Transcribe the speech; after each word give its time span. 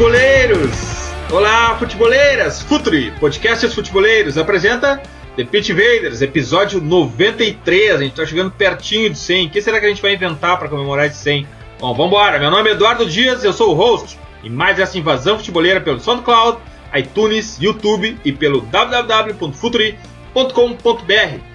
Futeboleiros! 0.00 1.12
Olá, 1.30 1.76
futeboleiras! 1.78 2.62
Futuri, 2.62 3.12
podcasts 3.20 3.74
futeboleiros, 3.74 4.38
apresenta 4.38 5.02
The 5.36 5.44
Pitch 5.44 5.68
Invaders, 5.68 6.22
episódio 6.22 6.80
93. 6.80 7.96
A 7.96 7.98
gente 7.98 8.14
tá 8.14 8.24
chegando 8.24 8.50
pertinho 8.50 9.10
de 9.10 9.18
100. 9.18 9.48
O 9.48 9.50
que 9.50 9.60
será 9.60 9.78
que 9.78 9.84
a 9.84 9.90
gente 9.90 10.00
vai 10.00 10.14
inventar 10.14 10.58
para 10.58 10.70
comemorar 10.70 11.04
esse 11.04 11.18
100? 11.18 11.46
Bom, 11.78 11.92
vambora! 11.92 12.38
Meu 12.38 12.50
nome 12.50 12.70
é 12.70 12.72
Eduardo 12.72 13.04
Dias, 13.04 13.44
eu 13.44 13.52
sou 13.52 13.72
o 13.72 13.74
host 13.74 14.18
e 14.42 14.48
mais 14.48 14.78
essa 14.78 14.96
invasão 14.96 15.36
futeboleira 15.36 15.82
pelo 15.82 16.00
SoundCloud, 16.00 16.56
iTunes, 16.94 17.58
YouTube 17.60 18.18
e 18.24 18.32
pelo 18.32 18.62
www.futuri.com.br. 18.62 21.49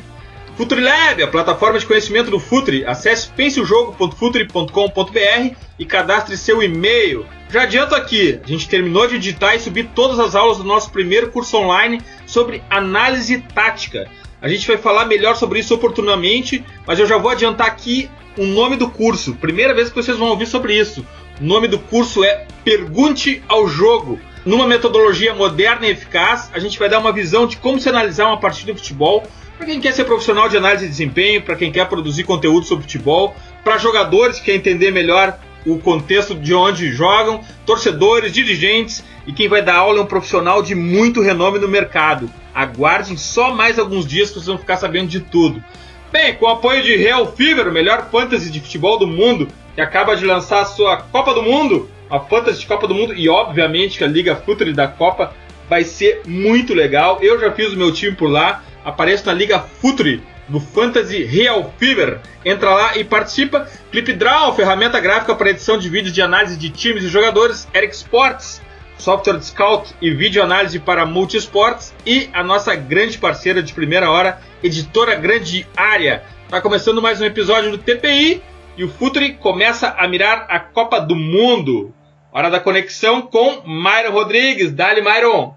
FutureLab, 0.55 1.22
a 1.22 1.27
plataforma 1.27 1.77
de 1.77 1.86
conhecimento 1.86 2.32
do 2.32 2.40
Futuri. 2.40 2.86
Acesse 2.86 3.27
penseojogo.futuri.com.br 3.30 5.55
e 5.77 5.86
cadastre 5.86 6.38
seu 6.38 6.63
e-mail. 6.63 7.26
Já 7.50 7.63
adianto 7.63 7.94
aqui, 7.94 8.40
a 8.41 8.48
gente 8.48 8.70
terminou 8.70 9.05
de 9.05 9.16
editar 9.16 9.55
e 9.55 9.60
subir 9.60 9.90
todas 9.94 10.18
as 10.18 10.34
aulas 10.34 10.57
do 10.57 10.63
nosso 10.63 10.90
primeiro 10.91 11.29
curso 11.29 11.57
online 11.57 12.02
sobre 12.26 12.63
análise 12.70 13.44
tática. 13.54 14.10
A 14.41 14.48
gente 14.48 14.66
vai 14.66 14.77
falar 14.77 15.04
melhor 15.05 15.35
sobre 15.35 15.60
isso 15.60 15.76
oportunamente, 15.76 16.63
mas 16.88 16.99
eu 16.99 17.05
já 17.05 17.18
vou 17.18 17.32
adiantar 17.32 17.68
aqui 17.68 18.10
o 18.38 18.46
nome 18.46 18.77
do 18.77 18.90
curso. 18.90 19.35
Primeira 19.35 19.74
vez 19.74 19.90
que 19.90 19.96
vocês 19.96 20.18
vão 20.18 20.29
ouvir 20.29 20.46
sobre 20.46 20.79
isso. 20.79 21.05
O 21.41 21.44
nome 21.44 21.68
do 21.68 21.79
curso 21.79 22.24
é 22.24 22.48
Pergunte 22.63 23.44
ao 23.49 23.68
Jogo. 23.68 24.18
Numa 24.46 24.68
metodologia 24.68 25.34
moderna 25.34 25.88
e 25.88 25.90
eficaz, 25.90 26.49
a 26.54 26.60
gente 26.60 26.79
vai 26.79 26.88
dar 26.88 26.99
uma 26.99 27.12
visão 27.12 27.46
de 27.46 27.57
como 27.57 27.79
se 27.79 27.90
analisar 27.90 28.27
uma 28.27 28.40
partida 28.40 28.72
de 28.72 28.79
futebol 28.79 29.24
para 29.57 29.65
quem 29.65 29.79
quer 29.79 29.93
ser 29.93 30.05
profissional 30.05 30.49
de 30.49 30.57
análise 30.57 30.85
de 30.85 30.91
desempenho, 30.91 31.41
para 31.41 31.55
quem 31.55 31.71
quer 31.71 31.87
produzir 31.87 32.23
conteúdo 32.23 32.65
sobre 32.65 32.84
futebol, 32.84 33.35
para 33.63 33.77
jogadores 33.77 34.39
que 34.39 34.45
querem 34.45 34.59
entender 34.59 34.91
melhor 34.91 35.37
o 35.65 35.79
contexto 35.79 36.35
de 36.35 36.53
onde 36.53 36.91
jogam, 36.91 37.41
torcedores, 37.65 38.31
dirigentes 38.31 39.03
e 39.26 39.33
quem 39.33 39.48
vai 39.48 39.63
dar 39.63 39.77
aula 39.77 39.99
é 39.99 40.01
um 40.03 40.05
profissional 40.05 40.61
de 40.61 40.76
muito 40.76 41.21
renome 41.21 41.57
no 41.57 41.67
mercado. 41.67 42.29
Aguardem 42.53 43.17
só 43.17 43.53
mais 43.53 43.79
alguns 43.79 44.05
dias 44.05 44.29
que 44.29 44.35
vocês 44.35 44.45
vão 44.45 44.57
ficar 44.57 44.77
sabendo 44.77 45.07
de 45.07 45.20
tudo. 45.20 45.63
Bem, 46.11 46.35
com 46.35 46.45
o 46.45 46.49
apoio 46.49 46.83
de 46.83 46.95
Real 46.95 47.33
Fever, 47.33 47.67
o 47.67 47.71
melhor 47.71 48.09
fantasy 48.11 48.51
de 48.51 48.59
futebol 48.59 48.99
do 48.99 49.07
mundo, 49.07 49.48
que 49.73 49.81
acaba 49.81 50.15
de 50.15 50.26
lançar 50.26 50.61
a 50.61 50.65
sua 50.65 50.98
Copa 50.98 51.33
do 51.33 51.41
Mundo, 51.41 51.89
a 52.09 52.20
Fantasy 52.20 52.59
de 52.59 52.67
Copa 52.67 52.87
do 52.87 52.93
Mundo 52.93 53.13
e 53.13 53.27
obviamente 53.27 53.98
que 53.98 54.03
a 54.03 54.07
Liga 54.07 54.35
Futuri 54.35 54.71
da 54.71 54.87
Copa 54.87 55.33
vai 55.67 55.83
ser 55.83 56.21
muito 56.26 56.73
legal. 56.73 57.17
Eu 57.21 57.39
já 57.39 57.51
fiz 57.51 57.73
o 57.73 57.77
meu 57.77 57.91
time 57.91 58.15
por 58.15 58.29
lá, 58.29 58.63
apareço 58.86 59.26
na 59.26 59.34
Liga 59.34 59.60
Futuri 59.60 60.24
do 60.48 60.60
Fantasy 60.60 61.24
Real 61.24 61.74
Fever. 61.78 62.20
Entra 62.46 62.70
lá 62.70 62.98
e 62.98 63.04
participa. 63.04 63.68
ClipDraw, 63.91 64.56
ferramenta 64.56 65.00
gráfica 65.00 65.36
para 65.36 65.50
edição 65.50 65.78
de 65.78 65.90
vídeos 65.90 66.14
de 66.14 66.22
análise 66.22 66.56
de 66.56 66.69
times 66.69 67.03
e 67.03 67.08
jogadores. 67.08 67.68
Eric 67.74 67.96
Sports, 67.96 68.62
software 68.97 69.40
de 69.40 69.46
scout 69.46 69.94
e 70.02 70.12
vídeo 70.12 70.44
análise 70.44 70.80
para 70.80 71.06
multisports. 71.06 71.94
E 72.06 72.30
a 72.31 72.44
nossa 72.44 72.75
grande 72.75 73.18
parceira 73.18 73.63
de 73.63 73.74
primeira 73.74 74.09
hora, 74.12 74.40
editora 74.63 75.16
Grande 75.16 75.68
Área. 75.75 76.24
Está 76.44 76.62
começando 76.62 77.01
mais 77.01 77.19
um 77.19 77.25
episódio 77.25 77.72
do 77.72 77.78
TPI 77.79 78.41
e 78.78 78.84
o 78.84 78.90
Futuri 78.90 79.34
começa 79.34 79.95
a 79.97 80.07
mirar 80.07 80.45
a 80.47 80.59
Copa 80.59 81.00
do 81.00 81.16
Mundo. 81.16 81.94
Hora 82.31 82.50
da 82.50 82.59
conexão 82.59 83.22
com 83.22 83.63
Myron 83.66 84.12
Rodrigues. 84.12 84.72
Dali, 84.72 85.01
Myron. 85.01 85.56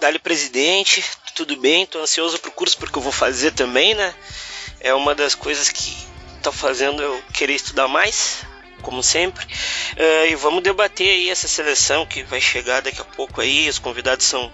Dali, 0.00 0.18
presidente. 0.18 1.02
Tudo 1.38 1.54
bem? 1.54 1.86
Tô 1.86 2.00
ansioso 2.00 2.36
pro 2.40 2.50
curso 2.50 2.76
porque 2.76 2.98
eu 2.98 3.02
vou 3.02 3.12
fazer 3.12 3.52
também, 3.52 3.94
né? 3.94 4.12
É 4.80 4.92
uma 4.92 5.14
das 5.14 5.36
coisas 5.36 5.68
que 5.68 5.94
tá 6.42 6.50
fazendo 6.50 7.00
eu 7.00 7.22
querer 7.32 7.54
estudar 7.54 7.86
mais, 7.86 8.44
como 8.82 9.04
sempre. 9.04 9.44
Uh, 9.44 10.26
e 10.32 10.34
vamos 10.34 10.64
debater 10.64 11.08
aí 11.08 11.30
essa 11.30 11.46
seleção 11.46 12.04
que 12.04 12.24
vai 12.24 12.40
chegar 12.40 12.82
daqui 12.82 13.00
a 13.00 13.04
pouco 13.04 13.40
aí. 13.40 13.68
Os 13.68 13.78
convidados 13.78 14.26
são, 14.26 14.50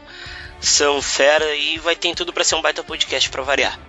são 0.60 1.00
fera 1.00 1.56
e 1.56 1.78
vai 1.78 1.96
ter 1.96 2.14
tudo 2.14 2.34
para 2.34 2.44
ser 2.44 2.56
um 2.56 2.60
baita 2.60 2.84
podcast 2.84 3.30
para 3.30 3.42
variar. 3.42 3.80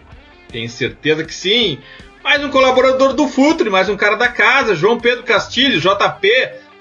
Tenho 0.50 0.70
certeza 0.70 1.26
que 1.26 1.34
sim. 1.34 1.80
Mais 2.24 2.42
um 2.46 2.50
colaborador 2.50 3.12
do 3.12 3.28
Futre, 3.28 3.70
mais 3.70 3.90
um 3.90 3.98
cara 3.98 4.16
da 4.16 4.30
casa, 4.30 4.74
João 4.74 4.98
Pedro 4.98 5.26
Castilho, 5.26 5.82
JP, 5.82 6.30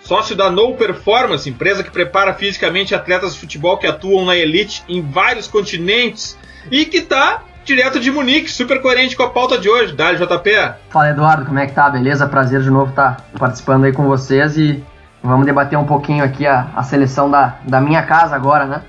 sócio 0.05 0.37
da 0.37 0.51
No 0.51 0.75
Performance, 0.75 1.49
empresa 1.49 1.83
que 1.83 1.91
prepara 1.91 2.35
fisicamente 2.35 2.95
atletas 2.95 3.35
de 3.35 3.41
futebol 3.41 3.79
que 3.79 3.87
atuam 3.87 4.25
na 4.27 4.37
elite 4.37 4.85
em 4.89 5.01
vários 5.01 5.49
continentes 5.49 6.39
e 6.71 6.85
que 6.85 7.01
tá 7.01 7.43
direto 7.65 7.99
de 7.99 8.11
Munique, 8.11 8.51
super 8.51 8.83
coerente 8.83 9.17
com 9.17 9.23
a 9.23 9.31
pauta 9.31 9.59
de 9.59 9.69
hoje. 9.69 9.95
Dale, 9.95 10.19
JP. 10.19 10.75
Fala, 10.91 11.09
Eduardo, 11.09 11.47
como 11.47 11.59
é 11.59 11.67
que 11.67 11.73
tá? 11.73 11.89
Beleza? 11.89 12.27
Prazer 12.27 12.61
de 12.61 12.71
novo 12.71 12.91
estar 12.91 13.17
tá 13.17 13.39
participando 13.39 13.85
aí 13.85 13.93
com 13.93 14.05
vocês 14.05 14.59
e 14.59 14.85
vamos 15.23 15.47
debater 15.47 15.79
um 15.79 15.87
pouquinho 15.87 16.23
aqui 16.23 16.47
a, 16.47 16.69
a 16.77 16.83
seleção 16.83 17.31
da, 17.31 17.57
da 17.65 17.81
minha 17.81 18.03
casa 18.03 18.37
agora, 18.37 18.67
né? 18.67 18.83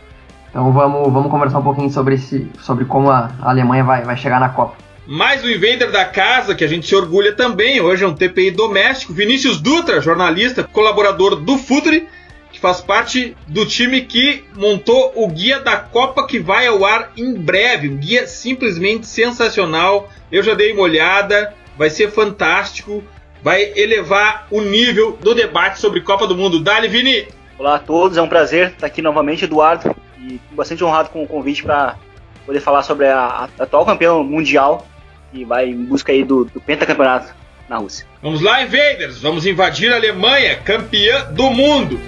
Então 0.49 0.71
vamos, 0.73 1.11
vamos 1.11 1.31
conversar 1.31 1.59
um 1.59 1.63
pouquinho 1.63 1.89
sobre, 1.89 2.15
esse, 2.15 2.51
sobre 2.59 2.83
como 2.83 3.09
a 3.09 3.29
Alemanha 3.41 3.85
vai, 3.85 4.03
vai 4.03 4.17
chegar 4.17 4.39
na 4.39 4.49
Copa. 4.49 4.75
Mais 5.07 5.43
um 5.43 5.49
invader 5.49 5.91
da 5.91 6.03
casa 6.03 6.55
que 6.55 6.63
a 6.63 6.67
gente 6.67 6.87
se 6.87 6.95
orgulha 6.95 7.31
também. 7.31 7.79
Hoje 7.79 8.03
é 8.03 8.07
um 8.07 8.15
TPI 8.15 8.49
doméstico. 8.49 9.13
Vinícius 9.13 9.61
Dutra, 9.61 10.01
jornalista, 10.01 10.63
colaborador 10.63 11.35
do 11.35 11.59
Futre, 11.59 12.07
que 12.51 12.59
faz 12.59 12.81
parte 12.81 13.37
do 13.47 13.67
time 13.67 14.01
que 14.01 14.43
montou 14.55 15.13
o 15.15 15.27
guia 15.27 15.59
da 15.59 15.77
Copa 15.77 16.25
que 16.25 16.39
vai 16.39 16.65
ao 16.65 16.83
ar 16.83 17.11
em 17.15 17.35
breve. 17.35 17.87
Um 17.87 17.97
guia 17.97 18.25
simplesmente 18.25 19.05
sensacional. 19.05 20.09
Eu 20.31 20.41
já 20.41 20.55
dei 20.55 20.73
uma 20.73 20.81
olhada, 20.81 21.53
vai 21.77 21.91
ser 21.91 22.09
fantástico. 22.09 23.03
Vai 23.43 23.73
elevar 23.75 24.47
o 24.49 24.59
nível 24.59 25.19
do 25.21 25.35
debate 25.35 25.79
sobre 25.79 26.01
Copa 26.01 26.25
do 26.25 26.35
Mundo. 26.35 26.63
Dali, 26.63 26.87
Vini! 26.87 27.27
Olá 27.59 27.75
a 27.75 27.79
todos, 27.79 28.17
é 28.17 28.21
um 28.23 28.27
prazer 28.27 28.69
estar 28.69 28.87
aqui 28.87 29.03
novamente, 29.03 29.45
Eduardo, 29.45 29.95
e 30.19 30.41
bastante 30.51 30.83
honrado 30.83 31.09
com 31.09 31.21
o 31.21 31.27
convite 31.27 31.61
para 31.61 31.95
poder 32.43 32.59
falar 32.59 32.81
sobre 32.81 33.05
a, 33.05 33.47
a 33.59 33.63
atual 33.63 33.85
campeã 33.85 34.15
mundial 34.23 34.85
e 35.35 35.43
vai 35.43 35.69
em 35.69 35.85
busca 35.85 36.11
aí 36.11 36.23
do, 36.23 36.45
do 36.45 36.61
pentacampeonato 36.61 37.33
na 37.67 37.77
Rússia. 37.77 38.05
Vamos 38.21 38.41
lá, 38.41 38.63
Invaders! 38.63 39.21
Vamos 39.21 39.45
invadir 39.45 39.91
a 39.91 39.97
Alemanha, 39.97 40.55
campeã 40.57 41.31
do 41.31 41.51
mundo! 41.51 41.99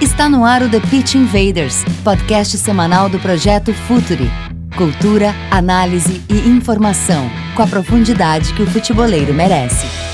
Está 0.00 0.28
no 0.28 0.44
ar 0.44 0.62
o 0.62 0.70
The 0.70 0.80
Pitch 0.80 1.14
Invaders, 1.16 1.84
podcast 2.04 2.56
semanal 2.56 3.08
do 3.08 3.18
projeto 3.18 3.74
Futuri. 3.74 4.30
Cultura, 4.76 5.34
análise 5.50 6.22
e 6.28 6.48
informação, 6.48 7.28
com 7.54 7.62
a 7.62 7.66
profundidade 7.66 8.52
que 8.54 8.62
o 8.62 8.66
futeboleiro 8.66 9.34
merece. 9.34 10.13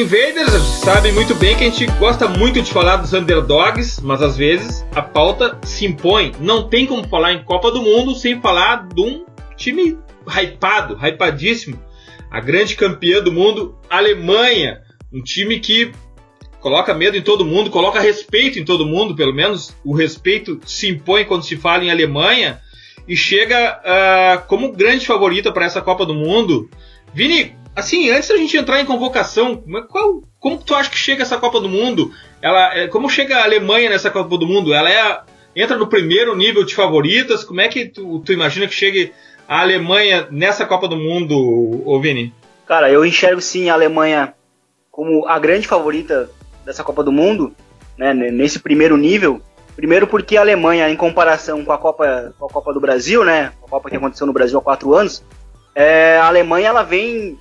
Invaders 0.00 0.62
sabem 0.82 1.12
muito 1.12 1.34
bem 1.34 1.54
que 1.54 1.64
a 1.64 1.68
gente 1.68 1.84
gosta 1.98 2.26
muito 2.26 2.62
de 2.62 2.72
falar 2.72 2.96
dos 2.96 3.12
underdogs, 3.12 4.00
mas 4.02 4.22
às 4.22 4.34
vezes 4.34 4.82
a 4.94 5.02
pauta 5.02 5.58
se 5.62 5.84
impõe. 5.84 6.32
Não 6.40 6.70
tem 6.70 6.86
como 6.86 7.06
falar 7.06 7.34
em 7.34 7.44
Copa 7.44 7.70
do 7.70 7.82
Mundo 7.82 8.14
sem 8.14 8.40
falar 8.40 8.88
de 8.88 9.02
um 9.02 9.26
time 9.58 9.98
hypado, 10.26 10.96
hypadíssimo. 10.96 11.78
A 12.30 12.40
grande 12.40 12.76
campeã 12.76 13.22
do 13.22 13.30
mundo, 13.30 13.78
Alemanha. 13.90 14.80
Um 15.12 15.22
time 15.22 15.60
que 15.60 15.92
coloca 16.60 16.94
medo 16.94 17.18
em 17.18 17.22
todo 17.22 17.44
mundo, 17.44 17.68
coloca 17.68 18.00
respeito 18.00 18.58
em 18.58 18.64
todo 18.64 18.86
mundo, 18.86 19.14
pelo 19.14 19.34
menos 19.34 19.76
o 19.84 19.94
respeito 19.94 20.58
se 20.64 20.88
impõe 20.88 21.26
quando 21.26 21.44
se 21.44 21.58
fala 21.58 21.84
em 21.84 21.90
Alemanha 21.90 22.58
e 23.06 23.14
chega 23.14 23.78
uh, 23.84 24.46
como 24.46 24.72
grande 24.72 25.06
favorita 25.06 25.52
para 25.52 25.66
essa 25.66 25.82
Copa 25.82 26.06
do 26.06 26.14
Mundo. 26.14 26.70
Vini, 27.12 27.59
assim, 27.80 28.10
antes 28.10 28.28
da 28.28 28.36
gente 28.36 28.56
entrar 28.56 28.80
em 28.80 28.86
convocação, 28.86 29.62
qual, 29.88 30.22
como 30.38 30.58
tu 30.58 30.74
acha 30.74 30.90
que 30.90 30.96
chega 30.96 31.22
essa 31.22 31.38
Copa 31.38 31.60
do 31.60 31.68
Mundo? 31.68 32.12
Ela, 32.40 32.88
como 32.88 33.10
chega 33.10 33.38
a 33.38 33.44
Alemanha 33.44 33.90
nessa 33.90 34.10
Copa 34.10 34.38
do 34.38 34.46
Mundo? 34.46 34.72
Ela 34.72 34.90
é 34.90 35.20
entra 35.54 35.76
no 35.76 35.86
primeiro 35.86 36.36
nível 36.36 36.64
de 36.64 36.74
favoritas? 36.74 37.44
Como 37.44 37.60
é 37.60 37.68
que 37.68 37.86
tu, 37.86 38.20
tu 38.20 38.32
imagina 38.32 38.66
que 38.66 38.74
chegue 38.74 39.12
a 39.48 39.60
Alemanha 39.60 40.28
nessa 40.30 40.64
Copa 40.64 40.86
do 40.86 40.96
Mundo, 40.96 41.98
Vini? 42.00 42.32
Cara, 42.66 42.90
eu 42.90 43.04
enxergo 43.04 43.40
sim 43.40 43.68
a 43.68 43.74
Alemanha 43.74 44.34
como 44.90 45.26
a 45.26 45.38
grande 45.38 45.66
favorita 45.66 46.30
dessa 46.64 46.84
Copa 46.84 47.02
do 47.02 47.10
Mundo, 47.10 47.54
né, 47.96 48.12
nesse 48.14 48.58
primeiro 48.58 48.96
nível. 48.96 49.40
Primeiro 49.74 50.06
porque 50.06 50.36
a 50.36 50.40
Alemanha, 50.40 50.88
em 50.88 50.96
comparação 50.96 51.64
com 51.64 51.72
a 51.72 51.78
Copa, 51.78 52.34
com 52.38 52.46
a 52.46 52.48
Copa 52.48 52.72
do 52.72 52.80
Brasil, 52.80 53.24
né, 53.24 53.52
a 53.64 53.68
Copa 53.68 53.90
que 53.90 53.96
aconteceu 53.96 54.26
no 54.26 54.32
Brasil 54.32 54.58
há 54.58 54.62
quatro 54.62 54.94
anos, 54.94 55.24
é, 55.74 56.18
a 56.18 56.26
Alemanha 56.26 56.68
ela 56.68 56.82
vem 56.82 57.38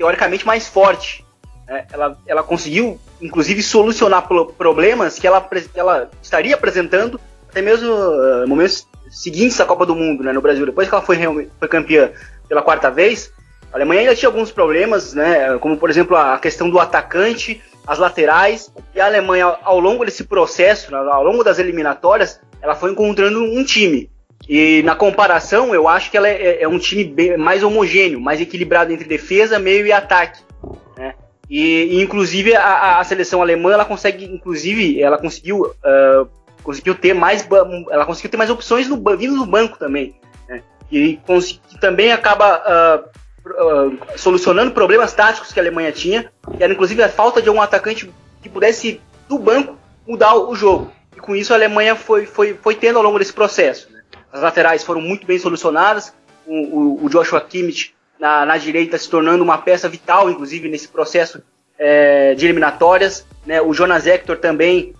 teoricamente 0.00 0.46
mais 0.46 0.66
forte. 0.66 1.22
Né? 1.68 1.86
Ela, 1.92 2.16
ela 2.26 2.42
conseguiu, 2.42 2.98
inclusive, 3.20 3.62
solucionar 3.62 4.26
problemas 4.56 5.18
que 5.18 5.26
ela, 5.26 5.46
ela 5.74 6.10
estaria 6.22 6.54
apresentando 6.54 7.20
até 7.50 7.60
mesmo 7.60 7.92
uh, 7.92 8.48
momentos 8.48 8.88
seguintes 9.10 9.60
à 9.60 9.66
Copa 9.66 9.84
do 9.84 9.94
Mundo 9.94 10.24
né, 10.24 10.32
no 10.32 10.40
Brasil. 10.40 10.64
Depois 10.64 10.88
que 10.88 10.94
ela 10.94 11.04
foi, 11.04 11.18
foi 11.58 11.68
campeã 11.68 12.10
pela 12.48 12.62
quarta 12.62 12.90
vez, 12.90 13.30
a 13.70 13.76
Alemanha 13.76 14.00
ainda 14.00 14.16
tinha 14.16 14.30
alguns 14.30 14.50
problemas, 14.50 15.12
né, 15.12 15.58
como 15.58 15.76
por 15.76 15.90
exemplo 15.90 16.16
a 16.16 16.38
questão 16.38 16.70
do 16.70 16.78
atacante, 16.78 17.62
as 17.86 17.98
laterais, 17.98 18.72
e 18.94 19.00
a 19.00 19.04
Alemanha 19.04 19.54
ao 19.62 19.78
longo 19.78 20.04
desse 20.04 20.24
processo, 20.24 20.90
né, 20.90 20.96
ao 20.96 21.22
longo 21.22 21.44
das 21.44 21.58
eliminatórias, 21.58 22.40
ela 22.62 22.74
foi 22.74 22.90
encontrando 22.90 23.42
um 23.42 23.62
time. 23.64 24.08
E 24.52 24.82
na 24.82 24.96
comparação, 24.96 25.72
eu 25.72 25.86
acho 25.86 26.10
que 26.10 26.16
ela 26.16 26.28
é, 26.28 26.60
é 26.60 26.66
um 26.66 26.76
time 26.76 27.04
bem, 27.04 27.36
mais 27.36 27.62
homogêneo, 27.62 28.20
mais 28.20 28.40
equilibrado 28.40 28.92
entre 28.92 29.06
defesa, 29.06 29.60
meio 29.60 29.86
e 29.86 29.92
ataque. 29.92 30.42
Né? 30.98 31.14
E, 31.48 31.84
e, 31.84 32.02
inclusive 32.02 32.56
a, 32.56 32.98
a, 32.98 33.04
seleção 33.04 33.40
alemã, 33.40 33.70
ela 33.70 33.84
consegue, 33.84 34.24
inclusive, 34.24 35.00
ela 35.00 35.18
conseguiu, 35.18 35.66
uh, 35.66 36.28
conseguiu 36.64 36.96
ter 36.96 37.14
mais, 37.14 37.46
ela 37.92 38.04
conseguiu 38.04 38.28
ter 38.28 38.36
mais 38.36 38.50
opções 38.50 38.88
no, 38.88 38.96
vindo 39.16 39.36
no 39.36 39.46
banco 39.46 39.78
também. 39.78 40.16
Né? 40.48 40.64
E 40.90 41.20
que 41.68 41.80
também 41.80 42.10
acaba 42.10 43.06
uh, 43.06 44.18
solucionando 44.18 44.72
problemas 44.72 45.12
táticos 45.12 45.52
que 45.52 45.60
a 45.60 45.62
Alemanha 45.62 45.92
tinha, 45.92 46.28
que 46.56 46.60
era 46.60 46.72
inclusive 46.72 47.00
a 47.04 47.08
falta 47.08 47.40
de 47.40 47.48
um 47.48 47.62
atacante 47.62 48.12
que 48.42 48.48
pudesse, 48.48 49.00
do 49.28 49.38
banco, 49.38 49.78
mudar 50.04 50.34
o, 50.34 50.56
jogo. 50.56 50.90
E 51.16 51.20
com 51.20 51.36
isso 51.36 51.52
a 51.52 51.56
Alemanha 51.56 51.94
foi, 51.94 52.26
foi, 52.26 52.54
foi 52.54 52.74
tendo 52.74 52.96
ao 52.96 53.04
longo 53.04 53.20
desse 53.20 53.32
processo. 53.32 53.92
Né? 53.92 53.99
As 54.32 54.40
laterais 54.40 54.82
foram 54.82 55.00
muito 55.00 55.26
bem 55.26 55.38
solucionadas, 55.38 56.12
o, 56.46 56.54
o, 56.54 57.04
o 57.04 57.08
Joshua 57.08 57.40
Kimmich 57.40 57.94
na, 58.18 58.44
na, 58.44 58.56
direita 58.56 58.98
se 58.98 59.08
tornando 59.08 59.42
uma 59.42 59.58
peça 59.58 59.88
vital, 59.88 60.30
inclusive, 60.30 60.68
nesse 60.68 60.88
processo 60.88 61.42
é, 61.78 62.34
de 62.34 62.44
eliminatórias. 62.46 63.26
Né? 63.46 63.60
O 63.60 63.72
Jonas 63.72 64.06
Hector 64.06 64.36
também 64.36 64.94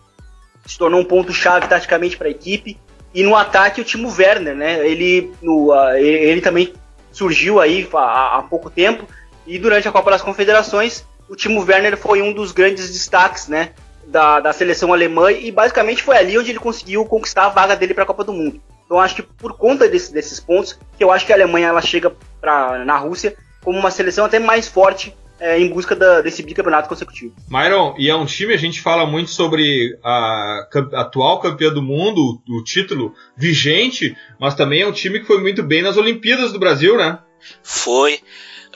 se 0.67 0.79
tornou 0.79 1.01
um 1.01 1.05
ponto-chave 1.05 1.69
taticamente 1.69 2.17
para 2.17 2.29
a 2.29 2.31
equipe. 2.31 2.79
E 3.13 3.23
no 3.23 3.35
ataque 3.35 3.81
o 3.81 3.85
Timo 3.85 4.09
Werner, 4.17 4.55
né? 4.55 4.87
Ele, 4.87 5.33
no, 5.43 5.73
uh, 5.73 5.97
ele 5.97 6.41
também 6.41 6.73
surgiu 7.11 7.61
aí 7.61 7.89
há, 7.93 8.39
há, 8.39 8.43
pouco 8.43 8.71
tempo 8.71 9.07
e 9.47 9.59
durante 9.59 9.89
a 9.89 9.93
Copa 9.93 10.13
das 10.13 10.23
Confederações 10.23 11.05
o 11.29 11.35
Timo 11.35 11.61
Werner 11.61 11.97
foi 11.97 12.23
um 12.23 12.33
dos 12.33 12.53
grandes 12.53 12.89
destaques, 12.93 13.49
né, 13.49 13.71
da, 14.07 14.41
da 14.41 14.53
seleção 14.53 14.93
alemã 14.93 15.31
e 15.33 15.51
basicamente 15.51 16.03
foi 16.03 16.17
ali 16.17 16.39
onde 16.39 16.51
ele 16.51 16.59
conseguiu 16.59 17.05
conquistar 17.05 17.47
a 17.47 17.49
vaga 17.49 17.77
dele 17.77 17.95
para 17.95 18.05
a 18.05 18.07
Copa 18.07 18.25
do 18.25 18.33
Mundo. 18.33 18.61
Então 18.91 18.99
acho 18.99 19.15
que 19.15 19.23
por 19.23 19.57
conta 19.57 19.89
desse, 19.89 20.13
desses 20.13 20.41
pontos 20.41 20.77
que 20.99 21.05
eu 21.05 21.13
acho 21.13 21.25
que 21.25 21.33
a 21.33 21.37
Alemanha 21.37 21.69
ela 21.69 21.81
chega 21.81 22.13
pra, 22.41 22.85
na 22.85 22.99
Rússia 22.99 23.37
como 23.63 23.79
uma 23.79 23.89
seleção 23.89 24.25
até 24.25 24.41
mais 24.41 24.67
forte 24.67 25.15
é, 25.39 25.61
em 25.61 25.69
busca 25.69 25.95
da, 25.95 26.21
desse 26.21 26.43
bicampeonato 26.43 26.89
consecutivo. 26.89 27.33
Myron, 27.49 27.95
e 27.97 28.11
é 28.11 28.17
um 28.17 28.27
time, 28.27 28.53
a 28.53 28.57
gente 28.57 28.81
fala 28.81 29.07
muito 29.07 29.31
sobre 29.31 29.97
a, 30.03 30.67
a 30.93 31.01
atual 31.03 31.39
campeã 31.39 31.73
do 31.73 31.81
mundo, 31.81 32.43
o 32.49 32.65
título 32.65 33.15
vigente, 33.37 34.17
mas 34.41 34.57
também 34.57 34.83
é 34.83 34.87
um 34.89 34.93
time 34.93 35.21
que 35.21 35.27
foi 35.27 35.41
muito 35.41 35.63
bem 35.63 35.83
nas 35.83 35.97
Olimpíadas 35.97 36.53
do 36.53 36.59
Brasil, 36.59 36.97
né? 36.97 37.21
Foi. 37.63 38.21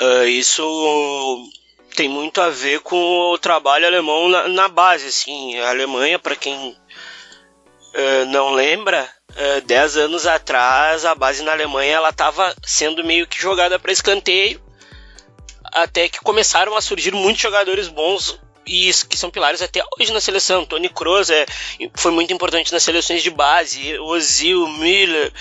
Uh, 0.01 0.29
isso 0.29 0.63
tem 1.97 2.09
muito 2.09 2.41
a 2.41 2.51
ver 2.51 2.79
com 2.81 3.33
o 3.33 3.39
trabalho 3.39 3.85
alemão 3.85 4.29
na, 4.29 4.47
na 4.47 4.69
base, 4.69 5.09
assim. 5.09 5.59
A 5.59 5.71
Alemanha, 5.71 6.21
para 6.21 6.37
quem 6.37 6.55
uh, 6.55 8.25
não 8.31 8.53
lembra, 8.53 9.09
uh, 9.35 9.61
dez 9.67 9.97
anos 9.97 10.27
atrás 10.27 11.05
a 11.05 11.15
base 11.15 11.43
na 11.43 11.53
Alemanha 11.53 11.97
ela 11.97 12.11
estava 12.11 12.55
sendo 12.63 13.05
meio 13.05 13.27
que 13.27 13.41
jogada 13.41 13.79
para 13.79 13.93
escanteio 13.93 14.63
até 15.73 16.09
que 16.09 16.21
começaram 16.21 16.77
a 16.77 16.81
surgir 16.81 17.13
muitos 17.13 17.43
jogadores 17.43 17.89
bons 17.89 18.39
e 18.67 18.91
que 19.09 19.17
são 19.17 19.31
pilares 19.31 19.61
até 19.61 19.83
hoje 19.99 20.13
na 20.13 20.21
seleção. 20.21 20.65
Tony 20.65 20.89
Kroos 20.89 21.31
é, 21.31 21.45
foi 21.95 22.13
muito 22.13 22.33
importante 22.33 22.73
nas 22.73 22.83
seleções 22.83 23.23
de 23.23 23.31
base, 23.31 23.99
Ozil, 23.99 24.67
Miller. 24.69 25.33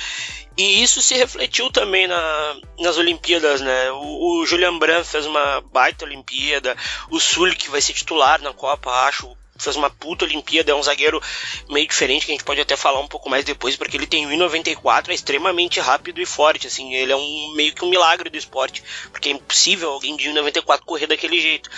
E 0.57 0.84
isso 0.84 1.01
se 1.01 1.16
refletiu 1.16 1.72
também 1.72 2.07
na, 2.07 2.56
nas 2.80 2.98
Olimpíadas, 2.98 3.62
né? 3.62 3.92
O, 3.92 4.42
o 4.42 4.45
Julian 4.45 4.78
Brandt 4.78 5.07
fez 5.07 5.25
uma 5.25 5.62
baita 5.62 6.06
Olimpíada, 6.06 6.75
o 7.10 7.19
Sul, 7.19 7.50
que 7.56 7.72
vai 7.72 7.81
ser 7.81 7.94
titular 7.94 8.42
na 8.42 8.54
Copa, 8.54 8.92
acho 9.07 9.36
fez 9.57 9.75
uma 9.75 9.89
puta 9.89 10.25
Olimpíada, 10.25 10.71
é 10.71 10.75
um 10.75 10.83
zagueiro 10.83 11.21
meio 11.69 11.88
diferente, 11.88 12.25
que 12.25 12.31
a 12.31 12.35
gente 12.35 12.44
pode 12.44 12.59
até 12.59 12.75
falar 12.75 13.00
um 13.00 13.07
pouco 13.07 13.29
mais 13.29 13.45
depois, 13.45 13.75
porque 13.75 13.95
ele 13.95 14.07
tem 14.07 14.27
1,94, 14.27 15.09
é 15.09 15.13
extremamente 15.13 15.79
rápido 15.79 16.21
e 16.21 16.25
forte, 16.25 16.67
assim, 16.67 16.94
ele 16.94 17.11
é 17.11 17.15
um 17.15 17.53
meio 17.55 17.73
que 17.73 17.85
um 17.85 17.89
milagre 17.89 18.29
do 18.29 18.38
esporte, 18.38 18.83
porque 19.11 19.29
é 19.29 19.31
impossível 19.31 19.91
alguém 19.91 20.15
de 20.15 20.29
1,94 20.29 20.81
correr 20.85 21.07
daquele 21.07 21.39
jeito. 21.39 21.69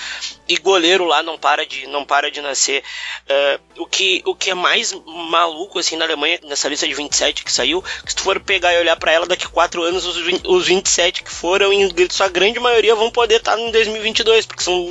E 0.48 0.58
goleiro 0.58 1.06
lá 1.06 1.22
não 1.22 1.38
para 1.38 1.66
de, 1.66 1.88
não 1.88 2.06
para 2.06 2.32
de 2.32 2.42
nascer. 2.42 2.84
Uh, 3.28 3.82
o, 3.84 3.86
que, 3.86 4.22
o 4.26 4.36
que 4.36 4.52
é 4.52 4.54
mais 4.54 4.94
maluco, 5.06 5.80
assim, 5.80 5.96
na 5.96 6.06
Alemanha, 6.06 6.40
nessa 6.44 6.70
lista 6.70 6.88
de 6.88 6.94
27 6.94 7.44
que 7.44 7.52
saiu, 7.52 7.82
que 7.82 8.12
se 8.12 8.16
tu 8.16 8.24
for 8.24 8.40
pegar 8.40 8.74
e 8.74 8.80
olhar 8.80 8.96
para 8.96 9.12
ela 9.12 9.26
daqui 9.26 9.46
a 9.46 9.50
4 9.50 9.84
anos, 9.84 10.06
os, 10.06 10.18
20, 10.18 10.48
os 10.48 10.68
27 10.68 11.24
que 11.24 11.32
foram, 11.32 11.74
em 11.74 11.92
sua 12.10 12.30
grande 12.30 12.60
maioria 12.60 12.96
vão 12.96 13.12
poder 13.12 13.38
estar 13.38 13.60
em 13.60 13.72
2022, 13.72 14.46
porque 14.46 14.64
são, 14.64 14.88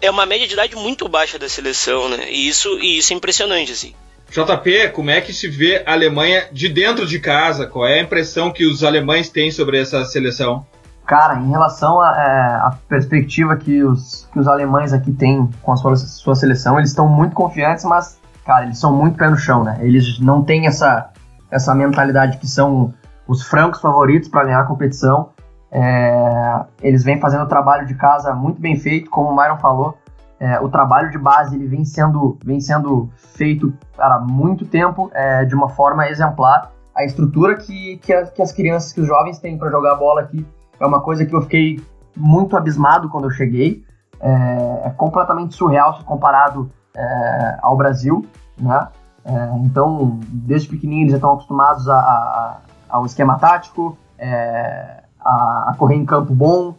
é 0.00 0.10
uma 0.10 0.26
média 0.26 0.46
de 0.46 0.52
idade 0.52 0.76
muito 0.76 1.08
baixa 1.08 1.38
da 1.38 1.48
seleção, 1.48 2.08
né? 2.08 2.17
E 2.24 2.48
isso, 2.48 2.78
e 2.80 2.98
isso 2.98 3.12
é 3.12 3.16
impressionante, 3.16 3.72
assim. 3.72 3.94
JP, 4.30 4.90
como 4.90 5.10
é 5.10 5.20
que 5.20 5.32
se 5.32 5.48
vê 5.48 5.82
a 5.86 5.92
Alemanha 5.92 6.48
de 6.52 6.68
dentro 6.68 7.06
de 7.06 7.18
casa? 7.18 7.66
Qual 7.66 7.86
é 7.86 7.98
a 7.98 8.02
impressão 8.02 8.50
que 8.50 8.66
os 8.66 8.84
alemães 8.84 9.30
têm 9.30 9.50
sobre 9.50 9.80
essa 9.80 10.04
seleção? 10.04 10.66
Cara, 11.06 11.36
em 11.36 11.50
relação 11.50 11.98
à 12.02 12.70
é, 12.74 12.76
perspectiva 12.86 13.56
que 13.56 13.82
os, 13.82 14.28
que 14.30 14.38
os 14.38 14.46
alemães 14.46 14.92
aqui 14.92 15.10
têm 15.10 15.48
com 15.62 15.72
a 15.72 15.76
sua, 15.76 15.96
sua 15.96 16.34
seleção, 16.34 16.78
eles 16.78 16.90
estão 16.90 17.08
muito 17.08 17.34
confiantes, 17.34 17.82
mas, 17.86 18.20
cara, 18.44 18.66
eles 18.66 18.78
são 18.78 18.94
muito 18.94 19.16
pé 19.16 19.30
no 19.30 19.36
chão, 19.36 19.64
né? 19.64 19.78
Eles 19.80 20.20
não 20.20 20.44
têm 20.44 20.66
essa, 20.66 21.08
essa 21.50 21.74
mentalidade 21.74 22.36
que 22.36 22.46
são 22.46 22.92
os 23.26 23.42
francos 23.42 23.80
favoritos 23.80 24.28
para 24.28 24.44
ganhar 24.44 24.60
a 24.60 24.66
competição. 24.66 25.30
É, 25.72 26.60
eles 26.82 27.02
vêm 27.02 27.18
fazendo 27.18 27.44
o 27.44 27.48
trabalho 27.48 27.86
de 27.86 27.94
casa 27.94 28.34
muito 28.34 28.60
bem 28.60 28.76
feito, 28.76 29.08
como 29.08 29.30
o 29.30 29.36
Myron 29.36 29.56
falou. 29.56 29.96
É, 30.40 30.60
o 30.60 30.68
trabalho 30.68 31.10
de 31.10 31.18
base 31.18 31.56
ele 31.56 31.66
vem 31.66 31.84
sendo, 31.84 32.38
vem 32.44 32.60
sendo 32.60 33.10
feito 33.16 33.72
há 33.98 34.20
muito 34.20 34.64
tempo 34.64 35.10
é, 35.12 35.44
de 35.44 35.54
uma 35.54 35.68
forma 35.68 36.08
exemplar. 36.08 36.70
A 36.94 37.04
estrutura 37.04 37.56
que, 37.56 37.98
que, 37.98 38.12
a, 38.12 38.26
que, 38.26 38.40
as 38.40 38.52
crianças, 38.52 38.92
que 38.92 39.00
os 39.00 39.06
jovens 39.06 39.38
têm 39.38 39.58
para 39.58 39.70
jogar 39.70 39.96
bola 39.96 40.20
aqui 40.20 40.46
é 40.78 40.86
uma 40.86 41.00
coisa 41.00 41.26
que 41.26 41.34
eu 41.34 41.42
fiquei 41.42 41.80
muito 42.16 42.56
abismado 42.56 43.08
quando 43.08 43.24
eu 43.24 43.30
cheguei. 43.30 43.84
É, 44.20 44.82
é 44.86 44.90
completamente 44.96 45.54
surreal 45.54 45.96
se 45.96 46.04
comparado 46.04 46.70
é, 46.96 47.58
ao 47.62 47.76
Brasil, 47.76 48.24
né? 48.60 48.88
É, 49.24 49.58
então, 49.58 50.18
desde 50.28 50.68
pequenininho 50.68 51.02
eles 51.04 51.12
já 51.12 51.18
estão 51.18 51.32
acostumados 51.32 51.88
a, 51.88 51.98
a, 51.98 52.56
ao 52.88 53.04
esquema 53.04 53.38
tático, 53.38 53.96
é, 54.16 55.02
a, 55.20 55.70
a, 55.70 55.74
correr 55.76 55.96
em 55.96 56.04
campo 56.06 56.34
bom, 56.34 56.74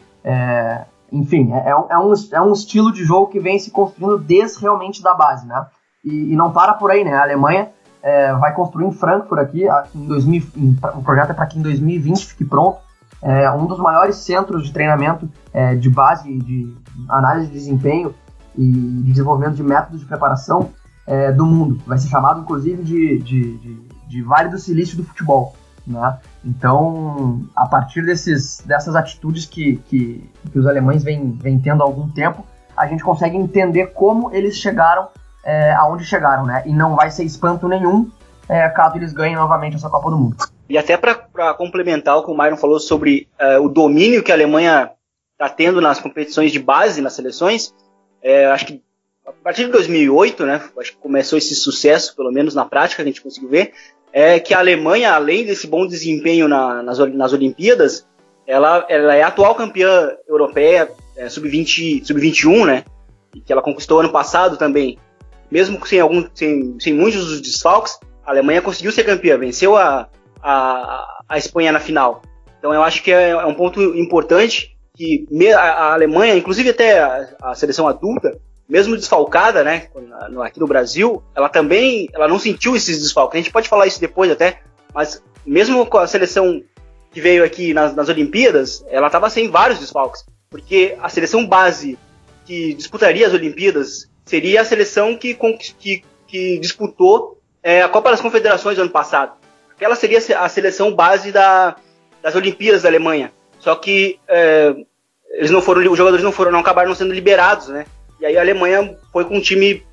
enfim, 1.11 1.51
é, 1.53 1.69
é, 1.69 1.75
um, 1.75 1.85
é, 1.89 1.99
um, 1.99 2.13
é 2.33 2.41
um 2.41 2.53
estilo 2.53 2.91
de 2.91 3.03
jogo 3.03 3.27
que 3.27 3.39
vem 3.39 3.59
se 3.59 3.71
construindo 3.71 4.17
desde 4.17 4.59
realmente 4.61 5.01
da 5.01 5.13
base, 5.13 5.47
né? 5.47 5.65
E, 6.03 6.33
e 6.33 6.35
não 6.35 6.51
para 6.51 6.73
por 6.73 6.91
aí, 6.91 7.03
né? 7.03 7.13
A 7.13 7.23
Alemanha 7.23 7.69
é, 8.01 8.33
vai 8.33 8.53
construir 8.53 8.85
em 8.85 8.91
Frankfurt 8.91 9.39
aqui, 9.41 9.65
em 9.95 10.05
2000, 10.07 10.43
em, 10.55 10.77
o 10.95 11.03
projeto 11.03 11.31
é 11.31 11.33
para 11.33 11.45
que 11.45 11.59
em 11.59 11.61
2020 11.61 12.27
fique 12.27 12.45
pronto, 12.45 12.79
é 13.21 13.51
um 13.51 13.65
dos 13.65 13.79
maiores 13.79 14.15
centros 14.15 14.65
de 14.65 14.71
treinamento 14.71 15.29
é, 15.53 15.75
de 15.75 15.89
base, 15.89 16.33
de 16.37 16.73
análise 17.09 17.47
de 17.47 17.53
desempenho 17.53 18.15
e 18.57 18.71
de 18.71 19.11
desenvolvimento 19.11 19.55
de 19.55 19.63
métodos 19.63 19.99
de 19.99 20.05
preparação 20.05 20.69
é, 21.05 21.31
do 21.31 21.45
mundo. 21.45 21.81
Vai 21.85 21.97
ser 21.97 22.07
chamado, 22.07 22.41
inclusive, 22.41 22.81
de, 22.81 23.19
de, 23.19 23.57
de, 23.57 23.81
de 24.07 24.21
Vale 24.23 24.49
do 24.49 24.57
Silício 24.57 24.95
do 24.95 25.03
futebol. 25.03 25.53
Né? 25.86 26.17
Então, 26.43 27.41
a 27.55 27.67
partir 27.67 28.05
desses, 28.05 28.62
dessas 28.65 28.95
atitudes 28.95 29.45
que, 29.45 29.77
que, 29.88 30.29
que 30.51 30.59
os 30.59 30.67
alemães 30.67 31.03
vêm, 31.03 31.38
tendo 31.63 31.81
há 31.81 31.86
algum 31.86 32.09
tempo, 32.09 32.45
a 32.75 32.88
gente 32.88 33.03
consegue 33.03 33.36
entender 33.36 33.88
como 33.88 34.33
eles 34.33 34.55
chegaram 34.55 35.09
é, 35.43 35.74
aonde 35.74 36.05
chegaram, 36.05 36.45
né? 36.45 36.63
E 36.65 36.74
não 36.74 36.95
vai 36.95 37.09
ser 37.09 37.24
espanto 37.24 37.67
nenhum 37.67 38.09
é, 38.48 38.67
caso 38.69 38.98
eles 38.98 39.13
ganhem 39.13 39.36
novamente 39.36 39.75
essa 39.75 39.89
Copa 39.89 40.09
do 40.09 40.17
Mundo. 40.17 40.36
E 40.67 40.77
até 40.77 40.98
para 40.98 41.15
complementar 41.55 42.17
o 42.17 42.24
que 42.24 42.31
o 42.31 42.38
Myron 42.38 42.57
falou 42.57 42.79
sobre 42.79 43.27
é, 43.38 43.59
o 43.59 43.69
domínio 43.69 44.24
que 44.24 44.31
a 44.31 44.36
Alemanha 44.36 44.91
está 45.33 45.50
tendo 45.50 45.79
nas 45.79 46.00
competições 46.00 46.51
de 46.51 46.59
base, 46.59 47.01
nas 47.01 47.13
seleções, 47.13 47.74
é, 48.21 48.48
acho 48.48 48.65
que 48.65 48.83
a 49.25 49.31
partir 49.31 49.65
de 49.65 49.71
2008, 49.71 50.45
né, 50.45 50.62
acho 50.79 50.91
que 50.93 50.98
começou 50.98 51.38
esse 51.38 51.55
sucesso, 51.55 52.15
pelo 52.15 52.31
menos 52.31 52.55
na 52.55 52.65
prática, 52.65 53.03
a 53.03 53.05
gente 53.05 53.21
conseguiu 53.21 53.50
ver, 53.50 53.74
é 54.11 54.39
que 54.39 54.53
a 54.53 54.59
Alemanha, 54.59 55.13
além 55.13 55.45
desse 55.45 55.67
bom 55.67 55.85
desempenho 55.87 56.47
na, 56.47 56.81
nas, 56.81 56.97
nas 57.13 57.33
Olimpíadas, 57.33 58.07
ela, 58.45 58.85
ela 58.89 59.15
é 59.15 59.21
atual 59.21 59.53
campeã 59.53 60.11
europeia 60.27 60.89
é, 61.15 61.29
sub-20, 61.29 62.03
sub-21, 62.05 62.65
né? 62.65 62.83
Que 63.45 63.53
ela 63.53 63.61
conquistou 63.61 63.99
ano 63.99 64.11
passado 64.11 64.57
também. 64.57 64.97
Mesmo 65.51 65.85
sem, 65.85 65.99
algum, 65.99 66.27
sem, 66.33 66.79
sem 66.79 66.93
muitos 66.93 67.27
dos 67.27 67.41
desfalques, 67.41 67.99
a 68.25 68.31
Alemanha 68.31 68.61
conseguiu 68.61 68.91
ser 68.91 69.03
campeã, 69.03 69.37
venceu 69.37 69.75
a, 69.75 70.09
a, 70.41 71.23
a 71.27 71.37
Espanha 71.37 71.71
na 71.71 71.79
final. 71.79 72.21
Então 72.57 72.73
eu 72.73 72.83
acho 72.83 73.03
que 73.03 73.11
é, 73.11 73.29
é 73.29 73.45
um 73.45 73.53
ponto 73.53 73.81
importante 73.95 74.75
que 74.95 75.25
a, 75.53 75.59
a 75.59 75.93
Alemanha, 75.93 76.35
inclusive 76.35 76.69
até 76.69 76.99
a, 76.99 77.29
a, 77.41 77.55
seleção 77.55 77.87
adulta, 77.87 78.37
mesmo 78.69 78.95
desfalcada, 78.95 79.63
né, 79.63 79.88
aqui 80.45 80.59
no 80.59 80.67
Brasil, 80.67 81.23
ela 81.35 81.49
também 81.49 82.07
ela 82.13 82.27
não 82.27 82.38
sentiu 82.38 82.75
esses 82.75 83.01
desfalques. 83.01 83.35
A 83.35 83.41
gente 83.41 83.51
pode 83.51 83.67
falar 83.67 83.88
isso 83.88 83.99
depois 83.99 84.29
até, 84.31 84.61
mas 84.93 85.23
mesmo 85.43 85.85
com 85.88 85.97
a 85.97 86.05
seleção 86.05 86.61
que 87.11 87.19
veio 87.19 87.43
aqui 87.43 87.73
nas, 87.73 87.95
nas 87.95 88.07
Olimpíadas, 88.07 88.85
ela 88.89 89.07
estava 89.07 89.29
sem 89.29 89.49
vários 89.49 89.79
desfalques, 89.79 90.23
porque 90.49 90.95
a 91.01 91.09
seleção 91.09 91.47
base 91.47 91.97
que 92.45 92.75
disputaria 92.75 93.25
as 93.25 93.33
Olimpíadas 93.33 94.07
seria 94.23 94.61
a 94.61 94.65
seleção 94.65 95.17
que, 95.17 95.35
que, 95.79 96.03
que 96.27 96.59
disputou 96.59 97.41
é, 97.63 97.81
a 97.81 97.89
Copa 97.89 98.11
das 98.11 98.21
Confederações 98.21 98.77
ano 98.77 98.91
passado. 98.91 99.33
Aquela 99.75 99.95
seria 99.95 100.19
a 100.39 100.47
seleção 100.47 100.93
base 100.93 101.31
da, 101.31 101.75
das 102.21 102.35
Olimpíadas 102.35 102.83
da 102.83 102.89
Alemanha. 102.89 103.31
Só 103.59 103.75
que 103.75 104.19
é, 104.27 104.75
eles 105.31 105.51
não 105.51 105.61
foram, 105.61 105.91
os 105.91 105.97
jogadores 105.97 106.23
não 106.23 106.31
foram, 106.31 106.51
não 106.51 106.59
acabaram 106.59 106.93
sendo 106.93 107.13
liberados, 107.13 107.69
né? 107.69 107.85
E 108.19 108.25
aí 108.25 108.38
a 108.38 108.41
Alemanha 108.41 108.95
foi 109.11 109.25
com 109.25 109.38
um 109.38 109.41
time 109.41 109.83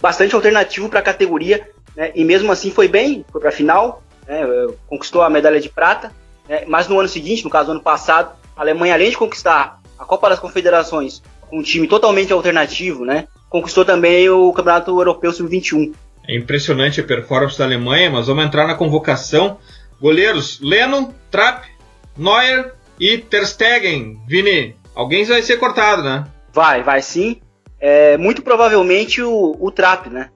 bastante 0.00 0.34
alternativo 0.34 0.88
para 0.88 1.00
a 1.00 1.02
categoria, 1.02 1.68
né? 1.96 2.10
E 2.14 2.24
mesmo 2.24 2.50
assim 2.50 2.70
foi 2.70 2.88
bem, 2.88 3.24
foi 3.30 3.40
para 3.40 3.50
a 3.50 3.52
final, 3.52 4.02
né? 4.26 4.40
conquistou 4.86 5.22
a 5.22 5.30
medalha 5.30 5.60
de 5.60 5.68
prata. 5.68 6.12
Né? 6.48 6.64
Mas 6.66 6.88
no 6.88 6.98
ano 6.98 7.08
seguinte, 7.08 7.44
no 7.44 7.50
caso 7.50 7.70
ano 7.70 7.82
passado, 7.82 8.36
a 8.56 8.60
Alemanha 8.60 8.94
além 8.94 9.10
de 9.10 9.16
conquistar 9.16 9.80
a 9.98 10.04
Copa 10.04 10.28
das 10.28 10.38
Confederações 10.38 11.22
com 11.40 11.58
um 11.58 11.62
time 11.62 11.86
totalmente 11.86 12.32
alternativo, 12.32 13.04
né? 13.04 13.28
Conquistou 13.48 13.84
também 13.84 14.28
o 14.30 14.52
Campeonato 14.52 14.90
Europeu 14.90 15.30
Sub-21. 15.32 15.94
É 16.26 16.36
impressionante 16.36 17.00
a 17.00 17.04
performance 17.04 17.58
da 17.58 17.64
Alemanha, 17.64 18.10
mas 18.10 18.26
vamos 18.26 18.44
entrar 18.44 18.66
na 18.66 18.74
convocação. 18.74 19.58
Goleiros 20.00 20.58
Lennon, 20.62 21.12
Trapp, 21.30 21.68
Neuer 22.16 22.74
e 22.98 23.18
Ter 23.18 23.46
Stegen. 23.46 24.18
Vini, 24.26 24.74
alguém 24.94 25.24
vai 25.24 25.42
ser 25.42 25.58
cortado, 25.58 26.02
né? 26.02 26.24
Vai, 26.52 26.82
vai 26.82 27.02
sim. 27.02 27.41
É, 27.82 28.16
muito 28.16 28.42
provavelmente 28.42 29.20
o, 29.20 29.56
o 29.58 29.72
Trapp, 29.72 30.08
né? 30.08 30.30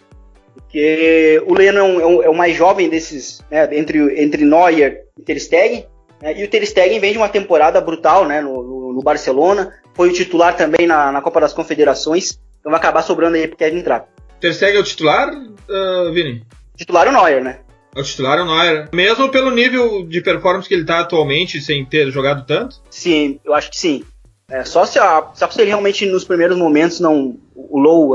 Porque 0.52 1.40
o 1.46 1.54
Lennon 1.54 2.00
é 2.00 2.04
o, 2.04 2.22
é 2.24 2.28
o 2.28 2.34
mais 2.34 2.56
jovem 2.56 2.88
desses, 2.88 3.40
né, 3.48 3.68
entre, 3.78 4.20
entre 4.20 4.44
Neuer 4.44 5.04
e 5.16 5.22
Ter 5.22 5.38
Stegen. 5.38 5.86
Né, 6.20 6.40
e 6.40 6.42
o 6.42 6.48
Ter 6.48 6.66
Stegen 6.66 6.98
vem 6.98 7.12
de 7.12 7.18
uma 7.18 7.28
temporada 7.28 7.80
brutal 7.80 8.26
né, 8.26 8.40
no, 8.40 8.62
no, 8.64 8.92
no 8.94 9.00
Barcelona. 9.00 9.72
Foi 9.94 10.08
o 10.08 10.12
titular 10.12 10.56
também 10.56 10.88
na, 10.88 11.12
na, 11.12 11.22
Copa 11.22 11.40
das 11.40 11.52
Confederações. 11.52 12.36
Então 12.58 12.72
vai 12.72 12.80
acabar 12.80 13.02
sobrando 13.02 13.36
aí 13.36 13.46
pro 13.46 13.56
Kevin 13.56 13.82
Trapp. 13.82 14.08
Ter 14.40 14.52
Stegen 14.52 14.78
é 14.78 14.80
o 14.80 14.84
titular, 14.84 15.30
uh, 15.32 16.12
Vini? 16.12 16.44
Titular 16.76 17.06
é 17.06 17.10
o 17.10 17.12
Neuer, 17.12 17.44
né? 17.44 17.60
É 17.94 18.00
o 18.00 18.02
titular 18.02 18.38
é 18.38 18.42
o 18.42 18.44
Neuer. 18.44 18.88
Mesmo 18.92 19.28
pelo 19.28 19.52
nível 19.52 20.04
de 20.04 20.20
performance 20.20 20.66
que 20.66 20.74
ele 20.74 20.82
está 20.82 20.98
atualmente, 20.98 21.60
sem 21.60 21.84
ter 21.84 22.10
jogado 22.10 22.44
tanto? 22.44 22.82
Sim, 22.90 23.38
eu 23.44 23.54
acho 23.54 23.70
que 23.70 23.78
sim. 23.78 24.04
É, 24.48 24.64
só 24.64 24.84
se, 24.84 24.98
a, 24.98 25.26
só 25.34 25.50
se 25.50 25.60
ele 25.60 25.70
realmente 25.70 26.06
nos 26.06 26.24
primeiros 26.24 26.56
momentos 26.56 27.00
não. 27.00 27.36
O 27.54 27.78
Low 27.78 28.14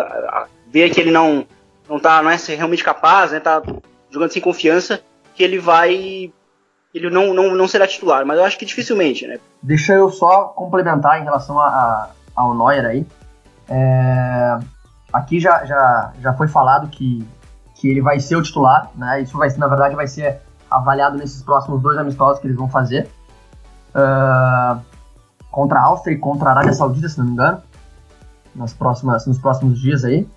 ver 0.72 0.90
que 0.92 1.02
ele 1.02 1.12
não, 1.12 1.46
não, 1.90 2.00
tá, 2.00 2.22
não 2.22 2.30
é 2.30 2.38
realmente 2.48 2.84
capaz, 2.84 3.32
né? 3.32 3.40
Tá 3.40 3.62
jogando 4.10 4.32
sem 4.32 4.42
confiança, 4.42 5.02
que 5.36 5.44
ele 5.44 5.60
vai. 5.60 6.32
Ele 6.94 7.10
não, 7.10 7.34
não, 7.34 7.56
não 7.56 7.68
será 7.68 7.88
titular, 7.88 8.26
mas 8.26 8.38
eu 8.38 8.44
acho 8.44 8.58
que 8.58 8.66
dificilmente, 8.66 9.26
né? 9.28 9.40
Deixa 9.62 9.94
eu 9.94 10.10
só 10.10 10.46
complementar 10.46 11.22
em 11.22 11.24
relação 11.24 11.60
a, 11.60 12.10
ao 12.36 12.56
Neuer 12.56 12.86
aí. 12.86 13.06
É, 13.70 14.60
aqui 15.12 15.40
já, 15.40 15.66
já, 15.66 16.14
já 16.22 16.34
foi 16.34 16.48
falado 16.48 16.90
que 16.90 17.26
que 17.82 17.90
ele 17.90 18.00
vai 18.00 18.20
ser 18.20 18.36
o 18.36 18.44
titular, 18.44 18.92
né? 18.96 19.22
Isso 19.22 19.36
vai, 19.36 19.50
na 19.58 19.68
verdade, 19.68 19.96
vai 19.96 20.08
ser 20.08 20.40
avaliado 20.70 21.18
nesses 21.18 21.42
próximos 21.42 21.82
dois 21.82 21.98
amistosos 21.98 22.40
que 22.40 22.46
eles 22.46 22.56
vão 22.56 22.70
fazer. 22.70 23.10
Uh, 23.90 24.80
contra 25.52 25.80
a 25.80 25.84
Áustria 25.84 26.16
e 26.16 26.18
contra 26.18 26.50
a 26.50 26.52
Arábia 26.54 26.74
Saudita, 26.74 27.10
se 27.10 27.20
não 27.20 27.26
me 27.26 27.32
engano. 27.32 27.62
Nas 28.56 28.74
próximas, 28.74 29.26
nos 29.28 29.38
próximos 29.38 29.80
dias 29.80 30.04
aí. 30.04 30.28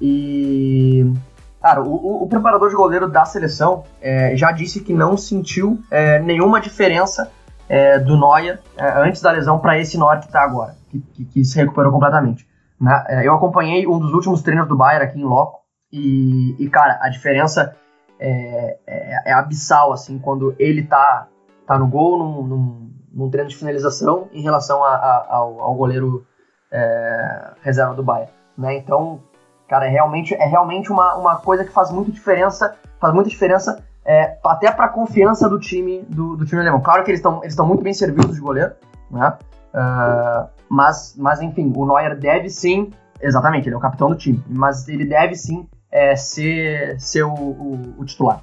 E. 0.00 1.12
Cara, 1.60 1.82
o, 1.82 2.22
o 2.22 2.28
preparador 2.28 2.68
de 2.68 2.76
goleiro 2.76 3.08
da 3.08 3.24
seleção 3.24 3.82
é, 4.00 4.36
já 4.36 4.52
disse 4.52 4.80
que 4.80 4.94
não 4.94 5.16
sentiu 5.16 5.80
é, 5.90 6.20
nenhuma 6.20 6.60
diferença 6.60 7.30
é, 7.68 7.98
do 7.98 8.16
Neuer 8.16 8.60
é, 8.76 9.02
antes 9.02 9.20
da 9.20 9.32
lesão 9.32 9.58
para 9.58 9.78
esse 9.78 9.98
Neuer 9.98 10.20
que 10.20 10.26
está 10.26 10.42
agora, 10.42 10.76
que, 10.90 11.00
que, 11.00 11.24
que, 11.24 11.44
se 11.44 11.56
recuperou 11.56 11.90
completamente. 11.90 12.46
Né? 12.80 13.04
É, 13.08 13.26
eu 13.26 13.34
acompanhei 13.34 13.86
um 13.86 13.98
dos 13.98 14.12
últimos 14.12 14.42
treinos 14.42 14.68
do 14.68 14.76
Bayern 14.76 15.06
aqui 15.06 15.18
em 15.18 15.24
loco 15.24 15.60
e, 15.92 16.54
e 16.58 16.68
cara, 16.68 16.98
a 17.02 17.08
diferença 17.08 17.74
é, 18.18 18.78
é, 18.86 19.30
é, 19.30 19.32
abissal, 19.32 19.92
assim, 19.92 20.18
quando 20.18 20.54
ele 20.58 20.82
tá, 20.84 21.28
tá 21.66 21.78
no 21.78 21.86
gol, 21.86 22.18
num, 22.18 22.42
num, 22.42 22.85
num 23.16 23.30
treino 23.30 23.48
de 23.48 23.56
finalização, 23.56 24.28
em 24.30 24.42
relação 24.42 24.84
a, 24.84 24.94
a, 24.94 25.26
ao, 25.30 25.58
ao, 25.60 25.74
goleiro 25.74 26.26
é, 26.70 27.52
reserva 27.62 27.94
do 27.94 28.02
Bayern, 28.02 28.30
né? 28.58 28.76
Então, 28.76 29.22
cara, 29.66 29.86
é 29.86 29.88
realmente, 29.88 30.34
é 30.34 30.44
realmente 30.44 30.92
uma, 30.92 31.16
uma 31.16 31.36
coisa 31.36 31.64
que 31.64 31.72
faz 31.72 31.90
muita 31.90 32.12
diferença, 32.12 32.76
faz 33.00 33.14
muita 33.14 33.30
diferença 33.30 33.82
é, 34.04 34.36
até 34.44 34.70
para 34.70 34.84
a 34.84 34.88
confiança 34.90 35.48
do 35.48 35.58
time 35.58 36.02
do, 36.02 36.36
do 36.36 36.44
time 36.44 36.60
alemão. 36.60 36.82
Claro 36.82 37.02
que 37.04 37.10
eles 37.10 37.20
estão 37.20 37.42
eles 37.42 37.56
muito 37.56 37.82
bem 37.82 37.94
servidos 37.94 38.34
de 38.34 38.40
goleiro, 38.40 38.74
né? 39.10 39.38
Uh, 39.72 40.48
mas, 40.68 41.14
mas 41.16 41.40
enfim, 41.40 41.72
o 41.74 41.86
Neuer 41.86 42.18
deve 42.18 42.50
sim, 42.50 42.90
exatamente, 43.20 43.66
ele 43.66 43.74
é 43.74 43.78
o 43.78 43.80
capitão 43.80 44.10
do 44.10 44.16
time, 44.16 44.42
mas 44.46 44.88
ele 44.88 45.06
deve 45.06 45.34
sim 45.34 45.66
é, 45.90 46.14
ser, 46.16 47.00
ser 47.00 47.22
o, 47.22 47.32
o, 47.32 47.94
o 47.98 48.04
titular. 48.04 48.42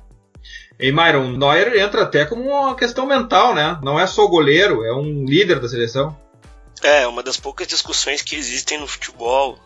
E 0.79 0.91
Myron, 0.91 1.37
Neuer 1.37 1.77
entra 1.77 2.03
até 2.03 2.25
como 2.25 2.43
uma 2.43 2.75
questão 2.75 3.05
mental, 3.05 3.53
né? 3.53 3.79
Não 3.83 3.99
é 3.99 4.07
só 4.07 4.25
goleiro, 4.27 4.83
é 4.83 4.93
um 4.93 5.25
líder 5.25 5.59
da 5.59 5.69
seleção. 5.69 6.17
É, 6.81 7.07
uma 7.07 7.23
das 7.23 7.37
poucas 7.37 7.67
discussões 7.67 8.21
que 8.21 8.35
existem 8.35 8.79
no 8.79 8.87
futebol. 8.87 9.57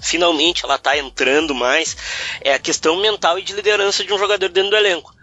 Finalmente 0.00 0.64
ela 0.64 0.78
tá 0.78 0.96
entrando 0.96 1.54
mais. 1.54 1.96
É 2.40 2.54
a 2.54 2.58
questão 2.58 2.96
mental 2.96 3.38
e 3.38 3.42
de 3.42 3.52
liderança 3.52 4.04
de 4.04 4.12
um 4.12 4.18
jogador 4.18 4.48
dentro 4.48 4.70
do 4.70 4.76
elenco. 4.76 5.14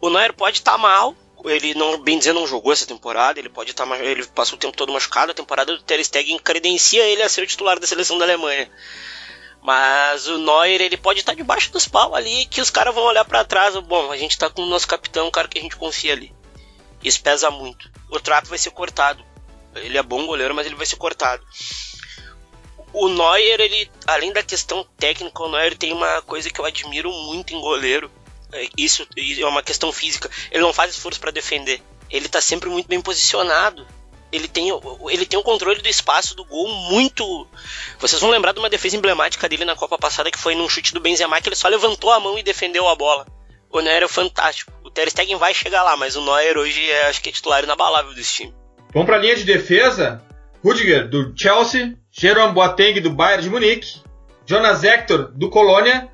O 0.00 0.10
Neuer 0.10 0.32
pode 0.32 0.58
estar 0.58 0.72
tá 0.72 0.78
mal, 0.78 1.16
ele 1.44 1.74
não, 1.74 1.98
bem 2.00 2.18
dizer, 2.18 2.32
não 2.32 2.46
jogou 2.46 2.72
essa 2.72 2.86
temporada, 2.86 3.38
ele 3.38 3.48
pode 3.48 3.70
estar, 3.70 3.86
tá, 3.86 3.98
ele 3.98 4.24
passou 4.26 4.56
o 4.56 4.60
tempo 4.60 4.76
todo 4.76 4.92
machucado, 4.92 5.32
a 5.32 5.34
temporada 5.34 5.76
do 5.76 5.82
Ter 5.82 6.02
Stegen 6.04 6.38
credencia 6.38 7.04
ele 7.04 7.22
a 7.22 7.28
ser 7.28 7.42
o 7.42 7.46
titular 7.46 7.78
da 7.78 7.86
seleção 7.86 8.18
da 8.18 8.24
Alemanha. 8.24 8.70
Mas 9.62 10.26
o 10.26 10.38
Neuer, 10.38 10.80
ele 10.80 10.96
pode 10.96 11.20
estar 11.20 11.34
debaixo 11.34 11.70
dos 11.70 11.86
pau 11.86 12.16
ali, 12.16 12.46
que 12.46 12.60
os 12.60 12.68
caras 12.68 12.92
vão 12.92 13.04
olhar 13.04 13.24
para 13.24 13.44
trás. 13.44 13.76
Bom, 13.76 14.10
a 14.10 14.16
gente 14.16 14.36
tá 14.36 14.50
com 14.50 14.62
o 14.62 14.66
nosso 14.66 14.88
capitão, 14.88 15.28
o 15.28 15.30
cara 15.30 15.46
que 15.46 15.56
a 15.56 15.62
gente 15.62 15.76
confia 15.76 16.12
ali. 16.12 16.34
Isso 17.02 17.22
pesa 17.22 17.48
muito. 17.48 17.88
O 18.10 18.18
trato 18.18 18.48
vai 18.48 18.58
ser 18.58 18.72
cortado. 18.72 19.24
Ele 19.76 19.96
é 19.96 20.02
bom 20.02 20.26
goleiro, 20.26 20.52
mas 20.52 20.66
ele 20.66 20.74
vai 20.74 20.84
ser 20.84 20.96
cortado. 20.96 21.46
O 22.92 23.08
Neuer, 23.08 23.60
ele, 23.60 23.90
além 24.04 24.32
da 24.32 24.42
questão 24.42 24.84
técnica, 24.98 25.42
o 25.42 25.48
Neuer 25.48 25.78
tem 25.78 25.92
uma 25.92 26.20
coisa 26.22 26.50
que 26.50 26.60
eu 26.60 26.64
admiro 26.64 27.12
muito 27.12 27.54
em 27.54 27.60
goleiro. 27.60 28.10
É, 28.52 28.68
isso 28.76 29.06
é 29.16 29.46
uma 29.46 29.62
questão 29.62 29.92
física. 29.92 30.28
Ele 30.50 30.62
não 30.62 30.72
faz 30.72 30.92
esforço 30.92 31.20
para 31.20 31.30
defender. 31.30 31.80
Ele 32.10 32.28
tá 32.28 32.40
sempre 32.40 32.68
muito 32.68 32.88
bem 32.88 33.00
posicionado 33.00 33.86
ele 34.32 34.48
tem, 34.48 34.70
ele 35.10 35.26
tem 35.26 35.38
o 35.38 35.42
controle 35.42 35.82
do 35.82 35.88
espaço 35.88 36.34
do 36.34 36.44
gol 36.44 36.66
muito. 36.90 37.46
Vocês 37.98 38.20
vão 38.20 38.30
lembrar 38.30 38.52
de 38.52 38.58
uma 38.58 38.70
defesa 38.70 38.96
emblemática 38.96 39.48
dele 39.48 39.66
na 39.66 39.76
Copa 39.76 39.98
passada 39.98 40.30
que 40.30 40.38
foi 40.38 40.54
num 40.54 40.68
chute 40.68 40.94
do 40.94 41.00
Benzema 41.00 41.40
que 41.40 41.50
ele 41.50 41.56
só 41.56 41.68
levantou 41.68 42.10
a 42.10 42.18
mão 42.18 42.38
e 42.38 42.42
defendeu 42.42 42.88
a 42.88 42.96
bola. 42.96 43.26
O 43.70 43.80
Neuer 43.80 44.02
é 44.02 44.08
fantástico. 44.08 44.72
O 44.82 44.90
Ter 44.90 45.10
Stegen 45.10 45.36
vai 45.36 45.52
chegar 45.52 45.82
lá, 45.82 45.96
mas 45.96 46.16
o 46.16 46.24
Neuer 46.24 46.56
hoje 46.56 46.90
é, 46.90 47.08
acho 47.08 47.22
que 47.22 47.28
é 47.28 47.32
titular 47.32 47.62
inabalável 47.62 48.14
desse 48.14 48.34
time. 48.34 48.54
Vamos 48.92 49.06
para 49.06 49.16
a 49.16 49.20
linha 49.20 49.36
de 49.36 49.44
defesa. 49.44 50.22
Rudiger 50.64 51.08
do 51.08 51.32
Chelsea, 51.36 51.96
Jerome 52.10 52.52
Boateng 52.52 53.00
do 53.00 53.10
Bayern 53.10 53.42
de 53.42 53.50
Munique, 53.50 54.00
Jonas 54.46 54.84
Hector 54.84 55.32
do 55.32 55.50
Colônia, 55.50 56.08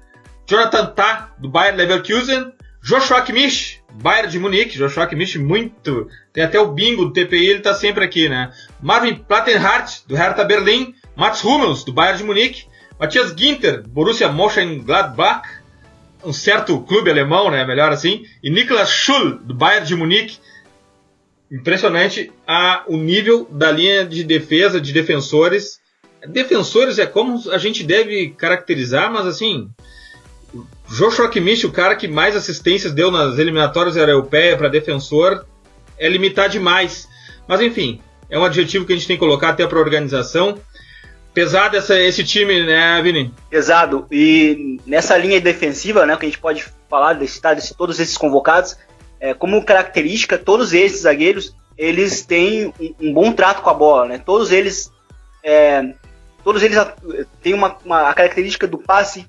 Jonathan 0.46 0.86
Tah 0.86 1.34
do 1.38 1.50
Bayern 1.50 1.76
Leverkusen, 1.76 2.52
Joshua 2.82 3.22
Kimmich, 3.22 3.77
Bayern 4.00 4.30
de 4.30 4.38
Munique, 4.38 4.78
Joshua 4.78 5.06
Kimmich 5.06 5.38
muito, 5.38 6.08
tem 6.32 6.44
até 6.44 6.58
o 6.60 6.72
bingo 6.72 7.04
do 7.04 7.12
TPI, 7.12 7.46
ele 7.46 7.60
tá 7.60 7.74
sempre 7.74 8.04
aqui, 8.04 8.28
né? 8.28 8.52
Marvin 8.80 9.16
Plattenhardt, 9.16 10.02
do 10.06 10.14
Hertha 10.14 10.44
Berlim, 10.44 10.94
Mats 11.16 11.42
Hummels, 11.42 11.82
do 11.82 11.92
Bayern 11.92 12.18
de 12.18 12.24
Munique, 12.24 12.66
Matthias 12.98 13.34
Ginter, 13.36 13.82
Borussia 13.88 14.30
Mönchengladbach, 14.30 15.42
um 16.24 16.32
certo 16.32 16.80
clube 16.80 17.10
alemão, 17.10 17.50
né, 17.50 17.64
melhor 17.64 17.92
assim, 17.92 18.24
e 18.42 18.50
Niklas 18.50 18.90
Schul, 18.90 19.38
do 19.38 19.54
Bayern 19.54 19.86
de 19.86 19.94
Munique. 19.94 20.38
Impressionante 21.50 22.30
a, 22.46 22.84
o 22.86 22.96
nível 22.96 23.48
da 23.50 23.70
linha 23.70 24.04
de 24.04 24.22
defesa, 24.22 24.80
de 24.80 24.92
defensores. 24.92 25.80
Defensores 26.26 26.98
é 26.98 27.06
como 27.06 27.50
a 27.50 27.58
gente 27.58 27.82
deve 27.82 28.30
caracterizar, 28.30 29.10
mas 29.10 29.26
assim, 29.26 29.70
Joshua 30.90 31.28
Kimmich, 31.28 31.66
o 31.66 31.72
cara 31.72 31.94
que 31.94 32.08
mais 32.08 32.34
assistências 32.34 32.92
deu 32.92 33.10
nas 33.10 33.38
eliminatórias 33.38 33.96
europeias 33.96 34.56
para 34.56 34.68
defensor, 34.68 35.44
é 35.98 36.08
limitar 36.08 36.48
demais. 36.48 37.08
Mas 37.46 37.60
enfim, 37.60 38.00
é 38.30 38.38
um 38.38 38.44
adjetivo 38.44 38.86
que 38.86 38.92
a 38.92 38.96
gente 38.96 39.06
tem 39.06 39.16
que 39.16 39.20
colocar 39.20 39.50
até 39.50 39.66
para 39.66 39.78
a 39.78 39.82
organização. 39.82 40.58
Pesado 41.34 41.76
essa, 41.76 41.98
esse 42.00 42.24
time, 42.24 42.66
né, 42.66 43.00
Vini? 43.02 43.32
Pesado. 43.50 44.06
E 44.10 44.78
nessa 44.86 45.16
linha 45.16 45.40
defensiva, 45.40 46.06
né, 46.06 46.16
que 46.16 46.26
a 46.26 46.28
gente 46.28 46.40
pode 46.40 46.64
falar, 46.88 47.12
de 47.12 47.28
citar 47.28 47.54
de 47.54 47.74
todos 47.74 48.00
esses 48.00 48.16
convocados, 48.16 48.76
é, 49.20 49.34
como 49.34 49.64
característica, 49.64 50.38
todos 50.38 50.72
esses 50.72 51.02
zagueiros, 51.02 51.54
eles 51.76 52.22
têm 52.22 52.72
um, 52.80 52.94
um 53.00 53.12
bom 53.12 53.32
trato 53.32 53.62
com 53.62 53.70
a 53.70 53.74
bola, 53.74 54.08
né? 54.08 54.18
Todos 54.18 54.50
eles, 54.50 54.90
é, 55.44 55.94
todos 56.42 56.62
eles 56.62 56.78
têm 57.42 57.54
uma, 57.54 57.76
uma, 57.84 58.08
a 58.08 58.14
característica 58.14 58.66
do 58.66 58.78
passe 58.78 59.26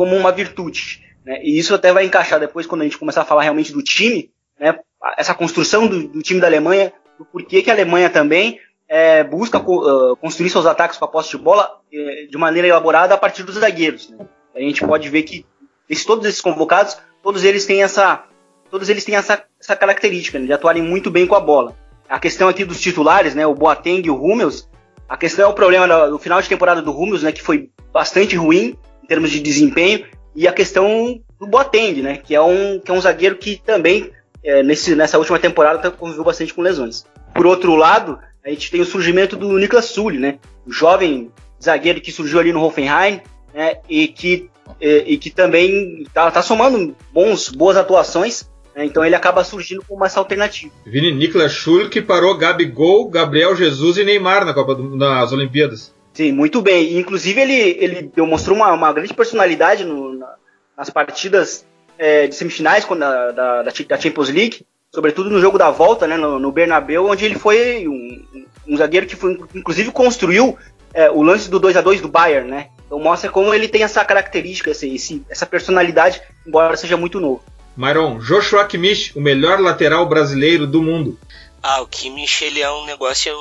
como 0.00 0.16
uma 0.16 0.32
virtude, 0.32 1.04
né? 1.22 1.40
E 1.42 1.58
isso 1.58 1.74
até 1.74 1.92
vai 1.92 2.06
encaixar 2.06 2.40
depois 2.40 2.66
quando 2.66 2.80
a 2.80 2.84
gente 2.84 2.96
começar 2.96 3.20
a 3.20 3.24
falar 3.26 3.42
realmente 3.42 3.70
do 3.70 3.82
time, 3.82 4.30
né? 4.58 4.78
Essa 5.18 5.34
construção 5.34 5.86
do, 5.86 6.08
do 6.08 6.22
time 6.22 6.40
da 6.40 6.46
Alemanha, 6.46 6.90
do 7.18 7.24
porquê 7.26 7.60
que 7.60 7.68
a 7.68 7.74
Alemanha 7.74 8.08
também 8.08 8.58
é, 8.88 9.22
busca 9.22 9.58
uh, 9.58 10.16
construir 10.16 10.48
seus 10.48 10.64
ataques 10.64 10.96
com 10.96 11.04
a 11.04 11.08
posse 11.08 11.32
de 11.32 11.36
bola 11.36 11.82
uh, 11.92 12.30
de 12.30 12.38
maneira 12.38 12.66
elaborada 12.66 13.12
a 13.12 13.18
partir 13.18 13.42
dos 13.42 13.56
zagueiros. 13.56 14.08
Né? 14.08 14.26
A 14.54 14.60
gente 14.60 14.82
pode 14.86 15.06
ver 15.10 15.22
que 15.24 15.44
esse, 15.86 16.06
todos 16.06 16.24
esses 16.24 16.40
convocados, 16.40 16.96
todos 17.22 17.44
eles 17.44 17.66
têm 17.66 17.82
essa, 17.82 18.24
todos 18.70 18.88
eles 18.88 19.04
têm 19.04 19.16
essa, 19.16 19.44
essa 19.60 19.76
característica 19.76 20.38
né, 20.38 20.46
de 20.46 20.52
atuarem 20.54 20.82
muito 20.82 21.10
bem 21.10 21.26
com 21.26 21.34
a 21.34 21.40
bola. 21.40 21.76
A 22.08 22.18
questão 22.18 22.48
aqui 22.48 22.64
dos 22.64 22.80
titulares, 22.80 23.34
né, 23.34 23.46
o 23.46 23.54
Boateng 23.54 24.00
e 24.06 24.10
o 24.10 24.16
Hummels, 24.16 24.66
a 25.06 25.18
questão 25.18 25.44
é 25.44 25.48
o 25.48 25.52
problema 25.52 25.86
do, 25.86 26.12
do 26.12 26.18
final 26.18 26.40
de 26.40 26.48
temporada 26.48 26.80
do 26.80 26.90
Hummels, 26.90 27.22
né, 27.22 27.32
que 27.32 27.42
foi 27.42 27.68
bastante 27.92 28.34
ruim 28.34 28.78
termos 29.10 29.32
de 29.32 29.40
desempenho, 29.40 30.06
e 30.36 30.46
a 30.46 30.52
questão 30.52 31.20
do 31.36 31.44
Boateng, 31.44 32.00
né, 32.00 32.16
que 32.16 32.32
é 32.32 32.40
um, 32.40 32.78
que 32.78 32.92
é 32.92 32.94
um 32.94 33.00
zagueiro 33.00 33.34
que 33.34 33.60
também 33.66 34.12
é, 34.44 34.62
nesse, 34.62 34.94
nessa 34.94 35.18
última 35.18 35.36
temporada 35.36 35.90
conviveu 35.90 36.22
bastante 36.22 36.54
com 36.54 36.62
lesões. 36.62 37.04
Por 37.34 37.44
outro 37.44 37.74
lado, 37.74 38.20
a 38.46 38.50
gente 38.50 38.70
tem 38.70 38.80
o 38.80 38.84
surgimento 38.84 39.36
do 39.36 39.58
Niklas 39.58 39.86
Sully, 39.86 40.16
né? 40.16 40.38
O 40.64 40.70
jovem 40.70 41.32
zagueiro 41.60 42.00
que 42.00 42.12
surgiu 42.12 42.38
ali 42.38 42.52
no 42.52 42.62
Hoffenheim, 42.62 43.20
né? 43.52 43.78
E 43.88 44.06
que, 44.06 44.48
e, 44.80 45.04
e 45.08 45.18
que 45.18 45.30
também 45.30 46.06
tá, 46.14 46.30
tá, 46.30 46.40
somando 46.40 46.96
bons, 47.12 47.48
boas 47.48 47.76
atuações. 47.76 48.48
Né? 48.76 48.84
Então 48.84 49.04
ele 49.04 49.16
acaba 49.16 49.42
surgindo 49.42 49.84
como 49.88 50.04
essa 50.04 50.20
alternativa. 50.20 50.72
Vini 50.86 51.12
Niklas 51.12 51.52
Sully 51.52 51.88
que 51.88 52.00
parou 52.00 52.38
Gabigol, 52.38 53.08
Gabriel 53.08 53.56
Jesus 53.56 53.98
e 53.98 54.04
Neymar 54.04 54.44
na 54.44 54.54
Copa 54.54 54.76
do, 54.76 54.96
nas 54.96 55.32
Olimpíadas. 55.32 55.92
Sim, 56.20 56.32
muito 56.32 56.60
bem. 56.60 56.98
Inclusive 56.98 57.40
ele, 57.40 57.54
ele 57.54 58.02
demonstrou 58.14 58.54
uma, 58.54 58.70
uma 58.72 58.92
grande 58.92 59.14
personalidade 59.14 59.84
no, 59.84 60.18
na, 60.18 60.34
nas 60.76 60.90
partidas 60.90 61.64
é, 61.96 62.26
de 62.26 62.34
semifinais 62.34 62.86
da, 62.86 63.30
da, 63.30 63.62
da 63.62 63.98
Champions 63.98 64.28
League 64.28 64.66
sobretudo 64.92 65.30
no 65.30 65.40
jogo 65.40 65.56
da 65.56 65.70
volta, 65.70 66.06
né, 66.06 66.16
no, 66.16 66.38
no 66.38 66.52
Bernabéu, 66.52 67.06
onde 67.06 67.24
ele 67.24 67.38
foi 67.38 67.86
um, 67.86 68.46
um 68.66 68.76
zagueiro 68.76 69.06
que 69.06 69.16
foi, 69.16 69.38
inclusive 69.54 69.92
construiu 69.92 70.58
é, 70.92 71.10
o 71.10 71.22
lance 71.22 71.48
do 71.48 71.60
2 71.60 71.76
a 71.76 71.80
2 71.80 72.00
do 72.00 72.08
Bayern, 72.08 72.50
né? 72.50 72.68
Então 72.84 72.98
mostra 72.98 73.30
como 73.30 73.54
ele 73.54 73.68
tem 73.68 73.84
essa 73.84 74.04
característica, 74.04 74.70
esse, 74.70 74.92
esse, 74.92 75.24
essa 75.30 75.46
personalidade, 75.46 76.20
embora 76.46 76.76
seja 76.76 76.96
muito 76.96 77.20
novo. 77.20 77.42
Myron, 77.76 78.18
Joshua 78.18 78.66
Kimmich, 78.66 79.16
o 79.16 79.20
melhor 79.20 79.60
lateral 79.60 80.06
brasileiro 80.06 80.66
do 80.66 80.82
mundo. 80.82 81.16
Ah, 81.62 81.80
o 81.80 81.86
Kimmich 81.86 82.44
ele 82.44 82.60
é 82.60 82.70
um 82.70 82.84
negócio 82.84 83.32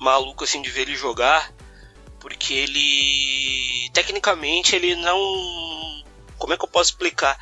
maluco 0.00 0.42
assim 0.42 0.60
de 0.60 0.70
ver 0.70 0.82
ele 0.82 0.96
jogar, 0.96 1.50
porque 2.26 2.54
ele 2.54 3.88
tecnicamente 3.92 4.74
ele 4.74 4.96
não, 4.96 5.16
como 6.36 6.52
é 6.52 6.56
que 6.56 6.64
eu 6.64 6.68
posso 6.68 6.90
explicar? 6.90 7.38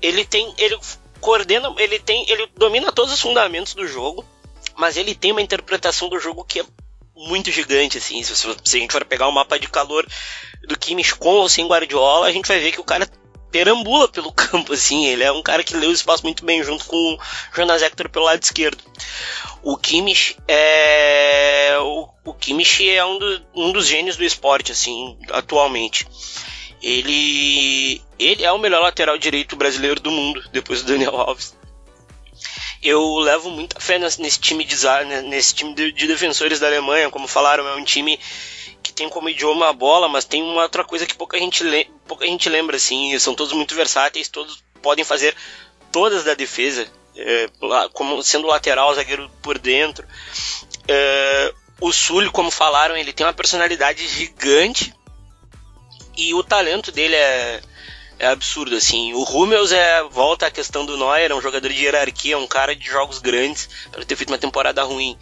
Ele 0.00 0.24
tem, 0.24 0.54
ele 0.56 0.78
coordena, 1.20 1.70
ele 1.76 1.98
tem, 1.98 2.24
ele 2.30 2.48
domina 2.56 2.90
todos 2.90 3.12
os 3.12 3.20
fundamentos 3.20 3.74
do 3.74 3.86
jogo, 3.86 4.24
mas 4.74 4.96
ele 4.96 5.14
tem 5.14 5.32
uma 5.32 5.42
interpretação 5.42 6.08
do 6.08 6.18
jogo 6.18 6.46
que 6.46 6.60
é 6.60 6.64
muito 7.14 7.50
gigante, 7.50 7.98
assim. 7.98 8.22
Se, 8.22 8.34
se 8.34 8.76
a 8.78 8.80
gente 8.80 8.92
for 8.92 9.04
pegar 9.04 9.26
o 9.26 9.30
um 9.30 9.34
mapa 9.34 9.58
de 9.58 9.68
calor 9.68 10.06
do 10.66 10.78
Kimmich 10.78 11.14
com 11.16 11.34
ou 11.34 11.46
sem 11.46 11.66
Guardiola, 11.66 12.26
a 12.26 12.32
gente 12.32 12.48
vai 12.48 12.58
ver 12.58 12.72
que 12.72 12.80
o 12.80 12.84
cara 12.84 13.06
perambula 13.52 14.08
pelo 14.08 14.32
campo, 14.34 14.72
assim. 14.72 15.06
Ele 15.06 15.22
é 15.22 15.30
um 15.30 15.42
cara 15.42 15.62
que 15.62 15.76
lê 15.76 15.86
o 15.86 15.92
espaço 15.92 16.24
muito 16.24 16.44
bem, 16.44 16.64
junto 16.64 16.86
com 16.86 16.96
o 16.96 17.18
Jonas 17.54 17.82
Hector 17.82 18.08
pelo 18.08 18.24
lado 18.24 18.42
esquerdo. 18.42 18.82
O 19.62 19.76
Kimmich 19.76 20.36
é. 20.48 21.76
O, 21.80 22.08
o 22.24 22.34
Kimmich 22.34 22.88
é 22.88 23.04
um, 23.04 23.18
do, 23.18 23.42
um 23.54 23.72
dos 23.72 23.86
gênios 23.86 24.16
do 24.16 24.24
esporte, 24.24 24.72
assim, 24.72 25.16
atualmente. 25.30 26.08
Ele, 26.82 28.02
ele 28.18 28.44
é 28.44 28.50
o 28.50 28.58
melhor 28.58 28.82
lateral 28.82 29.16
direito 29.16 29.54
brasileiro 29.54 30.00
do 30.00 30.10
mundo, 30.10 30.42
depois 30.50 30.82
do 30.82 30.90
Daniel 30.90 31.14
Alves. 31.14 31.54
Eu 32.82 33.18
levo 33.18 33.48
muita 33.50 33.78
fé 33.78 33.96
nesse 34.00 34.40
time 34.40 34.64
de, 34.64 34.74
nesse 35.28 35.54
time 35.54 35.72
de, 35.72 35.92
de 35.92 36.06
defensores 36.08 36.58
da 36.58 36.66
Alemanha, 36.66 37.08
como 37.08 37.28
falaram, 37.28 37.68
é 37.68 37.76
um 37.76 37.84
time 37.84 38.18
tem 38.92 39.08
como 39.08 39.28
idioma 39.28 39.68
a 39.68 39.72
bola, 39.72 40.08
mas 40.08 40.24
tem 40.24 40.42
uma 40.42 40.62
outra 40.62 40.84
coisa 40.84 41.06
que 41.06 41.14
pouca 41.14 41.38
gente, 41.38 41.64
pouca 42.06 42.26
gente 42.26 42.48
lembra, 42.48 42.76
assim, 42.76 43.18
são 43.18 43.34
todos 43.34 43.52
muito 43.52 43.74
versáteis, 43.74 44.28
todos 44.28 44.62
podem 44.80 45.04
fazer 45.04 45.34
todas 45.90 46.24
da 46.24 46.34
defesa, 46.34 46.86
é, 47.16 47.48
como 47.92 48.22
sendo 48.22 48.46
lateral, 48.46 48.94
zagueiro 48.94 49.30
por 49.42 49.58
dentro. 49.58 50.06
É, 50.88 51.54
o 51.80 51.92
Sul, 51.92 52.30
como 52.30 52.50
falaram, 52.50 52.96
ele 52.96 53.12
tem 53.12 53.26
uma 53.26 53.32
personalidade 53.32 54.06
gigante, 54.06 54.94
e 56.16 56.34
o 56.34 56.42
talento 56.42 56.92
dele 56.92 57.14
é, 57.14 57.60
é 58.18 58.26
absurdo, 58.28 58.76
assim. 58.76 59.12
O 59.14 59.22
Hummels 59.22 59.72
é, 59.72 60.02
volta 60.04 60.46
à 60.46 60.50
questão 60.50 60.84
do 60.84 60.96
Neuer, 60.96 61.30
é 61.30 61.34
um 61.34 61.40
jogador 61.40 61.68
de 61.68 61.82
hierarquia, 61.84 62.38
um 62.38 62.46
cara 62.46 62.76
de 62.76 62.86
jogos 62.86 63.18
grandes, 63.18 63.68
para 63.90 64.04
ter 64.04 64.16
feito 64.16 64.30
uma 64.30 64.38
temporada 64.38 64.82
ruim. 64.82 65.18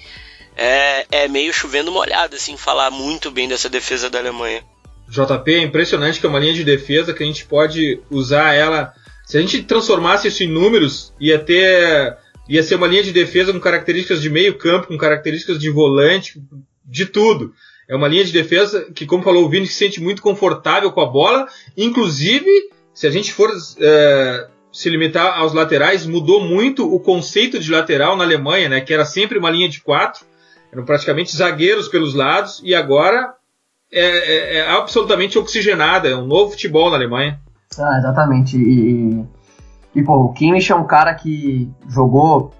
É, 0.62 1.06
é 1.10 1.26
meio 1.26 1.54
chovendo 1.54 1.90
molhado, 1.90 2.36
assim, 2.36 2.54
falar 2.54 2.90
muito 2.90 3.30
bem 3.30 3.48
dessa 3.48 3.66
defesa 3.66 4.10
da 4.10 4.18
Alemanha. 4.18 4.62
JP, 5.08 5.54
é 5.54 5.62
impressionante 5.62 6.20
que 6.20 6.26
é 6.26 6.28
uma 6.28 6.38
linha 6.38 6.52
de 6.52 6.62
defesa 6.62 7.14
que 7.14 7.22
a 7.22 7.26
gente 7.26 7.46
pode 7.46 7.98
usar 8.10 8.52
ela. 8.52 8.92
Se 9.24 9.38
a 9.38 9.40
gente 9.40 9.62
transformasse 9.62 10.28
isso 10.28 10.44
em 10.44 10.48
números, 10.48 11.14
ia 11.18 11.38
ter. 11.38 12.14
ia 12.46 12.62
ser 12.62 12.74
uma 12.74 12.86
linha 12.86 13.02
de 13.02 13.10
defesa 13.10 13.54
com 13.54 13.58
características 13.58 14.20
de 14.20 14.28
meio 14.28 14.58
campo, 14.58 14.88
com 14.88 14.98
características 14.98 15.58
de 15.58 15.70
volante, 15.70 16.38
de 16.84 17.06
tudo. 17.06 17.54
É 17.88 17.96
uma 17.96 18.06
linha 18.06 18.24
de 18.24 18.30
defesa 18.30 18.86
que, 18.94 19.06
como 19.06 19.22
falou 19.22 19.46
o 19.46 19.48
Vini, 19.48 19.66
se 19.66 19.74
sente 19.74 19.98
muito 19.98 20.20
confortável 20.20 20.92
com 20.92 21.00
a 21.00 21.06
bola. 21.06 21.48
Inclusive, 21.74 22.50
se 22.92 23.06
a 23.06 23.10
gente 23.10 23.32
for 23.32 23.50
é, 23.80 24.46
se 24.70 24.90
limitar 24.90 25.38
aos 25.38 25.54
laterais, 25.54 26.04
mudou 26.04 26.44
muito 26.44 26.86
o 26.86 27.00
conceito 27.00 27.58
de 27.58 27.70
lateral 27.70 28.14
na 28.14 28.24
Alemanha, 28.24 28.68
né? 28.68 28.80
Que 28.82 28.92
era 28.92 29.06
sempre 29.06 29.38
uma 29.38 29.50
linha 29.50 29.70
de 29.70 29.80
quatro, 29.80 30.28
eram 30.72 30.84
praticamente 30.84 31.36
zagueiros 31.36 31.88
pelos 31.88 32.14
lados, 32.14 32.60
e 32.64 32.74
agora 32.74 33.34
é, 33.92 34.04
é, 34.04 34.58
é 34.58 34.70
absolutamente 34.70 35.38
oxigenada, 35.38 36.08
é 36.08 36.16
um 36.16 36.26
novo 36.26 36.52
futebol 36.52 36.90
na 36.90 36.96
Alemanha. 36.96 37.40
Ah, 37.78 37.98
exatamente. 37.98 38.56
E, 38.56 39.24
e 39.94 40.02
pô, 40.02 40.24
o 40.24 40.32
Kimmich 40.32 40.70
é 40.70 40.76
um 40.76 40.86
cara 40.86 41.14
que 41.14 41.70
jogou 41.88 42.52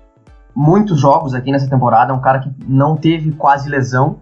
muitos 0.55 1.01
jogos 1.01 1.35
aqui 1.35 1.51
nessa 1.51 1.68
temporada, 1.68 2.12
é 2.12 2.14
um 2.14 2.20
cara 2.20 2.40
que 2.40 2.51
não 2.66 2.96
teve 2.96 3.33
quase 3.33 3.68
lesão. 3.68 4.20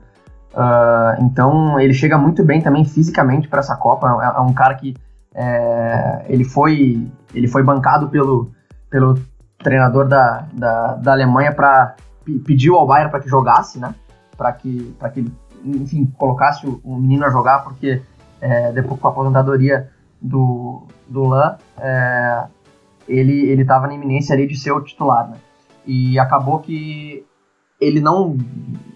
Uh, 0.52 1.22
então 1.22 1.78
ele 1.78 1.94
chega 1.94 2.18
muito 2.18 2.42
bem 2.44 2.60
também 2.60 2.84
fisicamente 2.84 3.48
para 3.48 3.60
essa 3.60 3.76
Copa. 3.76 4.08
É, 4.22 4.38
é, 4.38 4.40
um 4.40 4.52
cara 4.52 4.74
que 4.74 4.94
é, 5.34 6.24
ele 6.28 6.44
foi 6.44 7.06
ele 7.34 7.46
foi 7.46 7.62
bancado 7.62 8.08
pelo, 8.08 8.50
pelo 8.90 9.18
treinador 9.58 10.08
da, 10.08 10.46
da, 10.52 10.94
da 10.94 11.12
Alemanha 11.12 11.52
para 11.52 11.96
pediu 12.38 12.76
ao 12.76 12.86
Bayern 12.86 13.10
para 13.10 13.20
que 13.20 13.28
jogasse, 13.28 13.78
né? 13.78 13.94
Para 14.36 14.52
que 14.52 14.94
para 14.98 15.10
que 15.10 15.30
enfim 15.64 16.06
colocasse 16.16 16.66
o, 16.66 16.80
o, 16.84 16.96
menino 16.96 17.24
a 17.24 17.30
jogar 17.30 17.64
porque 17.64 18.00
é, 18.40 18.72
depois 18.72 19.00
com 19.00 19.08
a 19.08 19.10
aposentadoria 19.10 19.90
do 20.20 20.82
do 21.08 21.24
Lan 21.24 21.56
é, 21.78 22.44
ele 23.08 23.48
ele 23.48 23.62
estava 23.62 23.86
na 23.86 23.94
iminência 23.94 24.34
ali 24.34 24.46
de 24.46 24.58
ser 24.58 24.72
o 24.72 24.80
titular, 24.80 25.28
né? 25.28 25.36
E 25.86 26.18
acabou 26.18 26.58
que 26.58 27.24
ele 27.80 28.00
não. 28.00 28.36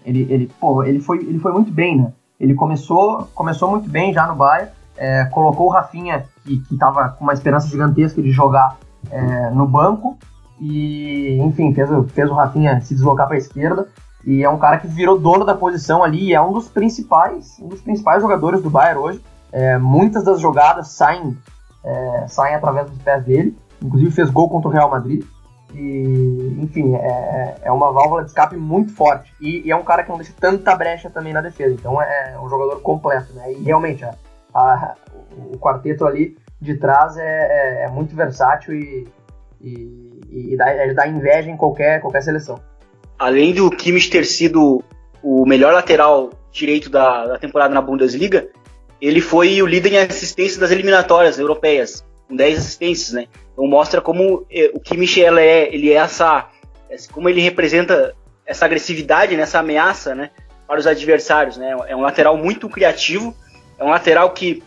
Ele, 0.05 0.27
ele, 0.29 0.51
pô, 0.59 0.83
ele, 0.83 0.99
foi, 0.99 1.19
ele 1.19 1.39
foi 1.39 1.51
muito 1.51 1.71
bem, 1.71 1.97
né? 1.97 2.13
Ele 2.39 2.53
começou, 2.53 3.29
começou 3.33 3.69
muito 3.69 3.89
bem 3.89 4.13
já 4.13 4.27
no 4.27 4.35
Bayern, 4.35 4.69
é, 4.97 5.25
colocou 5.25 5.67
o 5.67 5.69
Rafinha, 5.69 6.25
que, 6.43 6.59
que 6.59 6.77
tava 6.77 7.09
com 7.09 7.23
uma 7.23 7.33
esperança 7.33 7.67
gigantesca 7.67 8.21
de 8.21 8.31
jogar 8.31 8.77
é, 9.09 9.49
no 9.51 9.65
banco, 9.65 10.17
e 10.63 11.37
enfim, 11.41 11.73
fez, 11.73 11.89
fez 12.13 12.29
o 12.29 12.33
Rafinha 12.33 12.79
se 12.81 12.95
deslocar 12.95 13.27
para 13.27 13.35
a 13.35 13.37
esquerda. 13.37 13.87
E 14.25 14.41
é 14.41 14.49
um 14.49 14.57
cara 14.57 14.77
que 14.77 14.87
virou 14.87 15.19
dono 15.19 15.43
da 15.43 15.53
posição 15.53 16.01
ali 16.01 16.29
e 16.29 16.33
é 16.33 16.41
um 16.41 16.53
dos 16.53 16.69
principais, 16.69 17.59
um 17.61 17.67
dos 17.67 17.81
principais 17.81 18.21
jogadores 18.21 18.61
do 18.61 18.69
Bayern 18.69 18.99
hoje. 18.99 19.21
É, 19.51 19.77
muitas 19.77 20.23
das 20.23 20.39
jogadas 20.39 20.87
saem, 20.87 21.37
é, 21.83 22.25
saem 22.29 22.55
através 22.55 22.89
dos 22.89 22.97
pés 22.99 23.23
dele. 23.25 23.57
Inclusive 23.83 24.11
fez 24.11 24.29
gol 24.29 24.49
contra 24.49 24.69
o 24.69 24.71
Real 24.71 24.89
Madrid. 24.89 25.25
E, 25.73 26.57
enfim, 26.61 26.95
é, 26.95 27.57
é 27.63 27.71
uma 27.71 27.91
válvula 27.91 28.23
de 28.23 28.29
escape 28.29 28.55
muito 28.55 28.93
forte. 28.93 29.33
E, 29.41 29.67
e, 29.67 29.71
é 29.71 29.75
um 29.75 29.83
cara 29.83 30.03
que 30.03 30.09
não 30.09 30.17
deixa 30.17 30.33
tanta 30.39 30.73
brecha 30.75 31.09
também 31.09 31.33
na 31.33 31.41
defesa. 31.41 31.73
Então 31.73 32.01
é 32.01 32.39
um 32.39 32.47
jogador 32.47 32.79
completo, 32.81 33.33
né? 33.33 33.51
E 33.51 33.63
realmente, 33.63 34.05
a, 34.05 34.15
a, 34.53 34.95
o 35.51 35.57
quarteto 35.57 36.05
ali 36.05 36.37
de 36.61 36.77
trás 36.77 37.17
é, 37.17 37.23
é, 37.23 37.83
é 37.83 37.89
muito 37.89 38.15
versátil 38.15 38.73
e, 38.73 39.05
e, 39.59 40.12
e 40.29 40.55
dá, 40.57 40.69
é, 40.69 40.93
dá, 40.93 41.07
inveja 41.07 41.49
em 41.49 41.57
qualquer, 41.57 42.01
qualquer 42.01 42.21
seleção. 42.21 42.59
Além 43.17 43.53
do 43.53 43.69
Kimmich 43.69 44.09
ter 44.09 44.25
sido 44.25 44.83
o 45.21 45.45
melhor 45.45 45.73
lateral 45.73 46.31
direito 46.51 46.89
da, 46.89 47.27
da 47.27 47.37
temporada 47.37 47.73
na 47.73 47.81
Bundesliga, 47.81 48.47
ele 49.01 49.21
foi 49.21 49.61
o 49.61 49.65
líder 49.65 49.93
em 49.93 49.97
assistências 49.97 50.57
das 50.57 50.71
eliminatórias 50.71 51.37
europeias, 51.37 52.05
com 52.27 52.35
10 52.35 52.57
assistências, 52.57 53.11
né? 53.11 53.27
Então 53.51 53.67
mostra 53.67 54.01
como 54.01 54.45
eh, 54.49 54.71
o 54.73 54.79
Kimmich 54.79 55.19
ele 55.19 55.41
é, 55.41 55.73
ele 55.73 55.91
é 55.91 55.95
essa, 55.95 56.47
como 57.11 57.27
ele 57.27 57.41
representa 57.41 58.15
essa 58.45 58.65
agressividade, 58.65 59.35
né, 59.35 59.45
ameaça, 59.53 60.15
né, 60.15 60.31
para 60.67 60.79
os 60.79 60.87
adversários, 60.87 61.57
né? 61.57 61.75
É 61.87 61.95
um 61.95 62.01
lateral 62.01 62.37
muito 62.37 62.69
criativo, 62.69 63.35
é 63.77 63.83
um 63.83 63.89
lateral 63.89 64.31
que 64.31 64.63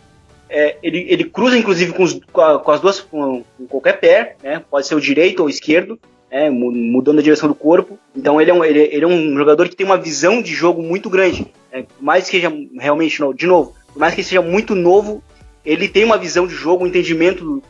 é, 0.49 0.77
ele, 0.81 1.05
ele 1.09 1.25
cruza 1.25 1.57
inclusive 1.57 1.93
com, 1.93 2.03
os, 2.03 2.19
com, 2.31 2.41
a, 2.41 2.59
com 2.59 2.71
as 2.71 2.79
duas, 2.79 2.99
com, 2.99 3.43
com, 3.57 3.67
qualquer 3.67 3.99
pé, 3.99 4.35
né? 4.41 4.63
Pode 4.69 4.87
ser 4.87 4.95
o 4.95 5.01
direito 5.01 5.41
ou 5.41 5.47
o 5.47 5.49
esquerdo, 5.49 5.99
né? 6.31 6.49
Mudando 6.49 7.19
a 7.19 7.23
direção 7.23 7.49
do 7.49 7.55
corpo. 7.55 7.99
Então 8.15 8.39
ele 8.39 8.51
é 8.51 8.53
um, 8.53 8.63
ele, 8.63 8.79
ele 8.79 9.03
é 9.03 9.07
um 9.07 9.35
jogador 9.37 9.67
que 9.67 9.75
tem 9.75 9.85
uma 9.85 9.97
visão 9.97 10.41
de 10.41 10.53
jogo 10.53 10.81
muito 10.81 11.09
grande. 11.09 11.47
Né? 11.71 11.85
Mais 11.99 12.25
que 12.25 12.31
seja 12.31 12.51
realmente, 12.79 13.19
de 13.35 13.47
novo, 13.47 13.75
mais 13.95 14.13
que 14.13 14.23
seja 14.23 14.41
muito 14.41 14.73
novo, 14.73 15.21
ele 15.65 15.87
tem 15.87 16.03
uma 16.03 16.17
visão 16.17 16.47
de 16.47 16.53
jogo, 16.53 16.83
um 16.83 16.87
entendimento 16.87 17.61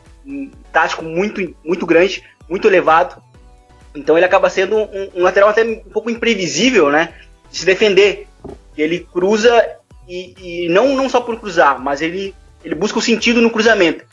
tático 0.72 1.04
muito, 1.04 1.54
muito 1.64 1.84
grande, 1.84 2.22
muito 2.48 2.68
elevado. 2.68 3.20
Então 3.94 4.16
ele 4.16 4.26
acaba 4.26 4.48
sendo 4.48 4.76
um, 4.76 5.10
um 5.16 5.22
lateral 5.22 5.48
até 5.48 5.64
um 5.64 5.90
pouco 5.90 6.10
imprevisível, 6.10 6.90
né? 6.90 7.14
De 7.50 7.58
se 7.58 7.66
defender. 7.66 8.28
Ele 8.76 9.00
cruza 9.00 9.78
e, 10.08 10.34
e, 10.40 10.68
não, 10.68 10.96
não 10.96 11.08
só 11.08 11.20
por 11.20 11.38
cruzar, 11.38 11.78
mas 11.80 12.00
ele, 12.00 12.34
ele 12.64 12.74
busca 12.74 12.98
o 12.98 13.02
sentido 13.02 13.40
no 13.40 13.50
cruzamento. 13.50 14.04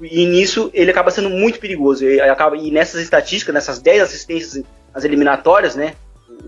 E 0.00 0.26
nisso 0.26 0.70
ele 0.72 0.90
acaba 0.90 1.10
sendo 1.10 1.30
muito 1.30 1.58
perigoso. 1.58 2.04
E, 2.04 2.20
acaba, 2.20 2.56
e 2.56 2.70
nessas 2.70 3.02
estatísticas, 3.02 3.54
nessas 3.54 3.78
10 3.80 4.02
assistências 4.02 4.64
nas 4.94 5.04
eliminatórias, 5.04 5.74
né? 5.74 5.94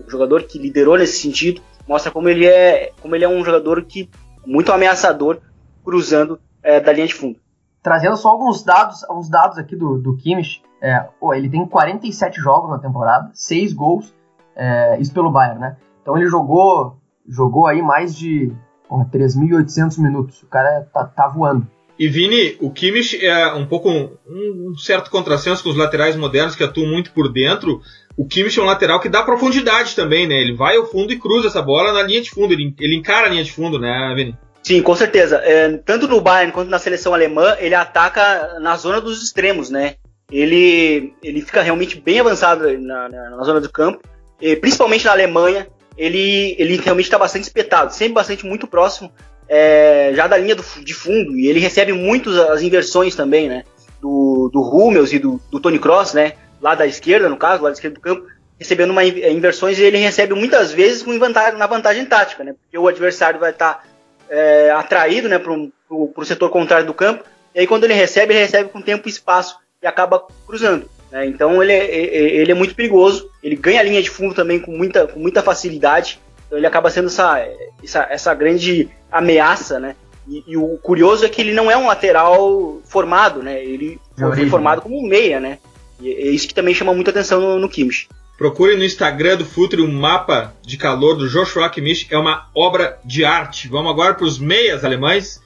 O 0.05 0.09
jogador 0.09 0.43
que 0.43 0.57
liderou 0.57 0.97
nesse 0.97 1.19
sentido 1.19 1.61
mostra 1.87 2.11
como 2.11 2.29
ele 2.29 2.45
é, 2.45 2.91
como 3.01 3.15
ele 3.15 3.25
é 3.25 3.29
um 3.29 3.43
jogador 3.43 3.83
que 3.83 4.09
muito 4.45 4.71
ameaçador 4.71 5.39
cruzando 5.83 6.39
é, 6.63 6.79
da 6.79 6.91
linha 6.91 7.07
de 7.07 7.13
fundo. 7.13 7.39
Trazendo 7.81 8.17
só 8.17 8.29
alguns 8.29 8.63
dados, 8.63 9.03
alguns 9.03 9.29
dados 9.29 9.57
aqui 9.57 9.75
do, 9.75 9.99
do 9.99 10.17
Kimmich, 10.17 10.61
é, 10.81 11.07
pô, 11.19 11.33
ele 11.33 11.49
tem 11.49 11.65
47 11.65 12.39
jogos 12.39 12.71
na 12.71 12.79
temporada, 12.79 13.29
6 13.33 13.73
gols, 13.73 14.13
é, 14.55 14.97
isso 14.99 15.13
pelo 15.13 15.31
Bayern, 15.31 15.59
né? 15.59 15.77
Então 16.01 16.17
ele 16.17 16.27
jogou, 16.27 16.97
jogou 17.27 17.67
aí 17.67 17.81
mais 17.81 18.15
de 18.15 18.51
3.800 18.89 19.99
minutos, 19.99 20.43
o 20.43 20.47
cara 20.47 20.87
tá, 20.93 21.05
tá 21.05 21.27
voando. 21.27 21.67
E 21.97 22.09
Vini, 22.09 22.57
o 22.59 22.69
Kimmich 22.69 23.25
é 23.25 23.53
um 23.53 23.65
pouco 23.65 23.89
um, 23.89 24.09
um, 24.27 24.77
certo 24.77 25.09
contrassenso 25.09 25.63
com 25.63 25.69
os 25.69 25.77
laterais 25.77 26.15
modernos 26.15 26.55
que 26.55 26.63
atuam 26.63 26.87
muito 26.87 27.11
por 27.11 27.31
dentro. 27.31 27.81
O 28.17 28.27
Kimmich 28.27 28.59
é 28.59 28.61
um 28.61 28.65
lateral 28.65 28.99
que 28.99 29.07
dá 29.07 29.23
profundidade 29.23 29.95
também, 29.95 30.27
né? 30.27 30.35
Ele 30.35 30.53
vai 30.53 30.75
ao 30.75 30.85
fundo 30.85 31.13
e 31.13 31.19
cruza 31.19 31.47
essa 31.47 31.61
bola 31.61 31.93
na 31.93 32.03
linha 32.03 32.21
de 32.21 32.29
fundo, 32.29 32.53
ele, 32.53 32.75
ele 32.79 32.95
encara 32.95 33.27
a 33.27 33.29
linha 33.29 33.43
de 33.43 33.51
fundo, 33.51 33.79
né, 33.79 34.13
Vini? 34.13 34.37
Sim, 34.61 34.81
com 34.81 34.95
certeza. 34.95 35.37
É, 35.37 35.77
tanto 35.77 36.07
no 36.07 36.19
Bayern 36.19 36.51
quanto 36.51 36.69
na 36.69 36.79
seleção 36.79 37.13
alemã, 37.13 37.55
ele 37.59 37.75
ataca 37.75 38.59
na 38.59 38.75
zona 38.75 38.99
dos 38.99 39.23
extremos, 39.23 39.69
né? 39.69 39.95
Ele, 40.31 41.13
ele 41.23 41.41
fica 41.41 41.61
realmente 41.61 42.01
bem 42.01 42.19
avançado 42.19 42.77
na, 42.79 43.07
na, 43.07 43.29
na 43.29 43.43
zona 43.43 43.61
do 43.61 43.69
campo, 43.69 44.01
e, 44.41 44.55
principalmente 44.55 45.05
na 45.05 45.11
Alemanha. 45.11 45.67
Ele, 45.97 46.55
ele 46.59 46.77
realmente 46.77 47.05
está 47.05 47.17
bastante 47.17 47.43
espetado, 47.43 47.93
sempre 47.93 48.13
bastante 48.13 48.45
muito 48.45 48.67
próximo 48.67 49.11
é, 49.47 50.11
já 50.15 50.27
da 50.27 50.37
linha 50.37 50.55
do, 50.55 50.63
de 50.83 50.93
fundo. 50.93 51.37
E 51.37 51.47
ele 51.47 51.59
recebe 51.59 51.93
muito 51.93 52.29
as 52.29 52.61
inversões 52.61 53.15
também, 53.15 53.47
né? 53.47 53.63
Do, 54.01 54.49
do 54.51 54.61
Hummels 54.61 55.13
e 55.13 55.19
do, 55.19 55.41
do 55.49 55.59
Tony 55.59 55.79
Cross, 55.79 56.13
né? 56.13 56.33
Lá 56.61 56.75
da 56.75 56.85
esquerda, 56.85 57.29
no 57.29 57.37
caso, 57.37 57.63
lá 57.63 57.69
da 57.69 57.73
esquerda 57.73 57.95
do 57.95 58.01
campo, 58.01 58.27
recebendo 58.59 58.91
uma 58.91 59.03
inversões 59.03 59.77
e 59.77 59.83
ele 59.83 59.97
recebe 59.97 60.33
muitas 60.33 60.71
vezes 60.71 61.03
com 61.03 61.17
vantagem, 61.19 61.57
na 61.57 61.67
vantagem 61.67 62.05
tática, 62.05 62.43
né? 62.43 62.53
Porque 62.53 62.77
o 62.77 62.87
adversário 62.87 63.39
vai 63.39 63.51
estar 63.51 63.75
tá 63.75 63.83
é, 64.29 64.71
atraído 64.71 65.29
né, 65.29 65.37
para 65.37 65.53
o 65.53 66.25
setor 66.25 66.49
contrário 66.49 66.85
do 66.85 66.93
campo. 66.93 67.23
E 67.53 67.59
aí, 67.59 67.67
quando 67.67 67.85
ele 67.85 67.93
recebe, 67.93 68.33
ele 68.33 68.41
recebe 68.41 68.69
com 68.69 68.81
tempo 68.81 69.07
e 69.07 69.11
espaço 69.11 69.57
e 69.81 69.87
acaba 69.87 70.25
cruzando. 70.45 70.89
Né? 71.11 71.27
Então, 71.27 71.61
ele 71.61 71.71
é, 71.71 71.95
ele 72.41 72.51
é 72.51 72.55
muito 72.55 72.75
perigoso. 72.75 73.29
Ele 73.43 73.55
ganha 73.55 73.79
a 73.79 73.83
linha 73.83 74.01
de 74.01 74.09
fundo 74.09 74.33
também 74.33 74.59
com 74.59 74.71
muita, 74.71 75.07
com 75.07 75.19
muita 75.19 75.41
facilidade. 75.41 76.19
Então, 76.45 76.57
ele 76.57 76.67
acaba 76.67 76.89
sendo 76.89 77.07
essa, 77.07 77.45
essa, 77.83 78.07
essa 78.09 78.33
grande 78.33 78.89
ameaça. 79.11 79.79
Né? 79.79 79.95
E, 80.27 80.43
e, 80.47 80.57
o 80.57 80.77
curioso 80.77 81.25
é 81.25 81.29
que 81.29 81.41
ele 81.41 81.53
não 81.53 81.69
é 81.69 81.77
um 81.77 81.87
lateral 81.87 82.81
formado, 82.85 83.43
né? 83.43 83.63
Ele 83.63 83.99
foi 84.17 84.49
formado 84.49 84.81
como 84.81 84.97
um 84.97 85.07
meia, 85.07 85.39
né? 85.39 85.59
E 86.01 86.09
é 86.09 86.27
isso 86.27 86.47
que 86.47 86.53
também 86.53 86.73
chama 86.73 86.93
muita 86.93 87.11
atenção 87.11 87.39
no, 87.39 87.59
no 87.59 87.69
Kimmich. 87.69 88.07
Procure 88.37 88.75
no 88.75 88.83
Instagram 88.83 89.37
do 89.37 89.45
Futre 89.45 89.81
um 89.81 89.91
mapa 89.91 90.53
de 90.61 90.77
calor 90.77 91.15
do 91.15 91.29
Joshua 91.29 91.69
Kimmich, 91.69 92.07
é 92.11 92.17
uma 92.17 92.49
obra 92.53 92.99
de 93.05 93.23
arte. 93.23 93.69
Vamos 93.69 93.91
agora 93.91 94.13
para 94.13 94.25
os 94.25 94.37
meias 94.37 94.83
alemães. 94.83 95.41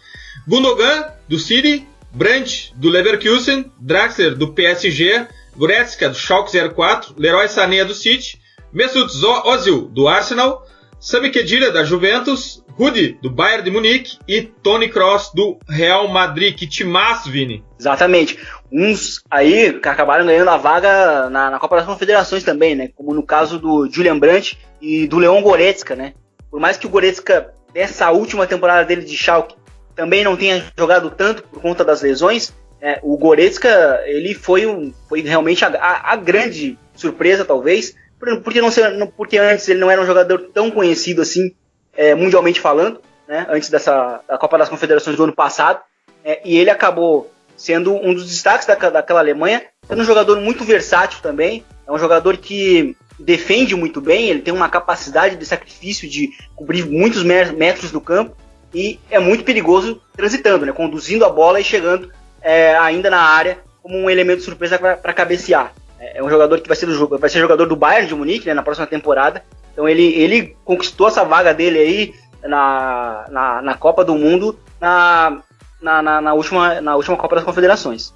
Gundogan, 0.48 1.06
do 1.28 1.38
City, 1.38 1.88
Brandt, 2.12 2.74
do 2.76 2.90
Leverkusen, 2.90 3.72
Draxler, 3.80 4.36
do 4.36 4.54
PSG, 4.54 5.28
Goretzka, 5.58 6.10
do 6.10 6.16
Schalke 6.16 6.52
04, 6.52 7.16
Leroy 7.18 7.48
Sané, 7.48 7.84
do 7.84 7.94
City, 7.94 8.40
Mesut 8.72 9.12
Ozil, 9.46 9.88
do 9.88 10.08
Arsenal, 10.08 10.66
Sami 11.00 11.32
Khedira, 11.32 11.72
da 11.72 11.84
Juventus, 11.84 12.64
Rudi, 12.80 13.18
do 13.22 13.30
Bayern 13.30 13.64
de 13.64 13.72
Munique 13.72 14.18
e 14.28 14.42
Tony 14.42 14.90
Cross, 14.90 15.32
do 15.34 15.58
Real 15.68 16.08
Madrid. 16.08 16.56
Que 16.56 16.68
timaço, 16.68 17.30
Vini. 17.30 17.64
Exatamente. 17.80 18.40
Uns 18.72 19.22
aí 19.30 19.74
que 19.80 19.88
acabaram 19.90 20.26
ganhando 20.26 20.50
a 20.50 20.58
vaga 20.58 21.30
na, 21.30 21.50
na 21.52 21.60
Copa 21.60 21.78
das 21.78 21.86
Confederações 21.86 22.44
também, 22.44 22.76
né? 22.76 22.90
Como 22.96 23.14
no 23.14 23.24
caso 23.24 23.60
do 23.60 23.90
Julian 23.92 24.18
Brandt 24.18 24.58
e 24.82 25.08
do 25.08 25.18
Leon 25.18 25.42
Goretzka, 25.42 25.96
né? 25.96 26.14
Por 26.50 26.60
mais 26.60 26.78
que 26.78 26.86
o 26.86 26.90
Goretzka, 26.90 27.54
nessa 27.74 28.12
última 28.12 28.48
temporada 28.48 28.86
dele 28.86 29.04
de 29.04 29.18
Schalke, 29.18 29.56
também 29.96 30.24
não 30.24 30.38
tenha 30.38 30.64
jogado 30.78 31.10
tanto 31.10 31.44
por 31.44 31.62
conta 31.62 31.84
das 31.84 32.02
lesões, 32.02 32.54
é, 32.82 33.00
o 33.04 33.18
Goretzka, 33.18 34.02
ele 34.06 34.34
foi, 34.34 34.66
um, 34.66 34.94
foi 35.08 35.22
realmente 35.22 35.66
a, 35.66 35.70
a, 35.70 36.14
a 36.14 36.16
grande 36.16 36.78
surpresa, 36.96 37.44
talvez, 37.44 37.96
porque, 38.44 38.62
não 38.62 38.72
ser, 38.72 39.08
porque 39.16 39.38
antes 39.38 39.68
ele 39.68 39.80
não 39.80 39.92
era 39.92 40.02
um 40.02 40.06
jogador 40.06 40.50
tão 40.54 40.70
conhecido 40.72 41.22
assim, 41.22 41.54
é, 41.96 42.16
mundialmente 42.16 42.60
falando, 42.60 43.02
né, 43.28 43.46
antes 43.50 43.70
dessa 43.70 44.22
da 44.28 44.38
Copa 44.38 44.58
das 44.58 44.70
Confederações 44.70 45.16
do 45.16 45.24
ano 45.24 45.36
passado, 45.36 45.82
é, 46.24 46.42
e 46.44 46.58
ele 46.58 46.70
acabou 46.70 47.32
sendo 47.56 47.94
um 47.94 48.14
dos 48.14 48.28
destaques 48.28 48.66
da, 48.66 48.76
daquela 48.76 49.20
Alemanha, 49.20 49.64
sendo 49.88 50.02
um 50.02 50.06
jogador 50.06 50.40
muito 50.40 50.64
versátil 50.64 51.20
também, 51.22 51.64
é 51.86 51.92
um 51.92 52.00
jogador 52.00 52.38
que 52.38 52.96
defende 53.20 53.76
muito 53.76 54.00
bem, 54.00 54.30
ele 54.30 54.42
tem 54.42 54.54
uma 54.54 54.70
capacidade 54.70 55.36
de 55.36 55.46
sacrifício 55.46 56.10
de 56.10 56.30
cobrir 56.56 56.86
muitos 56.86 57.24
metros 57.24 57.92
do 57.92 58.00
campo 58.00 58.36
e 58.74 59.00
é 59.10 59.20
muito 59.20 59.44
perigoso 59.44 60.02
transitando, 60.16 60.66
né, 60.66 60.72
conduzindo 60.72 61.26
a 61.26 61.30
bola 61.30 61.60
e 61.60 61.64
chegando 61.64 62.12
é, 62.42 62.76
ainda 62.78 63.10
na 63.10 63.22
área 63.22 63.60
como 63.82 63.98
um 63.98 64.10
elemento 64.10 64.44
surpresa 64.44 64.78
para 64.78 65.14
cabecear. 65.14 65.74
É, 66.00 66.20
é 66.20 66.24
um 66.24 66.30
jogador 66.30 66.60
que 66.62 66.68
vai 66.68 66.78
ser, 66.78 66.86
do, 66.86 67.18
vai 67.18 67.30
ser 67.30 67.40
jogador 67.40 67.66
do 67.66 67.76
Bayern 67.76 68.08
de 68.08 68.16
Munique 68.16 68.48
né, 68.48 68.54
na 68.54 68.64
próxima 68.64 68.88
temporada. 68.88 69.44
Então 69.74 69.88
ele, 69.88 70.14
ele 70.14 70.56
conquistou 70.64 71.08
essa 71.08 71.24
vaga 71.24 71.54
dele 71.54 71.80
aí 71.80 72.14
na, 72.44 73.26
na, 73.30 73.62
na 73.62 73.74
Copa 73.76 74.04
do 74.04 74.16
Mundo 74.16 74.60
na, 74.80 75.42
na, 75.82 76.02
na, 76.02 76.22
na, 76.22 76.34
última, 76.34 76.82
na 76.82 76.96
última 76.96 77.18
Copa 77.18 77.36
das 77.36 77.46
Confederações. 77.46 78.14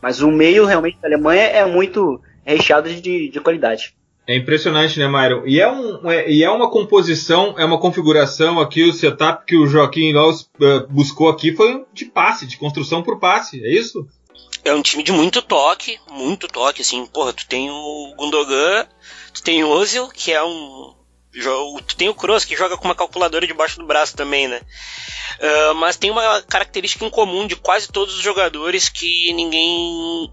Mas 0.00 0.22
o 0.22 0.30
meio 0.30 0.64
realmente 0.64 0.98
da 1.00 1.08
Alemanha 1.08 1.42
é 1.42 1.64
muito 1.66 2.20
recheado 2.44 2.88
de, 2.88 3.28
de 3.28 3.40
qualidade. 3.40 3.94
É 4.28 4.36
impressionante, 4.36 4.98
né, 4.98 5.08
Myron? 5.08 5.46
E 5.46 5.58
é, 5.58 5.72
um, 5.72 6.10
é, 6.10 6.30
e 6.30 6.44
é 6.44 6.50
uma 6.50 6.70
composição, 6.70 7.54
é 7.56 7.64
uma 7.64 7.80
configuração 7.80 8.60
aqui, 8.60 8.84
o 8.84 8.92
setup 8.92 9.46
que 9.46 9.56
o 9.56 9.66
Joaquim 9.66 10.12
Laus 10.12 10.42
uh, 10.60 10.86
buscou 10.90 11.30
aqui 11.30 11.56
foi 11.56 11.84
de 11.94 12.04
passe, 12.04 12.46
de 12.46 12.58
construção 12.58 13.02
por 13.02 13.18
passe, 13.18 13.64
é 13.64 13.70
isso? 13.70 14.06
é 14.64 14.74
um 14.74 14.82
time 14.82 15.02
de 15.02 15.12
muito 15.12 15.40
toque, 15.42 15.98
muito 16.10 16.48
toque, 16.48 16.82
assim, 16.82 17.06
porra, 17.06 17.32
tu 17.32 17.46
tem 17.46 17.70
o 17.70 18.14
Gundogan, 18.16 18.86
tu 19.32 19.42
tem 19.42 19.64
o 19.64 19.68
Ozil, 19.68 20.08
que 20.08 20.32
é 20.32 20.42
um. 20.42 20.94
Tu 21.86 21.96
tem 21.96 22.08
o 22.08 22.14
Kroos, 22.14 22.44
que 22.44 22.56
joga 22.56 22.76
com 22.76 22.84
uma 22.84 22.94
calculadora 22.94 23.46
debaixo 23.46 23.78
do 23.78 23.86
braço 23.86 24.16
também, 24.16 24.48
né? 24.48 24.60
Uh, 25.38 25.74
mas 25.76 25.96
tem 25.96 26.10
uma 26.10 26.42
característica 26.42 27.04
em 27.04 27.10
comum 27.10 27.46
de 27.46 27.54
quase 27.54 27.88
todos 27.88 28.14
os 28.14 28.22
jogadores 28.22 28.88
que 28.88 29.32
ninguém 29.32 30.32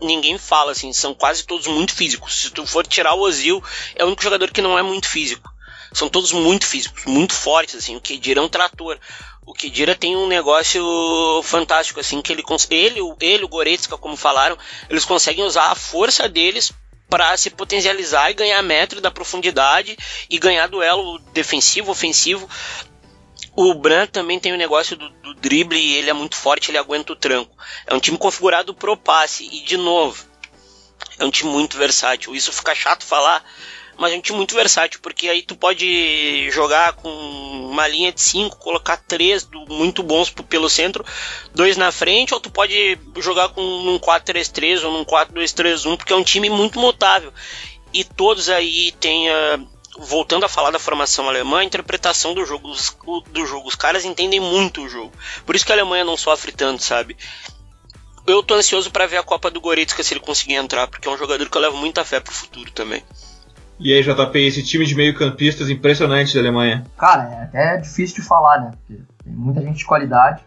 ninguém 0.00 0.38
fala, 0.38 0.72
assim, 0.72 0.92
são 0.92 1.14
quase 1.14 1.44
todos 1.44 1.66
muito 1.66 1.94
físicos. 1.94 2.42
Se 2.42 2.50
tu 2.50 2.66
for 2.66 2.86
tirar 2.86 3.14
o 3.14 3.20
Ozil, 3.20 3.62
é 3.94 4.04
o 4.04 4.06
único 4.06 4.22
jogador 4.22 4.50
que 4.50 4.62
não 4.62 4.78
é 4.78 4.82
muito 4.82 5.08
físico. 5.08 5.50
São 5.92 6.08
todos 6.08 6.32
muito 6.32 6.66
físicos, 6.66 7.04
muito 7.04 7.34
fortes, 7.34 7.74
assim, 7.74 7.96
o 7.96 8.00
que 8.00 8.16
dirá 8.16 8.40
um 8.40 8.48
trator 8.48 8.98
o 9.50 9.52
Kedira 9.52 9.96
tem 9.96 10.16
um 10.16 10.28
negócio 10.28 10.80
fantástico, 11.42 11.98
assim, 11.98 12.22
que 12.22 12.32
ele, 12.32 12.44
ele, 12.70 13.00
ele 13.20 13.44
o 13.44 13.48
Goretzka, 13.48 13.98
como 13.98 14.16
falaram, 14.16 14.56
eles 14.88 15.04
conseguem 15.04 15.44
usar 15.44 15.72
a 15.72 15.74
força 15.74 16.28
deles 16.28 16.72
para 17.08 17.36
se 17.36 17.50
potencializar 17.50 18.30
e 18.30 18.34
ganhar 18.34 18.62
metro 18.62 19.00
da 19.00 19.10
profundidade 19.10 19.96
e 20.30 20.38
ganhar 20.38 20.68
duelo 20.68 21.18
defensivo, 21.32 21.90
ofensivo. 21.90 22.48
O 23.62 23.74
Brandt 23.74 24.12
também 24.12 24.40
tem 24.40 24.52
o 24.52 24.56
negócio 24.56 24.96
do, 24.96 25.10
do 25.10 25.34
drible 25.34 25.78
e 25.78 25.96
ele 25.96 26.08
é 26.08 26.14
muito 26.14 26.34
forte, 26.34 26.70
ele 26.70 26.78
aguenta 26.78 27.12
o 27.12 27.16
tranco. 27.16 27.54
É 27.86 27.94
um 27.94 28.00
time 28.00 28.16
configurado 28.16 28.74
pro 28.74 28.96
passe 28.96 29.44
e 29.44 29.60
de 29.60 29.76
novo, 29.76 30.24
é 31.18 31.24
um 31.26 31.30
time 31.30 31.50
muito 31.50 31.76
versátil. 31.76 32.34
Isso 32.34 32.52
fica 32.52 32.74
chato 32.74 33.04
falar, 33.04 33.44
mas 33.98 34.14
é 34.14 34.16
um 34.16 34.20
time 34.22 34.38
muito 34.38 34.54
versátil, 34.54 35.00
porque 35.02 35.28
aí 35.28 35.42
tu 35.42 35.54
pode 35.54 36.50
jogar 36.50 36.94
com 36.94 37.10
uma 37.10 37.86
linha 37.86 38.10
de 38.10 38.22
5, 38.22 38.56
colocar 38.56 38.96
três 38.96 39.46
muito 39.68 40.02
bons 40.02 40.30
pelo 40.30 40.70
centro, 40.70 41.04
dois 41.54 41.76
na 41.76 41.92
frente, 41.92 42.32
ou 42.32 42.40
tu 42.40 42.50
pode 42.50 42.98
jogar 43.18 43.50
com 43.50 43.60
um 43.60 43.98
4-3-3 43.98 44.84
ou 44.84 44.92
num 44.92 45.04
4-2-3-1, 45.04 45.98
porque 45.98 46.14
é 46.14 46.16
um 46.16 46.24
time 46.24 46.48
muito 46.48 46.80
mutável. 46.80 47.30
E 47.92 48.04
todos 48.04 48.48
aí 48.48 48.92
têm. 48.92 49.28
Uh, 49.28 49.79
voltando 50.00 50.44
a 50.44 50.48
falar 50.48 50.70
da 50.70 50.78
formação 50.78 51.28
alemã, 51.28 51.58
a 51.58 51.64
interpretação 51.64 52.34
do 52.34 52.44
jogo, 52.44 52.72
do 53.30 53.46
jogo. 53.46 53.68
Os 53.68 53.74
caras 53.74 54.04
entendem 54.04 54.40
muito 54.40 54.82
o 54.82 54.88
jogo. 54.88 55.12
Por 55.44 55.54
isso 55.54 55.66
que 55.66 55.72
a 55.72 55.74
Alemanha 55.74 56.04
não 56.04 56.16
sofre 56.16 56.52
tanto, 56.52 56.82
sabe? 56.82 57.16
Eu 58.26 58.42
tô 58.42 58.54
ansioso 58.54 58.90
para 58.90 59.06
ver 59.06 59.18
a 59.18 59.22
Copa 59.22 59.50
do 59.50 59.60
Goretzka 59.60 60.02
se 60.02 60.14
ele 60.14 60.20
conseguir 60.20 60.54
entrar, 60.54 60.86
porque 60.86 61.08
é 61.08 61.10
um 61.10 61.18
jogador 61.18 61.48
que 61.48 61.56
eu 61.56 61.62
levo 61.62 61.76
muita 61.76 62.04
fé 62.04 62.20
pro 62.20 62.32
futuro 62.32 62.70
também. 62.70 63.02
E 63.78 63.94
aí, 63.94 64.02
JP, 64.02 64.38
esse 64.38 64.62
time 64.62 64.84
de 64.84 64.94
meio-campistas 64.94 65.70
impressionante 65.70 66.34
da 66.34 66.40
Alemanha? 66.40 66.84
Cara, 66.98 67.30
é 67.32 67.42
até 67.44 67.76
difícil 67.78 68.16
de 68.16 68.22
falar, 68.22 68.60
né? 68.60 68.70
Porque 68.72 69.02
tem 69.24 69.32
muita 69.32 69.60
gente 69.62 69.78
de 69.78 69.86
qualidade 69.86 70.42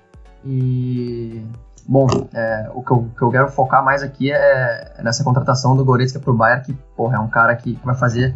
e. 0.45 1.41
Bom, 1.85 2.07
é, 2.33 2.69
o, 2.73 2.81
que 2.81 2.91
eu, 2.91 3.11
que 3.17 3.21
eu, 3.21 3.29
quero 3.29 3.51
focar 3.51 3.83
mais 3.83 4.01
aqui 4.01 4.31
é, 4.31 4.93
é 4.97 5.03
nessa 5.03 5.21
contratação 5.21 5.75
do 5.75 5.83
Goretzka 5.83 6.19
pro 6.19 6.33
Bayern, 6.33 6.63
que, 6.63 6.73
porra, 6.95 7.17
é 7.17 7.19
um 7.19 7.27
cara 7.27 7.53
que 7.55 7.77
vai 7.83 7.95
fazer 7.95 8.33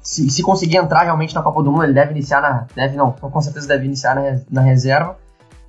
se, 0.00 0.30
se 0.30 0.42
conseguir 0.42 0.76
entrar 0.76 1.02
realmente 1.02 1.34
na 1.34 1.42
Copa 1.42 1.62
do 1.62 1.70
Mundo, 1.70 1.84
ele 1.84 1.92
deve 1.92 2.12
iniciar 2.12 2.40
na. 2.40 2.66
Deve 2.74 2.96
não, 2.96 3.12
com 3.12 3.40
certeza 3.40 3.68
deve 3.68 3.84
iniciar 3.84 4.14
na, 4.14 4.40
na 4.50 4.60
reserva. 4.60 5.16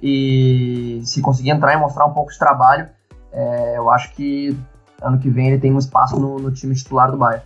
E 0.02 1.02
se 1.04 1.22
conseguir 1.22 1.50
entrar 1.50 1.74
e 1.74 1.78
mostrar 1.78 2.06
um 2.06 2.14
pouco 2.14 2.32
de 2.32 2.40
trabalho, 2.40 2.88
é, 3.34 3.78
eu 3.78 3.90
acho 3.90 4.14
que 4.14 4.58
ano 5.02 5.20
que 5.20 5.30
vem 5.30 5.50
ele 5.50 5.60
tem 5.60 5.74
um 5.74 5.80
espaço 5.80 6.18
no, 6.18 6.40
no 6.40 6.52
time 6.52 6.74
titular 6.76 7.12
do 7.12 7.18
Bayern. 7.18 7.44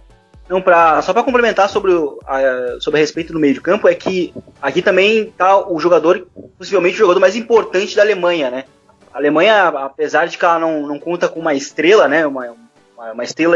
Não, 0.47 0.61
pra, 0.61 1.01
só 1.01 1.13
para 1.13 1.23
complementar 1.23 1.69
sobre, 1.69 1.93
o, 1.93 2.19
a, 2.25 2.79
sobre 2.79 2.99
a 2.99 3.01
respeito 3.01 3.31
do 3.31 3.39
meio 3.39 3.53
de 3.53 3.61
campo, 3.61 3.87
é 3.87 3.95
que 3.95 4.33
aqui 4.61 4.81
também 4.81 5.29
está 5.29 5.57
o 5.67 5.79
jogador, 5.79 6.27
possivelmente 6.57 6.95
o 6.95 6.99
jogador 6.99 7.19
mais 7.19 7.35
importante 7.35 7.95
da 7.95 8.01
Alemanha, 8.01 8.51
né? 8.51 8.65
A 9.13 9.17
Alemanha, 9.17 9.67
apesar 9.69 10.27
de 10.27 10.37
que 10.37 10.43
ela 10.43 10.59
não, 10.59 10.85
não 10.85 10.99
conta 10.99 11.29
com 11.29 11.39
uma 11.39 11.53
estrela, 11.53 12.07
né? 12.07 12.27
Uma, 12.27 12.55
uma, 12.95 13.11
uma 13.13 13.23
estrela 13.23 13.55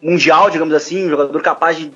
mundial, 0.00 0.48
digamos 0.50 0.74
assim, 0.74 1.06
um 1.06 1.10
jogador 1.10 1.40
capaz 1.42 1.76
de 1.76 1.92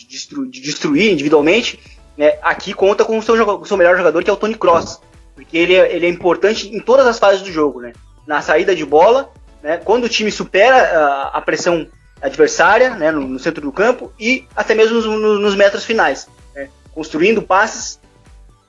de, 0.00 0.06
destru, 0.06 0.46
de 0.46 0.60
destruir 0.60 1.12
individualmente, 1.12 1.78
né, 2.16 2.38
aqui 2.42 2.72
conta 2.72 3.04
com 3.04 3.18
o 3.18 3.22
seu, 3.22 3.34
o 3.34 3.64
seu 3.64 3.76
melhor 3.76 3.96
jogador, 3.96 4.22
que 4.22 4.30
é 4.30 4.32
o 4.32 4.36
Tony 4.36 4.54
Cross. 4.54 5.00
Porque 5.34 5.56
ele 5.56 5.74
é, 5.74 5.94
ele 5.94 6.06
é 6.06 6.08
importante 6.08 6.68
em 6.68 6.80
todas 6.80 7.06
as 7.06 7.18
fases 7.18 7.42
do 7.42 7.50
jogo, 7.50 7.80
né? 7.80 7.92
Na 8.26 8.42
saída 8.42 8.74
de 8.76 8.84
bola, 8.84 9.32
né, 9.62 9.78
quando 9.78 10.04
o 10.04 10.08
time 10.08 10.30
supera 10.30 10.76
a, 10.76 11.38
a 11.38 11.40
pressão 11.40 11.86
adversária 12.20 12.90
né, 12.90 13.10
no, 13.10 13.26
no, 13.26 13.38
centro 13.38 13.62
do 13.62 13.72
campo 13.72 14.12
e 14.20 14.46
até 14.54 14.74
mesmo 14.74 15.00
nos, 15.00 15.40
nos 15.40 15.54
metros 15.54 15.84
finais, 15.84 16.28
né, 16.54 16.68
construindo 16.92 17.40
passes, 17.40 17.98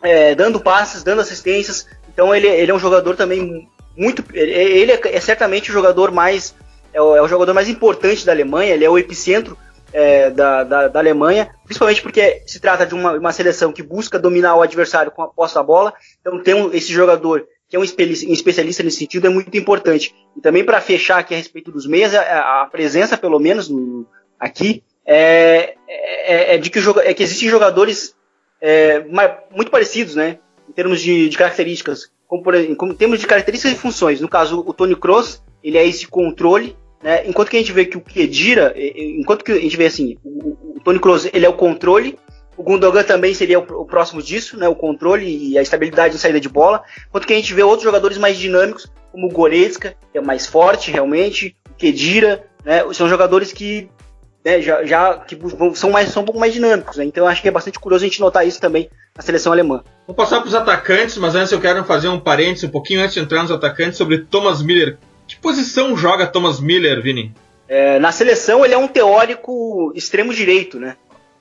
é, 0.01 0.33
dando 0.33 0.59
passes, 0.59 1.03
dando 1.03 1.21
assistências. 1.21 1.87
Então 2.13 2.33
ele, 2.33 2.47
ele 2.47 2.71
é 2.71 2.73
um 2.73 2.79
jogador 2.79 3.15
também 3.15 3.67
muito. 3.95 4.23
Ele, 4.33 4.51
ele 4.51 4.91
é, 4.93 5.01
é, 5.03 5.19
certamente 5.19 5.69
o 5.69 5.73
jogador 5.73 6.11
mais. 6.11 6.55
É 6.93 7.01
o, 7.01 7.15
é 7.15 7.21
o, 7.21 7.27
jogador 7.27 7.53
mais 7.53 7.69
importante 7.69 8.25
da 8.25 8.33
Alemanha, 8.33 8.73
ele 8.73 8.83
é 8.83 8.89
o 8.89 8.97
epicentro 8.97 9.57
é, 9.93 10.29
da, 10.29 10.63
da, 10.63 10.87
da, 10.87 10.99
Alemanha, 10.99 11.53
principalmente 11.65 12.01
porque 12.01 12.43
se 12.45 12.59
trata 12.59 12.85
de 12.85 12.93
uma, 12.93 13.13
uma, 13.13 13.31
seleção 13.31 13.71
que 13.71 13.83
busca 13.83 14.19
dominar 14.19 14.55
o 14.55 14.61
adversário 14.61 15.11
com 15.11 15.21
a 15.21 15.27
posse 15.27 15.55
da 15.55 15.63
bola. 15.63 15.93
Então, 16.19 16.41
ter 16.41 16.53
um, 16.53 16.73
esse 16.73 16.91
jogador 16.91 17.45
que 17.67 17.75
é 17.75 17.79
um 17.79 17.83
especialista 17.83 18.83
nesse 18.83 18.97
sentido 18.97 19.27
é 19.27 19.29
muito 19.29 19.55
importante. 19.57 20.13
E 20.35 20.41
também 20.41 20.63
para 20.63 20.81
fechar 20.81 21.19
aqui 21.19 21.33
a 21.33 21.37
respeito 21.37 21.71
dos 21.71 21.87
meias, 21.87 22.13
a, 22.13 22.63
a 22.63 22.65
presença, 22.65 23.17
pelo 23.17 23.39
menos 23.39 23.69
no, 23.69 24.05
aqui, 24.37 24.83
é, 25.05 25.75
é, 25.87 26.55
é, 26.55 26.57
de 26.57 26.69
que, 26.69 26.79
é 27.03 27.13
que 27.13 27.23
existem 27.23 27.49
jogadores 27.49 28.13
é, 28.59 29.05
muito 29.51 29.71
parecidos, 29.71 30.15
né? 30.15 30.39
Em 30.69 30.73
termos 30.73 31.01
de, 31.01 31.29
de 31.29 31.37
características. 31.37 32.11
Como, 32.27 32.43
por, 32.43 32.53
como, 32.75 32.91
em 32.91 32.95
termos 32.95 33.19
de 33.19 33.27
características 33.27 33.77
e 33.77 33.79
funções. 33.79 34.19
No 34.19 34.27
caso, 34.27 34.63
o 34.65 34.73
Tony 34.73 34.95
Kroos, 34.95 35.41
ele 35.63 35.77
é 35.77 35.87
esse 35.87 36.07
controle 36.07 36.77
né? 37.03 37.27
Enquanto 37.27 37.49
que 37.49 37.57
a 37.57 37.59
gente 37.59 37.71
vê 37.71 37.85
que 37.85 37.97
o 37.97 38.01
Kedira, 38.01 38.73
enquanto 38.75 39.43
que 39.43 39.51
a 39.51 39.59
gente 39.59 39.77
vê 39.77 39.85
assim, 39.85 40.17
o, 40.23 40.75
o 40.75 40.81
Tony 40.83 40.99
Kroos 40.99 41.27
ele 41.33 41.45
é 41.45 41.49
o 41.49 41.53
controle, 41.53 42.17
o 42.57 42.63
Gundogan 42.63 43.03
também 43.03 43.33
seria 43.33 43.59
o, 43.59 43.81
o, 43.81 43.85
próximo 43.85 44.21
disso, 44.21 44.57
né? 44.57 44.67
O 44.67 44.75
controle 44.75 45.25
e 45.25 45.57
a 45.57 45.61
estabilidade 45.61 46.15
em 46.15 46.19
saída 46.19 46.39
de 46.39 46.49
bola. 46.49 46.83
Enquanto 47.09 47.25
que 47.25 47.33
a 47.33 47.35
gente 47.35 47.53
vê 47.53 47.63
outros 47.63 47.83
jogadores 47.83 48.17
mais 48.17 48.37
dinâmicos, 48.37 48.87
como 49.11 49.27
o 49.27 49.31
Goretzka, 49.31 49.95
que 50.11 50.17
é 50.17 50.21
mais 50.21 50.45
forte 50.45 50.91
realmente, 50.91 51.55
o 51.71 51.75
Kedira, 51.75 52.45
né? 52.63 52.81
São 52.93 53.09
jogadores 53.09 53.51
que 53.51 53.89
né, 54.43 54.61
já, 54.61 54.83
já 54.85 55.17
que 55.19 55.37
são, 55.75 55.91
mais, 55.91 56.09
são 56.09 56.23
um 56.23 56.25
pouco 56.25 56.39
mais 56.39 56.53
dinâmicos. 56.53 56.97
Né? 56.97 57.05
Então 57.05 57.27
acho 57.27 57.41
que 57.41 57.47
é 57.47 57.51
bastante 57.51 57.79
curioso 57.79 58.03
a 58.03 58.07
gente 58.07 58.19
notar 58.19 58.45
isso 58.45 58.59
também 58.59 58.89
na 59.15 59.21
seleção 59.21 59.51
alemã. 59.51 59.83
Vou 60.05 60.15
passar 60.15 60.39
para 60.39 60.47
os 60.47 60.55
atacantes, 60.55 61.17
mas 61.17 61.35
antes 61.35 61.51
eu 61.51 61.61
quero 61.61 61.83
fazer 61.83 62.09
um 62.09 62.19
parênteses, 62.19 62.63
um 62.63 62.69
pouquinho 62.69 63.01
antes 63.01 63.13
de 63.13 63.19
entrar 63.19 63.41
nos 63.41 63.51
atacantes, 63.51 63.97
sobre 63.97 64.19
Thomas 64.19 64.61
Miller. 64.61 64.97
Que 65.31 65.37
posição 65.37 65.95
joga 65.95 66.27
Thomas 66.27 66.59
Miller, 66.59 67.01
Vini? 67.01 67.33
É, 67.65 67.97
na 67.99 68.11
seleção 68.11 68.65
ele 68.65 68.73
é 68.73 68.77
um 68.77 68.87
teórico 68.87 69.93
extremo 69.95 70.33
direito, 70.33 70.77
né? 70.77 70.97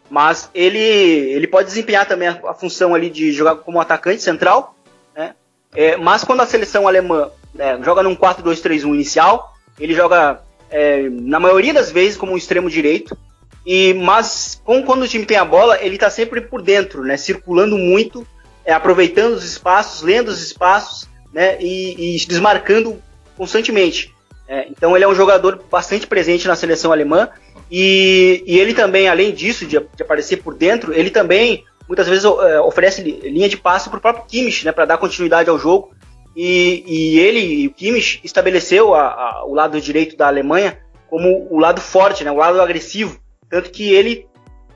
Mas 0.09 0.49
ele, 0.55 0.79
ele 0.79 1.49
pode 1.49 1.67
desempenhar 1.67 2.07
também 2.07 2.29
a, 2.29 2.41
a 2.51 2.55
função 2.55 2.95
ali 2.95 3.11
de 3.11 3.33
jogar 3.33 3.57
como 3.57 3.81
atacante 3.81 4.23
central, 4.23 4.77
né? 5.13 5.35
É, 5.75 5.97
mas 5.97 6.23
quando 6.23 6.41
a 6.41 6.47
seleção 6.47 6.87
alemã 6.87 7.33
né, 7.53 7.81
joga 7.83 8.01
num 8.01 8.15
4-2-3-1 8.15 8.95
inicial, 8.95 9.55
ele 9.77 9.93
joga 9.93 10.41
é, 10.71 11.09
na 11.11 11.41
maioria 11.41 11.75
das 11.75 11.91
vezes 11.91 12.17
como 12.17 12.31
um 12.31 12.37
extremo 12.37 12.71
direito. 12.71 13.19
E 13.67 13.93
mas 13.95 14.63
com, 14.65 14.85
quando 14.85 15.03
o 15.03 15.09
time 15.09 15.27
tem 15.27 15.37
a 15.37 15.45
bola, 15.45 15.83
ele 15.83 15.97
está 15.97 16.09
sempre 16.09 16.41
por 16.41 16.63
dentro, 16.63 17.03
né? 17.03 17.17
Circulando 17.17 17.77
muito, 17.77 18.25
é, 18.65 18.73
aproveitando 18.73 19.33
os 19.33 19.45
espaços, 19.45 20.01
lendo 20.03 20.29
os 20.29 20.41
espaços, 20.41 21.09
né? 21.33 21.61
E, 21.61 22.15
e 22.15 22.27
desmarcando 22.29 23.03
constantemente. 23.41 24.15
É, 24.47 24.67
então 24.69 24.95
ele 24.95 25.03
é 25.03 25.09
um 25.09 25.15
jogador 25.15 25.65
bastante 25.71 26.07
presente 26.07 26.47
na 26.47 26.55
seleção 26.55 26.93
alemã 26.93 27.31
e, 27.71 28.45
e 28.47 28.59
ele 28.59 28.75
também, 28.75 29.09
além 29.09 29.33
disso, 29.33 29.65
de, 29.65 29.79
de, 29.79 30.03
aparecer 30.03 30.43
por 30.43 30.55
dentro, 30.55 30.93
ele 30.93 31.09
também 31.09 31.65
muitas 31.89 32.07
vezes 32.07 32.25
é, 32.25 32.61
oferece 32.61 33.01
linha 33.01 33.49
de 33.49 33.57
passe 33.57 33.89
para 33.89 33.97
o 33.97 34.01
próprio 34.01 34.27
Kimmich, 34.27 34.67
né, 34.67 34.73
para 34.73 34.85
dar 34.85 34.99
continuidade 34.99 35.49
ao 35.49 35.59
jogo. 35.59 35.91
E, 36.37 36.85
e 36.87 37.19
ele, 37.19 37.69
o 37.69 37.73
Kimmich, 37.73 38.21
estabeleceu 38.23 38.95
a, 38.95 39.07
a, 39.07 39.45
o 39.47 39.55
lado 39.55 39.81
direito 39.81 40.19
da 40.19 40.27
Alemanha 40.27 40.79
como 41.09 41.49
o 41.51 41.59
lado 41.59 41.81
forte, 41.81 42.25
né, 42.25 42.31
o 42.31 42.37
lado 42.37 42.61
agressivo. 42.61 43.19
Tanto 43.49 43.71
que 43.71 43.91
ele, 43.91 44.27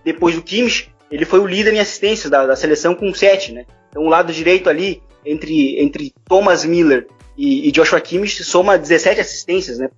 depois 0.03 0.35
do 0.35 0.42
Kimmich, 0.42 0.90
ele 1.11 1.27
foi 1.27 1.38
o 1.38 1.46
líder 1.46 1.74
em 1.74 1.81
assistências 1.81 2.31
da, 2.31 2.46
da 2.46 2.57
seleção 2.57 2.94
com 2.94 3.12
7. 3.12 3.53
Né? 3.53 3.66
Então 3.90 4.05
o 4.05 4.09
lado 4.09 4.33
direito 4.33 4.70
ali, 4.70 5.03
entre, 5.22 5.79
entre 5.79 6.14
Thomas 6.27 6.64
Miller 6.64 7.07
e, 7.37 7.68
e 7.68 7.73
Joshua 7.73 8.01
Kimmich 8.01 8.44
soma 8.44 8.79
17 8.79 9.20
assistências, 9.20 9.79
né? 9.79 9.88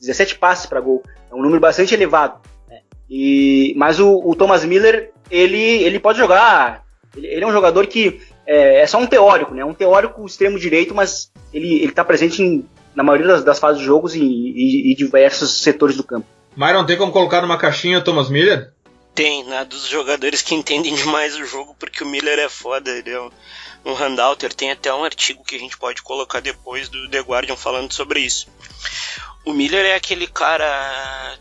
17 0.00 0.36
passes 0.36 0.66
para 0.66 0.80
gol. 0.80 1.02
É 1.30 1.34
um 1.34 1.42
número 1.42 1.60
bastante 1.60 1.94
elevado. 1.94 2.40
Né? 2.68 2.80
E, 3.08 3.74
mas 3.76 4.00
o, 4.00 4.20
o, 4.24 4.34
Thomas 4.34 4.64
Miller, 4.64 5.12
ele, 5.30 5.58
ele 5.58 5.98
pode 5.98 6.18
jogar. 6.18 6.84
Ele, 7.16 7.26
ele 7.26 7.44
é 7.44 7.46
um 7.46 7.52
jogador 7.52 7.86
que 7.86 8.20
é, 8.46 8.80
é, 8.80 8.86
só 8.86 8.98
um 8.98 9.06
teórico, 9.06 9.54
né? 9.54 9.64
Um 9.64 9.74
teórico 9.74 10.24
extremo 10.24 10.58
direito, 10.58 10.94
mas 10.94 11.30
ele 11.52 11.84
está 11.84 12.04
presente 12.04 12.42
em, 12.42 12.64
na 12.94 13.02
maioria 13.02 13.26
das, 13.26 13.44
das, 13.44 13.58
fases 13.58 13.80
de 13.80 13.86
jogos 13.86 14.14
e, 14.14 14.20
e, 14.20 14.92
e, 14.92 14.94
diversos 14.94 15.62
setores 15.62 15.96
do 15.96 16.04
campo. 16.04 16.26
Myron, 16.56 16.86
tem 16.86 16.96
como 16.96 17.12
colocar 17.12 17.42
numa 17.42 17.58
caixinha 17.58 17.98
o 17.98 18.04
Thomas 18.04 18.30
Miller? 18.30 18.72
Tem, 19.14 19.44
né? 19.44 19.64
Dos 19.64 19.86
jogadores 19.86 20.42
que 20.42 20.54
entendem 20.54 20.94
demais 20.94 21.36
o 21.36 21.44
jogo, 21.44 21.74
porque 21.78 22.04
o 22.04 22.06
Miller 22.06 22.38
é 22.38 22.48
foda, 22.48 22.90
ele 22.90 23.10
é 23.10 23.20
um 23.20 23.30
um 23.86 23.94
Handouter, 23.94 24.52
tem 24.52 24.72
até 24.72 24.92
um 24.92 25.04
artigo 25.04 25.44
que 25.44 25.54
a 25.54 25.58
gente 25.58 25.78
pode 25.78 26.02
colocar 26.02 26.40
depois 26.40 26.88
do 26.88 27.08
The 27.08 27.20
Guardian 27.20 27.56
falando 27.56 27.92
sobre 27.92 28.18
isso. 28.18 28.48
O 29.44 29.52
Miller 29.52 29.86
é 29.86 29.94
aquele 29.94 30.26
cara. 30.26 31.38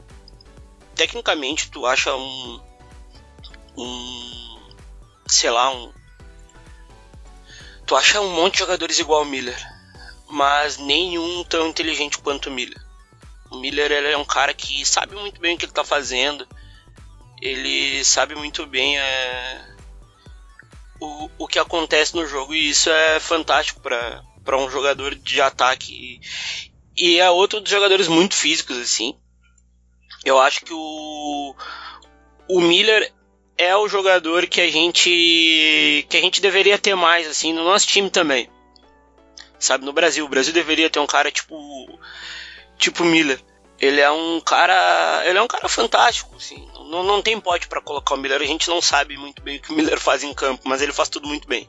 Tecnicamente, 0.94 1.72
tu 1.72 1.88
acha 1.88 2.16
um. 2.16 2.62
Um. 3.76 4.60
Sei 5.28 5.50
lá, 5.50 5.72
um. 5.72 5.92
Tu 7.88 7.96
acha 7.96 8.22
um 8.22 8.30
monte 8.30 8.54
de 8.54 8.60
jogadores 8.60 9.00
igual 9.00 9.20
ao 9.20 9.26
Miller, 9.26 9.58
mas 10.30 10.78
nenhum 10.78 11.44
tão 11.46 11.68
inteligente 11.68 12.20
quanto 12.20 12.50
o 12.50 12.54
Miller. 12.54 12.80
O 13.50 13.58
Miller 13.58 13.92
é 13.92 14.18
um 14.18 14.26
cara 14.26 14.54
que 14.54 14.86
sabe 14.86 15.16
muito 15.16 15.42
bem 15.42 15.56
o 15.56 15.58
que 15.58 15.66
ele 15.66 15.72
tá 15.72 15.84
fazendo, 15.84 16.48
ele 17.42 18.04
sabe 18.04 18.36
muito 18.36 18.68
bem. 18.68 19.00
É 19.00 19.75
o, 21.00 21.30
o 21.38 21.48
que 21.48 21.60
acontece 21.60 22.16
no 22.16 22.26
jogo 22.26 22.54
e 22.54 22.70
isso 22.70 22.90
é 22.90 23.20
fantástico 23.20 23.82
para 23.82 24.58
um 24.58 24.70
jogador 24.70 25.16
de 25.16 25.42
ataque. 25.42 26.22
E, 26.98 27.16
e 27.16 27.20
é 27.20 27.30
outro 27.30 27.60
dos 27.60 27.70
jogadores 27.70 28.08
muito 28.08 28.36
físicos, 28.36 28.78
assim. 28.78 29.18
Eu 30.24 30.40
acho 30.40 30.62
que 30.62 30.74
o, 30.74 31.56
o 32.48 32.62
Miller 32.62 33.14
é 33.58 33.76
o 33.76 33.88
jogador 33.88 34.48
que 34.48 34.60
a 34.60 34.70
gente 34.70 36.06
que 36.10 36.18
a 36.18 36.22
gente 36.22 36.42
deveria 36.42 36.78
ter 36.78 36.96
mais 36.96 37.28
assim 37.28 37.54
no 37.54 37.64
nosso 37.64 37.88
time 37.88 38.10
também. 38.10 38.50
Sabe, 39.58 39.86
no 39.86 39.94
Brasil, 39.94 40.26
o 40.26 40.30
Brasil 40.30 40.54
deveria 40.54 40.90
ter 40.90 41.00
um 41.00 41.08
cara 41.08 41.32
tipo 41.32 41.56
tipo 42.78 43.04
Miller. 43.04 43.40
Ele 43.80 44.00
é 44.00 44.10
um 44.10 44.40
cara, 44.40 45.24
ele 45.26 45.38
é 45.38 45.42
um 45.42 45.48
cara 45.48 45.68
fantástico, 45.68 46.36
assim. 46.36 46.68
Não, 46.90 47.04
não 47.04 47.22
tem 47.22 47.40
pote 47.40 47.68
para 47.68 47.82
colocar 47.82 48.16
o 48.16 48.18
Miller, 48.18 48.42
a 48.42 48.46
gente 48.46 48.68
não 48.70 48.82
sabe 48.82 49.18
muito 49.18 49.42
bem 49.42 49.58
o 49.58 49.62
que 49.62 49.72
o 49.72 49.76
Miller 49.76 50.00
faz 50.00 50.24
em 50.24 50.34
campo, 50.34 50.64
mas 50.66 50.82
ele 50.82 50.94
faz 50.94 51.10
tudo 51.10 51.28
muito 51.28 51.48
bem. 51.48 51.68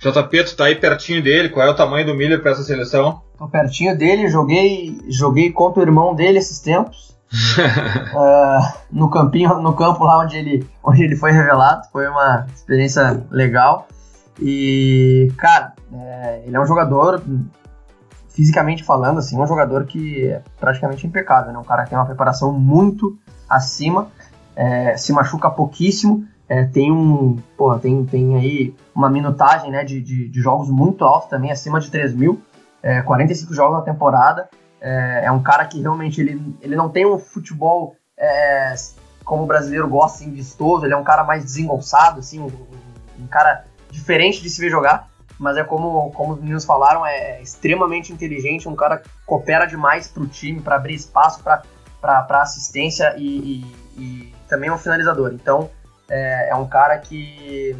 JP, 0.00 0.44
tu 0.44 0.56
tá 0.56 0.64
aí 0.64 0.74
pertinho 0.74 1.22
dele, 1.22 1.50
qual 1.50 1.66
é 1.66 1.70
o 1.70 1.76
tamanho 1.76 2.06
do 2.06 2.14
Miller 2.14 2.40
para 2.40 2.52
essa 2.52 2.62
seleção? 2.62 3.20
Tô 3.36 3.46
pertinho 3.48 3.96
dele, 3.96 4.28
joguei, 4.28 4.98
joguei 5.08 5.52
contra 5.52 5.80
o 5.80 5.82
irmão 5.82 6.14
dele 6.14 6.38
esses 6.38 6.58
tempos. 6.60 7.16
uh, 7.32 8.78
no 8.90 9.10
campinho, 9.10 9.60
no 9.60 9.74
campo 9.74 10.02
lá 10.04 10.20
onde 10.20 10.38
ele, 10.38 10.66
onde 10.82 11.04
ele 11.04 11.16
foi 11.16 11.32
revelado, 11.32 11.86
foi 11.92 12.08
uma 12.08 12.46
experiência 12.54 13.22
legal. 13.30 13.86
E, 14.40 15.30
cara, 15.36 15.74
é, 15.92 16.44
ele 16.46 16.56
é 16.56 16.60
um 16.60 16.66
jogador, 16.66 17.22
fisicamente 18.30 18.82
falando, 18.82 19.18
assim, 19.18 19.38
um 19.38 19.46
jogador 19.46 19.84
que 19.84 20.28
é 20.28 20.42
praticamente 20.58 21.06
impecável, 21.06 21.52
né? 21.52 21.58
Um 21.58 21.64
cara 21.64 21.84
que 21.84 21.90
tem 21.90 21.98
uma 21.98 22.06
preparação 22.06 22.52
muito 22.52 23.18
acima, 23.46 24.10
é, 24.60 24.94
se 24.94 25.10
machuca 25.10 25.50
pouquíssimo, 25.50 26.28
é, 26.46 26.64
tem 26.64 26.92
um, 26.92 27.38
porra, 27.56 27.78
tem, 27.78 28.04
tem 28.04 28.36
aí 28.36 28.74
uma 28.94 29.08
minutagem 29.08 29.70
né, 29.70 29.82
de, 29.84 30.02
de, 30.02 30.28
de 30.28 30.40
jogos 30.40 30.68
muito 30.68 31.02
alta 31.02 31.28
também, 31.28 31.50
acima 31.50 31.80
de 31.80 31.90
3 31.90 32.12
mil, 32.14 32.42
é, 32.82 33.00
45 33.00 33.54
jogos 33.54 33.78
na 33.78 33.82
temporada. 33.82 34.50
É, 34.78 35.22
é, 35.24 35.32
um 35.32 35.42
cara 35.42 35.64
que 35.64 35.80
realmente 35.80 36.20
ele, 36.20 36.54
ele 36.60 36.76
não 36.76 36.90
tem 36.90 37.06
um 37.06 37.18
futebol 37.18 37.96
é, 38.18 38.74
como 39.24 39.44
o 39.44 39.46
brasileiro 39.46 39.88
gosta, 39.88 40.18
assim, 40.18 40.30
vistoso, 40.30 40.84
ele 40.84 40.92
é 40.92 40.96
um 40.96 41.04
cara 41.04 41.24
mais 41.24 41.42
desengonçado, 41.42 42.20
assim, 42.20 42.38
um, 42.38 42.50
um, 43.18 43.26
cara 43.28 43.64
diferente 43.90 44.42
de 44.42 44.50
se 44.50 44.60
ver 44.60 44.70
jogar, 44.70 45.08
mas 45.38 45.56
é 45.56 45.64
como, 45.64 46.10
como 46.10 46.34
os 46.34 46.38
meninos 46.38 46.66
falaram, 46.66 47.06
é 47.06 47.40
extremamente 47.40 48.12
inteligente, 48.12 48.68
um 48.68 48.76
cara 48.76 48.98
que 48.98 49.08
coopera 49.24 49.64
demais 49.64 50.06
para 50.06 50.22
o 50.22 50.26
time, 50.26 50.60
para 50.60 50.76
abrir 50.76 50.94
espaço 50.94 51.42
para 51.42 51.62
assistência 52.02 53.14
e, 53.16 53.64
e, 53.96 54.02
e 54.02 54.34
também 54.48 54.70
um 54.70 54.78
finalizador. 54.78 55.32
Então, 55.32 55.70
é, 56.08 56.50
é 56.50 56.54
um 56.54 56.66
cara 56.66 56.98
que 56.98 57.76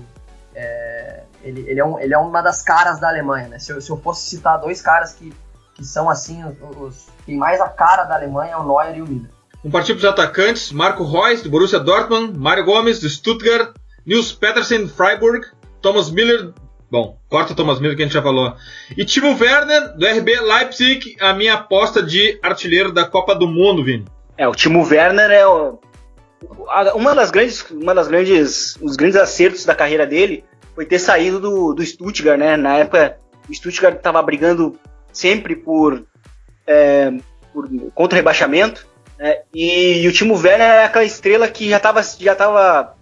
é, 0.54 1.22
ele, 1.42 1.64
ele, 1.68 1.80
é 1.80 1.84
um, 1.84 1.98
ele 1.98 2.14
é 2.14 2.18
uma 2.18 2.42
das 2.42 2.62
caras 2.62 3.00
da 3.00 3.08
Alemanha, 3.08 3.48
né? 3.48 3.58
Se 3.58 3.72
eu, 3.72 3.80
se 3.80 3.90
eu 3.90 3.96
fosse 3.96 4.28
citar 4.28 4.60
dois 4.60 4.80
caras 4.80 5.12
que, 5.12 5.32
que 5.74 5.84
são 5.84 6.08
assim, 6.08 6.44
os, 6.44 6.56
os 6.78 7.06
tem 7.26 7.36
mais 7.36 7.60
a 7.60 7.68
cara 7.68 8.04
da 8.04 8.14
Alemanha 8.14 8.52
é 8.52 8.56
o 8.56 8.64
Neuer 8.64 8.96
e 8.96 9.02
o 9.02 9.06
Miller. 9.06 9.30
Um 9.64 9.70
partido 9.70 9.96
dos 9.96 10.04
atacantes, 10.06 10.72
Marco 10.72 11.04
Reus, 11.04 11.42
do 11.42 11.50
Borussia 11.50 11.78
Dortmund, 11.78 12.38
Mário 12.38 12.64
Gomes, 12.64 12.98
do 12.98 13.08
Stuttgart, 13.08 13.74
Nils 14.06 14.32
Petersen, 14.32 14.88
Freiburg, 14.88 15.46
Thomas 15.82 16.10
Miller, 16.10 16.52
bom, 16.90 17.18
corta 17.28 17.54
Thomas 17.54 17.80
Miller 17.80 17.96
que 17.96 18.02
a 18.02 18.06
gente 18.06 18.14
já 18.14 18.22
falou, 18.22 18.54
e 18.96 19.04
Timo 19.04 19.36
Werner, 19.38 19.96
do 19.96 20.06
RB 20.06 20.40
Leipzig, 20.40 21.16
a 21.20 21.32
minha 21.32 21.54
aposta 21.54 22.02
de 22.02 22.38
artilheiro 22.42 22.92
da 22.92 23.04
Copa 23.04 23.34
do 23.34 23.46
Mundo, 23.46 23.84
Vini. 23.84 24.04
É, 24.36 24.48
o 24.48 24.52
Timo 24.52 24.82
Werner 24.86 25.30
é 25.30 25.46
o, 25.46 25.78
uma 26.94 27.14
das 27.14 27.30
grandes, 27.30 27.64
uma 27.70 27.94
das 27.94 28.08
grandes, 28.08 28.76
os 28.80 28.96
grandes 28.96 29.16
acertos 29.16 29.64
da 29.64 29.74
carreira 29.74 30.06
dele 30.06 30.44
foi 30.74 30.86
ter 30.86 30.98
saído 30.98 31.38
do, 31.38 31.74
do 31.74 31.84
Stuttgart, 31.84 32.38
né? 32.38 32.56
Na 32.56 32.78
época, 32.78 33.18
o 33.48 33.54
Stuttgart 33.54 33.96
estava 33.96 34.22
brigando 34.22 34.78
sempre 35.12 35.54
por, 35.54 36.04
é, 36.66 37.12
por 37.52 37.68
contra 37.94 38.16
rebaixamento, 38.16 38.86
né? 39.18 39.40
e, 39.52 40.02
e, 40.02 40.08
o 40.08 40.12
Timo 40.12 40.34
Werner 40.34 40.66
era 40.66 40.84
aquela 40.86 41.04
estrela 41.04 41.48
que 41.48 41.68
já 41.68 41.76
estava 41.76 42.02
já 42.02 42.34
tava 42.34 42.94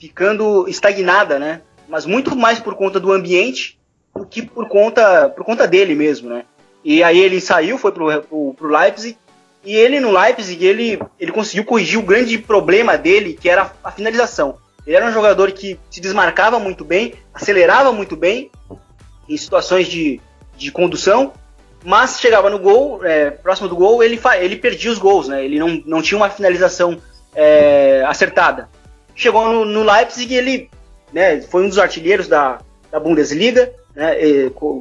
ficando 0.00 0.66
estagnada, 0.66 1.38
né? 1.38 1.60
Mas 1.90 2.06
muito 2.06 2.36
mais 2.36 2.60
por 2.60 2.74
conta 2.76 3.00
do 3.00 3.12
ambiente 3.12 3.78
do 4.14 4.24
que 4.24 4.42
por 4.42 4.68
conta, 4.68 5.28
por 5.28 5.44
conta 5.44 5.66
dele 5.66 5.94
mesmo, 5.94 6.30
né? 6.30 6.44
E 6.84 7.02
aí 7.02 7.18
ele 7.18 7.40
saiu, 7.40 7.76
foi 7.76 7.92
pro, 7.92 8.22
pro, 8.22 8.54
pro 8.54 8.68
Leipzig 8.68 9.18
e 9.64 9.74
ele 9.74 10.00
no 10.00 10.10
Leipzig, 10.10 10.64
ele, 10.64 10.98
ele 11.18 11.32
conseguiu 11.32 11.64
corrigir 11.64 11.98
o 11.98 12.02
grande 12.02 12.38
problema 12.38 12.96
dele, 12.96 13.36
que 13.38 13.48
era 13.48 13.70
a 13.84 13.90
finalização. 13.90 14.56
Ele 14.86 14.96
era 14.96 15.06
um 15.06 15.12
jogador 15.12 15.52
que 15.52 15.78
se 15.90 16.00
desmarcava 16.00 16.58
muito 16.58 16.84
bem, 16.84 17.14
acelerava 17.34 17.92
muito 17.92 18.16
bem 18.16 18.50
em 19.28 19.36
situações 19.36 19.86
de, 19.86 20.20
de 20.56 20.72
condução, 20.72 21.32
mas 21.84 22.18
chegava 22.18 22.48
no 22.48 22.58
gol, 22.58 23.04
é, 23.04 23.30
próximo 23.30 23.68
do 23.68 23.76
gol, 23.76 24.02
ele, 24.02 24.18
ele 24.40 24.56
perdia 24.56 24.90
os 24.90 24.98
gols, 24.98 25.28
né? 25.28 25.44
Ele 25.44 25.58
não, 25.58 25.82
não 25.84 26.02
tinha 26.02 26.16
uma 26.16 26.30
finalização 26.30 26.98
é, 27.34 28.02
acertada. 28.06 28.68
Chegou 29.14 29.46
no, 29.52 29.64
no 29.66 29.82
Leipzig 29.82 30.32
e 30.32 30.36
ele 30.36 30.70
né, 31.12 31.40
foi 31.40 31.64
um 31.64 31.68
dos 31.68 31.78
artilheiros 31.78 32.28
da, 32.28 32.58
da 32.90 33.00
Bundesliga. 33.00 33.72
Né, 33.94 34.16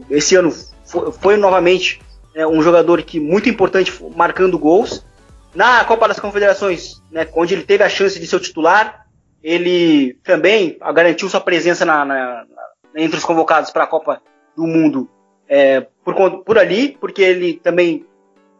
esse 0.09 0.35
ano 0.35 0.53
foi, 0.85 1.11
foi 1.11 1.37
novamente 1.37 2.01
é 2.35 2.47
um 2.47 2.61
jogador 2.61 3.01
que 3.01 3.19
muito 3.19 3.49
importante 3.49 3.91
marcando 4.15 4.57
gols. 4.57 5.05
Na 5.53 5.83
Copa 5.83 6.07
das 6.07 6.19
Confederações, 6.19 7.01
né, 7.11 7.27
onde 7.33 7.55
ele 7.55 7.63
teve 7.63 7.83
a 7.83 7.89
chance 7.89 8.19
de 8.19 8.27
ser 8.27 8.35
o 8.35 8.39
titular, 8.39 9.05
ele 9.43 10.13
também 10.23 10.77
garantiu 10.93 11.27
sua 11.27 11.41
presença 11.41 11.85
na, 11.85 12.05
na, 12.05 12.45
na, 12.45 13.01
entre 13.01 13.17
os 13.17 13.25
convocados 13.25 13.71
para 13.71 13.83
a 13.83 13.87
Copa 13.87 14.21
do 14.55 14.67
Mundo 14.67 15.09
é, 15.49 15.87
por, 16.03 16.43
por 16.43 16.59
ali, 16.59 16.97
porque 16.99 17.23
ele 17.23 17.53
também 17.55 18.05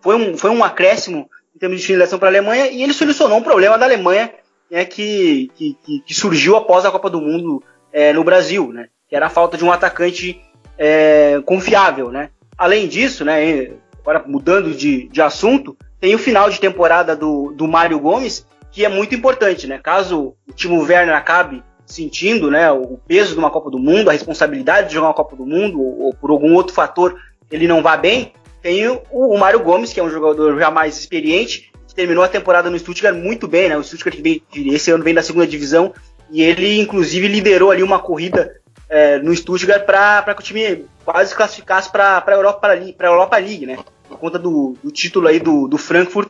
foi 0.02 0.16
um, 0.16 0.38
foi 0.38 0.50
um 0.50 0.64
acréscimo 0.64 1.30
em 1.56 1.60
termos 1.60 1.80
de 1.80 1.86
finalização 1.86 2.18
para 2.18 2.30
a 2.30 2.32
Alemanha 2.32 2.68
e 2.68 2.82
ele 2.82 2.94
solucionou 2.94 3.38
um 3.38 3.44
problema 3.44 3.78
da 3.78 3.86
Alemanha 3.86 4.32
né, 4.70 4.86
que, 4.86 5.50
que, 5.56 5.78
que, 6.06 6.14
surgiu 6.14 6.56
após 6.56 6.86
a 6.86 6.92
Copa 6.92 7.10
do 7.10 7.22
Mundo 7.22 7.64
é, 7.92 8.14
no 8.14 8.24
Brasil, 8.24 8.72
né, 8.72 8.88
que 9.08 9.16
era 9.16 9.28
a 9.28 9.30
falta 9.30 9.58
de 9.58 9.66
um 9.66 9.72
atacante 9.72 10.42
é, 10.78 11.42
confiável, 11.46 12.12
né? 12.12 12.30
Além 12.58 12.88
disso, 12.88 13.26
né, 13.26 13.72
agora 14.00 14.24
mudando 14.26 14.74
de, 14.74 15.08
de 15.08 15.22
assunto, 15.22 15.78
tem 16.00 16.16
o 16.16 16.20
final 16.20 16.50
de 16.50 16.60
temporada 16.60 17.16
do, 17.16 17.52
do 17.52 17.68
Mário 17.68 18.00
Gomes, 18.00 18.46
que 18.72 18.86
é 18.86 18.90
muito 18.90 19.16
importante, 19.16 19.68
né? 19.68 19.78
Caso 19.78 20.36
o 20.48 20.54
Timo 20.54 20.82
Werner 20.82 21.16
acabe 21.16 21.64
sentindo 21.86 22.52
né, 22.52 22.72
o 22.72 23.00
peso 23.08 23.34
de 23.34 23.40
uma 23.40 23.50
Copa 23.50 23.72
do 23.72 23.80
Mundo, 23.80 24.10
a 24.10 24.14
responsabilidade 24.14 24.90
de 24.90 24.94
jogar 24.94 25.08
uma 25.08 25.14
Copa 25.14 25.36
do 25.36 25.46
Mundo, 25.46 25.82
ou, 25.82 26.02
ou 26.04 26.14
por 26.14 26.30
algum 26.30 26.54
outro 26.54 26.74
fator 26.74 27.20
ele 27.52 27.68
não 27.68 27.82
vá 27.82 27.98
bem, 27.98 28.32
tem 28.62 28.88
o, 28.88 29.02
o 29.12 29.38
Mário 29.38 29.62
Gomes, 29.62 29.92
que 29.92 30.00
é 30.00 30.04
um 30.04 30.10
jogador 30.10 30.58
já 30.60 30.70
mais 30.70 30.98
experiente, 30.98 31.69
terminou 32.00 32.24
a 32.24 32.30
temporada 32.30 32.70
no 32.70 32.80
Stuttgart 32.80 33.14
muito 33.14 33.46
bem, 33.46 33.68
né? 33.68 33.76
O 33.76 33.84
Stuttgart 33.84 34.18
vem, 34.22 34.42
esse 34.56 34.90
ano 34.90 35.04
vem 35.04 35.14
da 35.14 35.22
segunda 35.22 35.46
divisão, 35.46 35.94
e 36.32 36.42
ele 36.42 36.80
inclusive 36.80 37.28
liderou 37.28 37.72
ali 37.72 37.84
uma 37.84 38.00
corrida 38.00 38.56
é, 38.88 39.20
no 39.20 39.36
Stuttgart 39.36 39.86
para 39.86 40.34
que 40.34 40.42
o 40.42 40.44
time 40.44 40.86
quase 41.04 41.36
classificasse 41.36 41.92
para 41.92 42.24
a 42.26 42.32
Europa, 42.32 42.70
Europa 43.02 43.38
League, 43.38 43.66
né? 43.66 43.78
Por 44.08 44.18
conta 44.18 44.40
do, 44.40 44.78
do 44.82 44.90
título 44.92 45.28
aí 45.28 45.42
do, 45.42 45.68
do 45.68 45.78
Frankfurt, 45.78 46.30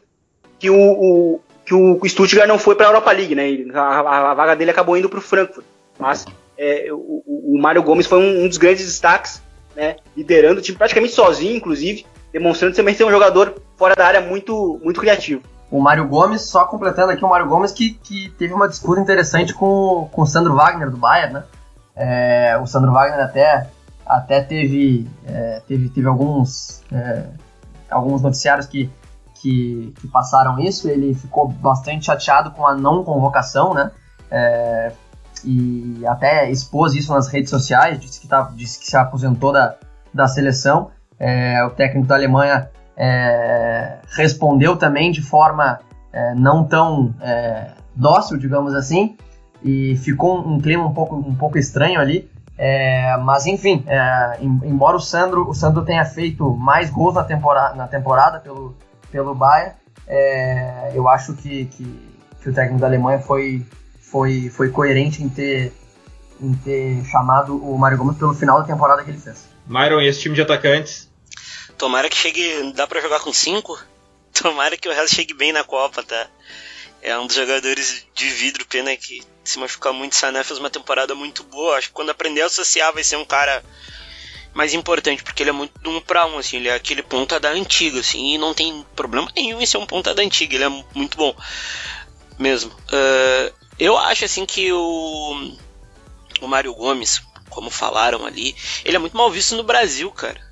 que 0.57 0.71
o, 0.71 0.75
o, 0.75 1.41
que 1.63 1.75
o 1.75 1.99
Stuttgart 2.09 2.47
não 2.47 2.57
foi 2.57 2.73
para 2.73 2.87
a 2.87 2.89
Europa 2.89 3.11
League, 3.11 3.35
né? 3.35 3.71
A, 3.75 3.79
a, 3.79 4.31
a, 4.31 4.33
vaga 4.33 4.55
dele 4.55 4.71
acabou 4.71 4.97
indo 4.97 5.07
para 5.07 5.19
o 5.19 5.21
Frankfurt. 5.21 5.65
Mas 5.99 6.25
é, 6.57 6.87
o, 6.91 7.23
o 7.27 7.59
Mário 7.61 7.83
Gomes 7.83 8.07
foi 8.07 8.17
um, 8.17 8.43
um, 8.43 8.47
dos 8.47 8.57
grandes 8.57 8.87
destaques, 8.87 9.39
né? 9.75 9.97
Liderando 10.17 10.61
o 10.61 10.63
time 10.63 10.79
praticamente 10.79 11.13
sozinho, 11.13 11.55
inclusive, 11.55 12.07
demonstrando 12.33 12.75
também 12.75 12.95
ser 12.95 13.03
um 13.03 13.11
jogador 13.11 13.61
fora 13.77 13.95
da 13.95 14.07
área 14.07 14.21
muito, 14.21 14.79
muito 14.83 14.99
criativo. 14.99 15.43
O 15.71 15.79
Mário 15.79 16.07
Gomes, 16.07 16.49
só 16.49 16.65
completando 16.65 17.11
aqui, 17.11 17.23
o 17.23 17.29
Mário 17.29 17.47
Gomes 17.47 17.71
que, 17.71 17.91
que 17.91 18.29
teve 18.31 18.53
uma 18.53 18.67
disputa 18.67 18.99
interessante 18.99 19.53
com, 19.53 20.09
com 20.11 20.21
o 20.23 20.25
Sandro 20.25 20.55
Wagner 20.55 20.89
do 20.89 20.97
Bayern, 20.97 21.33
né? 21.35 21.43
É, 21.95 22.57
o 22.57 22.65
Sandro 22.65 22.91
Wagner 22.91 23.19
até, 23.19 23.69
até 24.05 24.41
teve, 24.41 25.07
é, 25.27 25.61
teve, 25.67 25.89
teve 25.89 26.07
alguns, 26.07 26.81
é, 26.91 27.25
alguns 27.91 28.21
noticiários 28.21 28.65
que, 28.65 28.89
que, 29.35 29.93
que, 29.99 30.07
passaram 30.07 30.57
isso. 30.59 30.89
Ele 30.89 31.13
ficou 31.13 31.47
bastante 31.47 32.05
chateado 32.05 32.51
com 32.51 32.65
a 32.65 32.73
não 32.73 33.03
convocação, 33.03 33.73
né? 33.73 33.91
É, 34.31 34.91
e 35.43 36.03
até 36.07 36.49
expôs 36.49 36.95
isso 36.95 37.13
nas 37.13 37.27
redes 37.27 37.49
sociais, 37.49 37.99
disse 37.99 38.19
que, 38.19 38.27
tá, 38.27 38.51
disse 38.55 38.79
que 38.79 38.85
se 38.87 38.97
aposentou 38.97 39.51
da, 39.51 39.75
da 40.13 40.27
seleção. 40.27 40.91
É, 41.19 41.63
o 41.65 41.69
técnico 41.71 42.07
da 42.07 42.15
Alemanha 42.15 42.69
é, 42.99 43.99
respondeu 44.15 44.75
também 44.75 45.11
de 45.11 45.21
forma 45.21 45.79
não 46.35 46.63
tão 46.63 47.13
dócil, 47.95 48.37
digamos 48.37 48.73
assim, 48.73 49.15
e 49.63 49.95
ficou 49.97 50.39
um 50.39 50.59
clima 50.59 50.85
um 50.85 50.93
pouco, 50.93 51.15
um 51.15 51.35
pouco 51.35 51.57
estranho 51.57 51.99
ali. 51.99 52.29
É, 52.61 53.15
mas 53.17 53.45
enfim, 53.45 53.85
é, 53.87 54.37
embora 54.41 54.97
o 54.97 54.99
Sandro, 54.99 55.49
o 55.49 55.53
Sandro 55.53 55.85
tenha 55.85 56.03
feito 56.03 56.53
mais 56.57 56.89
gols 56.89 57.15
na 57.15 57.23
temporada, 57.23 57.73
na 57.73 57.87
temporada 57.87 58.39
pelo, 58.39 58.75
pelo 59.09 59.33
Bayern, 59.33 59.75
é, 60.05 60.91
eu 60.93 61.07
acho 61.07 61.35
que, 61.35 61.65
que, 61.65 62.09
que, 62.41 62.49
o 62.49 62.53
técnico 62.53 62.81
da 62.81 62.87
Alemanha 62.87 63.19
foi, 63.19 63.65
foi, 64.01 64.49
foi 64.49 64.69
coerente 64.71 65.23
em 65.23 65.29
ter, 65.29 65.71
em 66.41 66.53
ter 66.53 67.01
chamado 67.05 67.55
o 67.55 67.77
Mário 67.77 67.97
Gomes 67.97 68.17
pelo 68.17 68.33
final 68.33 68.59
da 68.59 68.65
temporada 68.65 69.05
que 69.05 69.09
ele 69.11 69.19
fez. 69.19 69.47
Myron, 69.65 70.01
esse 70.01 70.19
time 70.19 70.35
de 70.35 70.41
atacantes? 70.41 71.08
Tomara 71.79 72.09
que 72.09 72.17
chegue. 72.17 72.73
Dá 72.73 72.85
para 72.85 73.01
jogar 73.01 73.21
com 73.21 73.33
cinco? 73.33 73.81
Tomara 74.39 74.77
que 74.77 74.87
o 74.87 74.93
resto 74.93 75.15
chegue 75.15 75.33
bem 75.33 75.51
na 75.51 75.63
Copa, 75.63 76.03
tá? 76.03 76.29
É 77.01 77.17
um 77.17 77.25
dos 77.25 77.35
jogadores 77.35 78.05
de 78.13 78.29
vidro, 78.29 78.65
pena 78.65 78.95
que 78.95 79.23
se 79.43 79.57
machucar 79.57 79.93
muito. 79.93 80.13
Sané 80.13 80.43
fez 80.43 80.59
uma 80.59 80.69
temporada 80.69 81.15
muito 81.15 81.43
boa. 81.43 81.77
Acho 81.77 81.87
que 81.87 81.93
quando 81.93 82.11
aprender 82.11 82.41
a 82.41 82.47
associar 82.47 82.93
vai 82.93 83.03
ser 83.03 83.15
um 83.15 83.25
cara 83.25 83.63
mais 84.53 84.73
importante, 84.73 85.23
porque 85.23 85.41
ele 85.41 85.51
é 85.51 85.53
muito 85.53 85.73
um 85.89 86.01
pra 86.01 86.25
um, 86.25 86.37
assim, 86.37 86.57
ele 86.57 86.67
é 86.67 86.73
aquele 86.73 87.01
ponta 87.01 87.39
da 87.39 87.49
antiga, 87.49 87.99
assim, 87.99 88.33
e 88.33 88.37
não 88.37 88.53
tem 88.53 88.83
problema 88.95 89.31
nenhum 89.35 89.61
em 89.61 89.65
ser 89.65 89.77
um 89.77 89.85
ponta 89.85 90.13
da 90.13 90.23
antiga, 90.23 90.55
ele 90.55 90.63
é 90.63 90.83
muito 90.93 91.15
bom 91.15 91.35
mesmo. 92.37 92.71
Uh, 92.71 93.53
eu 93.77 93.97
acho, 93.97 94.25
assim, 94.25 94.45
que 94.45 94.73
o, 94.73 95.55
o 96.41 96.47
Mário 96.47 96.73
Gomes, 96.73 97.21
como 97.49 97.69
falaram 97.69 98.25
ali, 98.25 98.55
ele 98.83 98.95
é 98.95 98.99
muito 98.99 99.15
mal 99.15 99.29
visto 99.29 99.55
no 99.55 99.63
Brasil, 99.63 100.09
cara. 100.11 100.48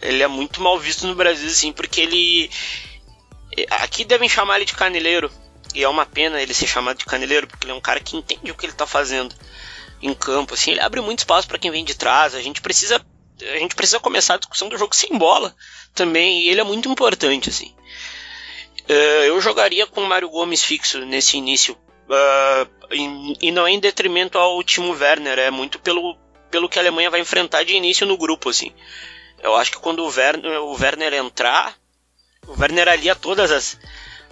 Ele 0.00 0.22
é 0.22 0.28
muito 0.28 0.60
mal 0.60 0.78
visto 0.78 1.06
no 1.06 1.14
Brasil, 1.14 1.48
assim, 1.48 1.72
porque 1.72 2.00
ele. 2.00 2.50
Aqui 3.70 4.04
devem 4.04 4.28
chamar 4.28 4.56
ele 4.56 4.64
de 4.64 4.74
caneleiro. 4.74 5.30
E 5.74 5.82
é 5.82 5.88
uma 5.88 6.04
pena 6.04 6.42
ele 6.42 6.52
ser 6.52 6.66
chamado 6.66 6.98
de 6.98 7.04
caneleiro, 7.04 7.46
porque 7.46 7.64
ele 7.64 7.72
é 7.72 7.74
um 7.74 7.80
cara 7.80 8.00
que 8.00 8.16
entende 8.16 8.50
o 8.50 8.54
que 8.54 8.66
ele 8.66 8.72
tá 8.72 8.86
fazendo 8.86 9.34
em 10.02 10.12
campo. 10.14 10.54
Assim, 10.54 10.72
ele 10.72 10.80
abre 10.80 11.00
muito 11.00 11.20
espaço 11.20 11.46
para 11.46 11.58
quem 11.58 11.70
vem 11.70 11.84
de 11.84 11.94
trás. 11.94 12.34
A 12.34 12.42
gente 12.42 12.60
precisa. 12.60 13.04
A 13.40 13.58
gente 13.58 13.74
precisa 13.74 13.98
começar 13.98 14.34
a 14.34 14.38
discussão 14.38 14.68
do 14.68 14.76
jogo 14.76 14.94
sem 14.94 15.16
bola 15.16 15.54
também. 15.94 16.42
E 16.42 16.48
ele 16.48 16.60
é 16.60 16.64
muito 16.64 16.88
importante, 16.88 17.48
assim. 17.48 17.74
Uh, 18.88 19.24
eu 19.26 19.40
jogaria 19.40 19.86
com 19.86 20.02
o 20.02 20.06
Mário 20.06 20.28
Gomes 20.28 20.62
fixo 20.62 20.98
nesse 21.06 21.36
início. 21.36 21.76
E, 22.90 23.48
e 23.48 23.50
não 23.52 23.66
é 23.66 23.70
em 23.70 23.78
detrimento 23.78 24.36
ao 24.36 24.62
Timo 24.64 24.92
Werner, 24.92 25.38
é 25.38 25.50
muito 25.50 25.78
pelo, 25.78 26.18
pelo 26.50 26.68
que 26.68 26.78
a 26.78 26.82
Alemanha 26.82 27.08
vai 27.08 27.20
enfrentar 27.20 27.62
de 27.64 27.74
início 27.74 28.04
no 28.04 28.16
grupo, 28.16 28.48
assim. 28.48 28.72
Eu 29.42 29.56
acho 29.56 29.72
que 29.72 29.78
quando 29.78 30.04
o 30.04 30.08
Werner, 30.08 30.62
o 30.62 30.80
Werner 30.80 31.14
entrar, 31.14 31.74
o 32.46 32.60
Werner 32.60 32.88
alia 32.88 33.14
todas 33.14 33.50
as 33.50 33.78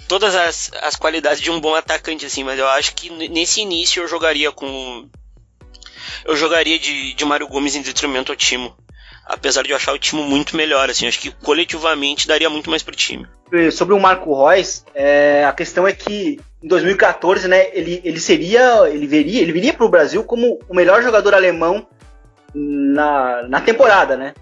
todas 0.06 0.34
as, 0.34 0.70
as 0.82 0.96
qualidades 0.96 1.40
de 1.40 1.50
um 1.50 1.60
bom 1.60 1.74
atacante 1.74 2.24
assim, 2.24 2.42
mas 2.42 2.58
eu 2.58 2.66
acho 2.66 2.94
que 2.94 3.10
nesse 3.28 3.60
início 3.60 4.02
eu 4.02 4.08
jogaria 4.08 4.50
com 4.50 5.08
eu 6.24 6.36
jogaria 6.36 6.78
de, 6.78 7.14
de 7.14 7.24
Mário 7.24 7.46
Gomes 7.46 7.76
em 7.76 7.82
detrimento 7.82 8.32
ao 8.32 8.36
Timo. 8.36 8.74
Apesar 9.24 9.62
de 9.62 9.70
eu 9.70 9.76
achar 9.76 9.92
o 9.92 9.98
time 9.98 10.22
muito 10.22 10.56
melhor, 10.56 10.88
assim, 10.88 11.06
acho 11.06 11.20
que 11.20 11.30
coletivamente 11.30 12.26
daria 12.26 12.48
muito 12.48 12.70
mais 12.70 12.82
pro 12.82 12.96
time. 12.96 13.26
Sobre 13.70 13.94
o 13.94 14.00
Marco 14.00 14.34
Reus, 14.34 14.84
é, 14.94 15.44
a 15.44 15.52
questão 15.52 15.86
é 15.86 15.92
que 15.92 16.40
em 16.62 16.68
2014, 16.68 17.46
né, 17.46 17.68
ele, 17.72 18.00
ele 18.02 18.18
seria, 18.18 18.88
ele 18.88 19.06
veria, 19.06 19.42
ele 19.42 19.52
viria 19.52 19.74
pro 19.74 19.88
Brasil 19.88 20.24
como 20.24 20.58
o 20.66 20.74
melhor 20.74 21.02
jogador 21.02 21.34
alemão 21.34 21.86
na, 22.54 23.42
na 23.42 23.60
temporada, 23.60 24.16
né? 24.16 24.32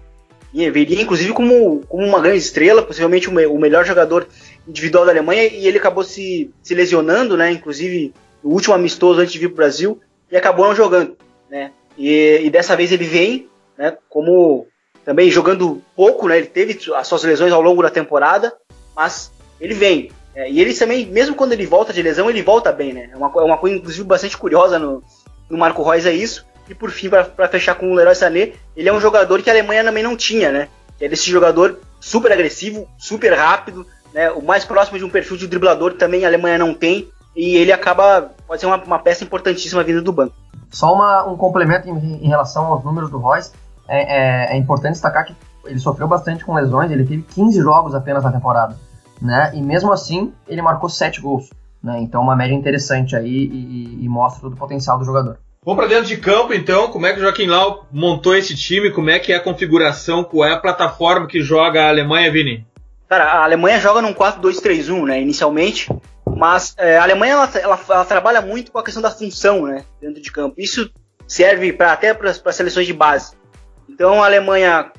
E 0.57 0.71
viria 0.71 0.99
inclusive 0.99 1.33
como, 1.33 1.85
como 1.87 2.03
uma 2.03 2.19
grande 2.19 2.39
estrela, 2.39 2.81
possivelmente 2.81 3.29
o, 3.29 3.31
me, 3.31 3.45
o, 3.45 3.59
melhor 3.59 3.85
jogador 3.85 4.27
individual 4.67 5.05
da 5.05 5.11
Alemanha, 5.11 5.43
e 5.43 5.67
ele 5.67 5.77
acabou 5.77 6.03
se, 6.03 6.51
se 6.63 6.73
lesionando, 6.73 7.37
né? 7.37 7.51
Inclusive 7.51 8.11
no 8.43 8.49
último 8.49 8.73
amistoso 8.73 9.19
antes 9.19 9.31
de 9.31 9.37
vir 9.37 9.49
para 9.49 9.53
o 9.53 9.57
Brasil, 9.57 10.01
e 10.31 10.35
acabou 10.35 10.65
não 10.65 10.73
jogando, 10.73 11.15
né? 11.47 11.69
E, 11.95 12.41
e, 12.43 12.49
dessa 12.49 12.75
vez 12.75 12.91
ele 12.91 13.05
vem, 13.05 13.47
né? 13.77 13.95
Como 14.09 14.65
também 15.05 15.29
jogando 15.29 15.79
pouco, 15.95 16.27
né? 16.27 16.39
Ele 16.39 16.47
teve 16.47 16.79
as 16.95 17.07
suas 17.07 17.23
lesões 17.23 17.53
ao 17.53 17.61
longo 17.61 17.83
da 17.83 17.91
temporada, 17.91 18.51
mas 18.95 19.31
ele 19.61 19.75
vem. 19.75 20.09
É, 20.33 20.49
e 20.49 20.59
ele 20.59 20.73
também, 20.73 21.05
mesmo 21.05 21.35
quando 21.35 21.51
ele 21.51 21.67
volta 21.67 21.93
de 21.93 22.01
lesão, 22.01 22.31
ele 22.31 22.41
volta 22.41 22.71
bem, 22.71 22.93
né? 22.93 23.11
É 23.13 23.15
uma, 23.15 23.27
é 23.27 23.43
uma 23.43 23.59
coisa, 23.59 23.75
inclusive, 23.75 24.03
bastante 24.03 24.35
curiosa 24.35 24.79
no, 24.79 25.03
no 25.51 25.55
Marco 25.55 25.83
Reus 25.83 26.07
é 26.07 26.13
isso. 26.13 26.47
E 26.69 26.75
por 26.75 26.91
fim, 26.91 27.09
para 27.09 27.47
fechar 27.47 27.75
com 27.75 27.91
o 27.91 27.95
Leroy 27.95 28.15
Sané, 28.15 28.53
ele 28.75 28.89
é 28.89 28.93
um 28.93 28.99
jogador 28.99 29.41
que 29.41 29.49
a 29.49 29.53
Alemanha 29.53 29.83
também 29.83 30.03
não 30.03 30.17
tinha, 30.17 30.51
né? 30.51 30.67
Ele 30.99 31.13
é 31.13 31.13
esse 31.13 31.29
jogador 31.29 31.79
super 31.99 32.31
agressivo, 32.31 32.87
super 32.97 33.33
rápido, 33.33 33.85
né? 34.13 34.31
O 34.31 34.41
mais 34.41 34.65
próximo 34.65 34.97
de 34.97 35.05
um 35.05 35.09
perfil 35.09 35.37
de 35.37 35.47
driblador 35.47 35.93
também 35.93 36.25
a 36.25 36.27
Alemanha 36.27 36.57
não 36.57 36.73
tem. 36.73 37.07
E 37.35 37.55
ele 37.55 37.71
acaba, 37.71 38.31
pode 38.47 38.59
ser 38.59 38.65
uma, 38.65 38.77
uma 38.83 38.99
peça 38.99 39.23
importantíssima 39.23 39.83
vindo 39.83 40.01
do 40.01 40.11
banco. 40.11 40.35
Só 40.71 40.93
uma, 40.93 41.25
um 41.25 41.37
complemento 41.37 41.87
em, 41.87 42.25
em, 42.25 42.27
relação 42.27 42.65
aos 42.65 42.83
números 42.83 43.11
do 43.11 43.19
Royce. 43.19 43.51
É, 43.87 44.51
é, 44.51 44.55
é, 44.55 44.57
importante 44.57 44.93
destacar 44.93 45.25
que 45.25 45.35
ele 45.63 45.79
sofreu 45.79 46.07
bastante 46.07 46.43
com 46.43 46.53
lesões, 46.53 46.91
ele 46.91 47.05
teve 47.05 47.21
15 47.21 47.61
jogos 47.61 47.95
apenas 47.95 48.23
na 48.23 48.31
temporada. 48.31 48.75
Né? 49.21 49.51
E 49.53 49.61
mesmo 49.61 49.93
assim, 49.93 50.33
ele 50.47 50.61
marcou 50.61 50.89
7 50.89 51.21
gols. 51.21 51.49
Né? 51.81 51.99
Então, 52.01 52.21
uma 52.21 52.35
média 52.35 52.55
interessante 52.55 53.15
aí 53.15 53.29
e, 53.29 54.03
e 54.03 54.09
mostra 54.09 54.41
todo 54.41 54.53
o 54.53 54.57
potencial 54.57 54.97
do 54.97 55.05
jogador. 55.05 55.37
Vamos 55.67 55.83
para 55.83 55.95
dentro 55.95 56.05
de 56.05 56.15
campo, 56.15 56.53
então. 56.53 56.89
Como 56.89 57.05
é 57.05 57.11
que 57.11 57.19
o 57.19 57.23
Joaquim 57.23 57.45
Lau 57.45 57.85
montou 57.91 58.33
esse 58.33 58.55
time? 58.55 58.89
Como 58.89 59.09
é 59.09 59.19
que 59.19 59.33
é 59.33 59.35
a 59.35 59.41
configuração? 59.41 60.23
Qual 60.23 60.47
é 60.47 60.53
a 60.53 60.57
plataforma 60.57 61.27
que 61.27 61.41
joga 61.41 61.83
a 61.83 61.89
Alemanha, 61.89 62.31
Vini? 62.31 62.65
Cara, 63.09 63.25
a 63.25 63.43
Alemanha 63.43 63.77
joga 63.77 64.01
num 64.01 64.13
4-2-3-1, 64.13 65.05
né, 65.05 65.21
inicialmente. 65.21 65.89
Mas 66.25 66.73
é, 66.77 66.97
a 66.97 67.03
Alemanha 67.03 67.33
ela, 67.33 67.51
ela, 67.55 67.79
ela, 67.89 68.05
trabalha 68.05 68.39
muito 68.39 68.71
com 68.71 68.79
a 68.79 68.83
questão 68.83 69.03
da 69.03 69.11
função, 69.11 69.67
né, 69.67 69.83
dentro 69.99 70.21
de 70.21 70.31
campo. 70.31 70.55
Isso 70.57 70.89
serve 71.27 71.73
pra, 71.73 71.91
até 71.91 72.13
para 72.13 72.31
seleções 72.53 72.87
de 72.87 72.93
base. 72.93 73.33
Então 73.89 74.23
a 74.23 74.25
Alemanha 74.25 74.89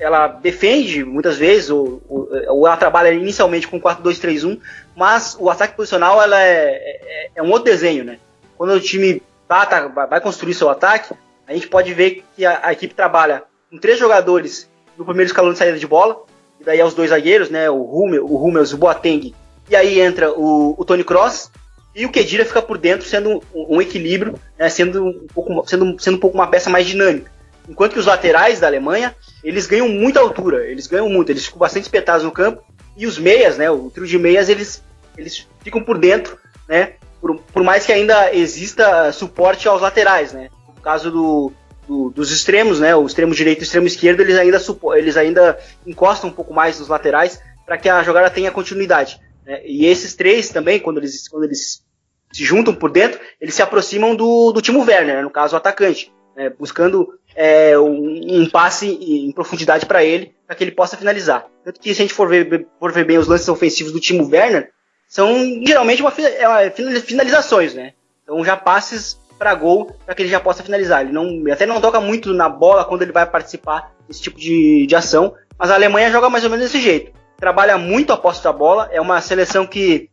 ela 0.00 0.28
defende 0.28 1.04
muitas 1.04 1.36
vezes, 1.36 1.68
ou, 1.68 2.02
ou, 2.08 2.30
ou 2.48 2.66
ela 2.66 2.78
trabalha 2.78 3.12
inicialmente 3.12 3.68
com 3.68 3.78
4-2-3-1, 3.78 4.58
mas 4.96 5.36
o 5.38 5.50
ataque 5.50 5.76
posicional 5.76 6.22
ela 6.22 6.40
é, 6.40 6.70
é, 6.70 7.30
é 7.36 7.42
um 7.42 7.50
outro 7.50 7.64
desenho, 7.64 8.04
né? 8.04 8.18
Quando 8.56 8.72
o 8.72 8.80
time 8.80 9.20
tá, 9.48 9.66
tá, 9.66 9.88
vai 9.88 10.20
construir 10.20 10.54
seu 10.54 10.68
ataque, 10.68 11.14
a 11.46 11.52
gente 11.52 11.68
pode 11.68 11.92
ver 11.92 12.24
que 12.34 12.44
a, 12.44 12.60
a, 12.68 12.72
equipe 12.72 12.94
trabalha 12.94 13.44
com 13.70 13.78
três 13.78 13.98
jogadores 13.98 14.70
no 14.96 15.04
primeiro 15.04 15.28
escalão 15.28 15.52
de 15.52 15.58
saída 15.58 15.78
de 15.78 15.86
bola, 15.86 16.22
e 16.60 16.64
daí 16.64 16.80
aos 16.80 16.94
dois 16.94 17.10
zagueiros, 17.10 17.50
né, 17.50 17.68
o 17.68 17.82
Hummel, 17.82 18.24
o 18.24 18.42
Hummels, 18.42 18.72
o 18.72 18.78
Boateng, 18.78 19.34
e 19.68 19.76
aí 19.76 20.00
entra 20.00 20.32
o, 20.32 20.74
o 20.78 20.84
Tony 20.84 21.04
Cross, 21.04 21.50
e 21.94 22.04
o 22.04 22.10
Kedira 22.10 22.44
fica 22.44 22.60
por 22.60 22.76
dentro 22.78 23.06
sendo 23.06 23.42
um, 23.54 23.76
um 23.76 23.82
equilíbrio, 23.82 24.34
né, 24.58 24.68
sendo, 24.68 25.04
um 25.04 25.26
pouco, 25.32 25.68
sendo, 25.68 25.96
sendo 26.00 26.16
um 26.16 26.20
pouco 26.20 26.36
uma 26.36 26.46
peça 26.46 26.68
mais 26.68 26.86
dinâmica. 26.86 27.30
Enquanto 27.68 27.92
que 27.92 27.98
os 27.98 28.06
laterais 28.06 28.60
da 28.60 28.66
Alemanha, 28.66 29.14
eles 29.42 29.66
ganham 29.66 29.88
muita 29.88 30.20
altura, 30.20 30.66
eles 30.66 30.86
ganham 30.86 31.08
muito, 31.08 31.30
eles 31.30 31.44
ficam 31.46 31.58
bastante 31.58 31.84
espetados 31.84 32.24
no 32.24 32.32
campo, 32.32 32.62
e 32.96 33.06
os 33.06 33.18
meias, 33.18 33.56
né, 33.56 33.70
o 33.70 33.90
trio 33.90 34.06
de 34.06 34.18
meias, 34.18 34.48
eles, 34.48 34.82
eles 35.16 35.46
ficam 35.62 35.82
por 35.82 35.98
dentro, 35.98 36.38
né, 36.68 36.94
por, 37.24 37.38
por 37.38 37.62
mais 37.62 37.86
que 37.86 37.92
ainda 37.92 38.34
exista 38.34 39.10
suporte 39.10 39.66
aos 39.66 39.80
laterais, 39.80 40.34
né? 40.34 40.50
No 40.68 40.82
caso 40.82 41.10
do, 41.10 41.52
do, 41.88 42.10
dos 42.10 42.30
extremos, 42.30 42.80
né? 42.80 42.94
O 42.94 43.06
extremo 43.06 43.34
direito 43.34 43.60
e 43.60 43.62
o 43.62 43.64
extremo 43.64 43.86
esquerdo, 43.86 44.20
eles 44.20 44.36
ainda, 44.36 44.60
eles 44.94 45.16
ainda 45.16 45.58
encostam 45.86 46.28
um 46.28 46.32
pouco 46.34 46.52
mais 46.52 46.78
nos 46.78 46.88
laterais 46.88 47.40
para 47.64 47.78
que 47.78 47.88
a 47.88 48.02
jogada 48.02 48.28
tenha 48.28 48.50
continuidade. 48.50 49.18
Né? 49.42 49.62
E 49.64 49.86
esses 49.86 50.14
três 50.14 50.50
também, 50.50 50.78
quando 50.78 50.98
eles, 50.98 51.26
quando 51.26 51.44
eles 51.44 51.82
se 52.30 52.44
juntam 52.44 52.74
por 52.74 52.90
dentro, 52.90 53.18
eles 53.40 53.54
se 53.54 53.62
aproximam 53.62 54.14
do, 54.14 54.52
do 54.52 54.60
Timo 54.60 54.84
Werner, 54.84 55.16
né? 55.16 55.22
no 55.22 55.30
caso 55.30 55.54
o 55.54 55.56
atacante, 55.56 56.12
né? 56.36 56.50
buscando 56.50 57.08
é, 57.34 57.78
um, 57.78 58.42
um, 58.42 58.50
passe 58.50 58.86
em 58.86 59.32
profundidade 59.32 59.86
para 59.86 60.04
ele, 60.04 60.34
para 60.46 60.54
que 60.54 60.62
ele 60.62 60.72
possa 60.72 60.94
finalizar. 60.94 61.46
Tanto 61.64 61.80
que 61.80 61.94
se 61.94 62.02
a 62.02 62.04
gente 62.04 62.12
for 62.12 62.28
ver, 62.28 62.66
for 62.78 62.92
ver 62.92 63.06
bem 63.06 63.16
os 63.16 63.28
lances 63.28 63.48
ofensivos 63.48 63.94
do 63.94 64.00
Timo 64.00 64.28
Werner, 64.30 64.73
são 65.14 65.62
geralmente 65.64 66.02
uma, 66.02 66.12
é 66.18 66.48
uma, 66.48 67.00
finalizações, 67.00 67.72
né? 67.72 67.92
Então 68.24 68.44
já 68.44 68.56
passes 68.56 69.16
para 69.38 69.54
gol 69.54 69.94
para 70.04 70.12
que 70.12 70.22
ele 70.22 70.28
já 70.28 70.40
possa 70.40 70.64
finalizar. 70.64 71.02
Ele 71.02 71.12
não, 71.12 71.44
até 71.52 71.64
não 71.64 71.80
toca 71.80 72.00
muito 72.00 72.34
na 72.34 72.48
bola 72.48 72.84
quando 72.84 73.02
ele 73.02 73.12
vai 73.12 73.24
participar 73.24 73.92
desse 74.08 74.20
tipo 74.20 74.36
de, 74.36 74.84
de 74.88 74.96
ação, 74.96 75.32
mas 75.56 75.70
a 75.70 75.74
Alemanha 75.74 76.10
joga 76.10 76.28
mais 76.28 76.42
ou 76.42 76.50
menos 76.50 76.64
desse 76.64 76.82
jeito. 76.82 77.12
Trabalha 77.36 77.78
muito 77.78 78.12
a 78.12 78.16
posse 78.16 78.42
da 78.42 78.52
bola, 78.52 78.88
é 78.90 79.00
uma 79.00 79.20
seleção 79.20 79.68
que, 79.68 80.10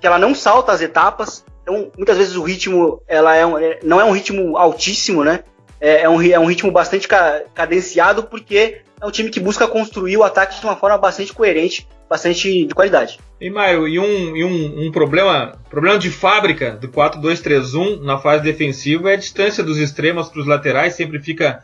que 0.00 0.06
ela 0.06 0.20
não 0.20 0.36
salta 0.36 0.70
as 0.70 0.80
etapas, 0.80 1.44
então 1.64 1.90
muitas 1.96 2.16
vezes 2.16 2.36
o 2.36 2.42
ritmo 2.44 3.02
ela 3.08 3.34
é 3.34 3.44
um, 3.44 3.58
é, 3.58 3.80
não 3.82 4.00
é 4.00 4.04
um 4.04 4.12
ritmo 4.12 4.56
altíssimo, 4.56 5.24
né? 5.24 5.42
É, 5.80 6.02
é, 6.02 6.08
um, 6.08 6.22
é 6.22 6.38
um 6.38 6.46
ritmo 6.46 6.70
bastante 6.70 7.08
cadenciado 7.52 8.22
porque 8.22 8.82
é 9.00 9.04
um 9.04 9.10
time 9.10 9.30
que 9.30 9.40
busca 9.40 9.66
construir 9.66 10.16
o 10.16 10.22
ataque 10.22 10.60
de 10.60 10.64
uma 10.64 10.76
forma 10.76 10.96
bastante 10.96 11.32
coerente 11.32 11.88
bastante 12.08 12.66
de 12.66 12.74
qualidade. 12.74 13.18
E 13.40 13.50
Maio, 13.50 13.88
e 13.88 13.98
um, 13.98 14.36
e 14.36 14.44
um, 14.44 14.86
um 14.86 14.92
problema, 14.92 15.58
problema 15.68 15.98
de 15.98 16.10
fábrica 16.10 16.72
do 16.72 16.88
4-2-3-1 16.88 18.00
na 18.00 18.18
fase 18.18 18.42
defensiva 18.42 19.10
é 19.10 19.14
a 19.14 19.18
distância 19.18 19.62
dos 19.62 19.78
extremos 19.78 20.28
para 20.28 20.40
os 20.40 20.46
laterais, 20.46 20.94
sempre 20.94 21.18
fica 21.18 21.62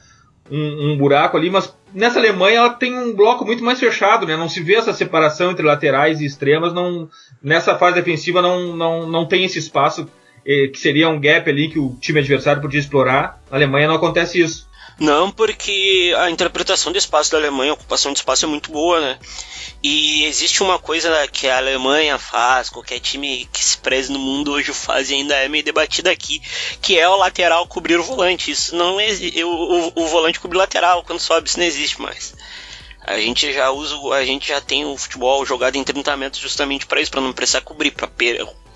um, 0.51 0.93
um, 0.93 0.99
buraco 0.99 1.36
ali, 1.36 1.49
mas 1.49 1.74
nessa 1.95 2.18
Alemanha 2.18 2.59
ela 2.59 2.70
tem 2.70 2.99
um 2.99 3.14
bloco 3.14 3.45
muito 3.45 3.62
mais 3.62 3.78
fechado, 3.78 4.26
né? 4.26 4.36
Não 4.36 4.49
se 4.49 4.61
vê 4.61 4.74
essa 4.74 4.93
separação 4.93 5.51
entre 5.53 5.64
laterais 5.64 6.20
e 6.20 6.24
extremas, 6.24 6.72
não, 6.72 7.09
nessa 7.43 7.76
fase 7.76 7.95
defensiva 7.95 8.43
não, 8.43 8.76
não, 8.76 9.09
não 9.09 9.26
tem 9.26 9.45
esse 9.45 9.59
espaço 9.59 10.09
eh, 10.45 10.68
que 10.68 10.78
seria 10.78 11.09
um 11.09 11.20
gap 11.20 11.49
ali 11.49 11.68
que 11.68 11.78
o 11.78 11.97
time 12.01 12.18
adversário 12.18 12.62
podia 12.62 12.80
explorar. 12.80 13.41
Na 13.51 13.57
Alemanha 13.57 13.86
não 13.86 13.95
acontece 13.95 14.41
isso. 14.41 14.68
Não, 15.01 15.31
porque 15.31 16.15
a 16.19 16.29
interpretação 16.29 16.93
do 16.93 16.99
espaço 16.99 17.33
da 17.33 17.39
Alemanha, 17.39 17.71
a 17.71 17.75
ocupação 17.75 18.13
de 18.13 18.19
espaço 18.19 18.45
é 18.45 18.49
muito 18.49 18.71
boa, 18.71 19.01
né? 19.01 19.19
E 19.83 20.27
existe 20.27 20.63
uma 20.63 20.79
coisa 20.79 21.27
que 21.27 21.49
a 21.49 21.57
Alemanha 21.57 22.19
faz, 22.19 22.69
qualquer 22.69 23.01
time 23.01 23.49
que 23.51 23.65
se 23.65 23.79
preze 23.79 24.13
no 24.13 24.19
mundo 24.19 24.53
hoje 24.53 24.75
faz 24.75 25.09
e 25.11 25.15
ainda 25.15 25.35
é 25.37 25.49
meio 25.49 25.65
debatida 25.65 26.11
aqui, 26.11 26.43
que 26.83 26.99
é 26.99 27.09
o 27.09 27.17
lateral 27.17 27.67
cobrir 27.67 27.99
o 27.99 28.05
volante. 28.05 28.51
Isso 28.51 28.77
não 28.77 29.01
existe. 29.01 29.43
O, 29.43 29.49
o, 29.49 29.93
o 30.03 30.07
volante 30.07 30.39
cobrir 30.39 30.59
lateral, 30.59 31.03
quando 31.03 31.19
sobe, 31.19 31.49
isso 31.49 31.59
não 31.59 31.65
existe 31.65 31.99
mais. 31.99 32.35
A 33.01 33.19
gente 33.19 33.51
já 33.55 33.71
usa, 33.71 33.97
a 34.13 34.25
gente 34.27 34.49
já 34.49 34.61
tem 34.61 34.85
o 34.85 34.99
futebol 34.99 35.47
jogado 35.47 35.77
em 35.77 35.83
30 35.83 36.15
metros 36.19 36.43
justamente 36.43 36.85
para 36.85 37.01
isso, 37.01 37.11
para 37.11 37.23
não 37.23 37.33
precisar 37.33 37.63
cobrir, 37.63 37.91
para 37.91 38.07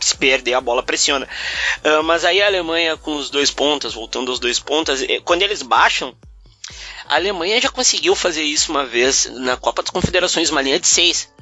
se 0.04 0.16
perder 0.16 0.54
a 0.54 0.60
bola 0.60 0.82
pressiona. 0.82 1.28
Uh, 1.84 2.02
mas 2.02 2.24
aí 2.24 2.42
a 2.42 2.46
Alemanha 2.46 2.96
com 2.96 3.16
os 3.16 3.30
dois 3.30 3.50
pontas, 3.50 3.94
voltando 3.94 4.30
aos 4.30 4.38
dois 4.38 4.58
pontas, 4.60 5.02
eh, 5.02 5.20
quando 5.24 5.42
eles 5.42 5.62
baixam, 5.62 6.14
a 7.06 7.16
Alemanha 7.16 7.60
já 7.60 7.68
conseguiu 7.68 8.14
fazer 8.14 8.42
isso 8.42 8.70
uma 8.70 8.84
vez 8.84 9.26
na 9.26 9.56
Copa 9.56 9.82
das 9.82 9.90
Confederações, 9.90 10.50
uma 10.50 10.62
linha 10.62 10.78
de 10.78 10.86
seis 10.86 11.33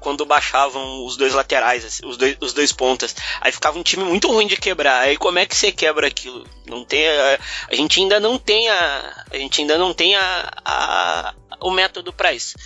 quando 0.00 0.24
baixavam 0.24 1.04
os 1.04 1.16
dois 1.16 1.34
laterais, 1.34 1.84
assim, 1.84 2.06
os, 2.06 2.16
dois, 2.16 2.36
os 2.40 2.52
dois 2.52 2.72
pontas. 2.72 3.14
Aí 3.40 3.52
ficava 3.52 3.78
um 3.78 3.82
time 3.82 4.04
muito 4.04 4.30
ruim 4.30 4.46
de 4.46 4.56
quebrar. 4.56 5.00
Aí 5.00 5.16
como 5.16 5.38
é 5.38 5.46
que 5.46 5.56
você 5.56 5.72
quebra 5.72 6.06
aquilo? 6.06 6.46
Não 6.66 6.84
tem 6.84 7.06
a, 7.08 7.38
a 7.70 7.74
gente 7.74 8.00
ainda 8.00 8.20
não 8.20 8.38
tem 8.38 8.68
a, 8.68 9.24
a 9.30 9.36
gente 9.36 9.60
ainda 9.60 9.78
não 9.78 9.92
tem 9.94 10.14
a, 10.16 10.50
a 10.64 11.34
o 11.60 11.70
método 11.70 12.12
para 12.12 12.32
isso. 12.32 12.56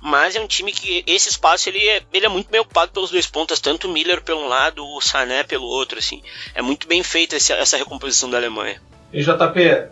Mas 0.00 0.36
é 0.36 0.40
um 0.40 0.46
time 0.46 0.72
que 0.72 1.02
esse 1.06 1.28
espaço 1.28 1.68
ele 1.68 1.78
é, 1.78 2.02
ele 2.12 2.26
é 2.26 2.28
muito 2.28 2.50
bem 2.50 2.60
ocupado 2.60 2.92
pelos 2.92 3.10
dois 3.10 3.26
pontas, 3.26 3.60
tanto 3.60 3.88
o 3.88 3.92
Miller 3.92 4.22
pelo 4.22 4.42
um 4.42 4.48
lado, 4.48 4.84
o 4.84 5.00
Sané 5.00 5.42
pelo 5.42 5.66
outro, 5.66 5.98
assim. 5.98 6.22
É 6.54 6.62
muito 6.62 6.86
bem 6.86 7.02
feita 7.02 7.36
essa, 7.36 7.54
essa 7.54 7.76
recomposição 7.76 8.30
da 8.30 8.36
Alemanha. 8.36 8.80
E 9.12 9.22
JP, 9.22 9.88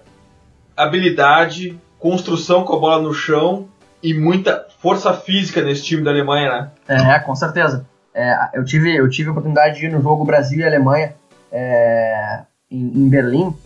habilidade, 0.76 1.78
construção 1.98 2.64
com 2.64 2.74
a 2.76 2.78
bola 2.78 3.02
no 3.02 3.14
chão 3.14 3.68
e 4.04 4.12
muita 4.12 4.66
força 4.80 5.14
física 5.14 5.62
nesse 5.62 5.82
time 5.82 6.04
da 6.04 6.10
Alemanha, 6.10 6.70
né? 6.86 7.14
É, 7.14 7.18
com 7.20 7.34
certeza. 7.34 7.86
É, 8.12 8.50
eu, 8.52 8.62
tive, 8.62 8.94
eu 8.94 9.08
tive 9.08 9.30
a 9.30 9.32
oportunidade 9.32 9.80
de 9.80 9.86
ir 9.86 9.90
no 9.90 10.02
jogo 10.02 10.26
Brasil 10.26 10.60
e 10.60 10.64
Alemanha 10.64 11.14
é, 11.50 12.42
em, 12.70 12.98
em, 12.98 13.08
Berlim. 13.08 13.56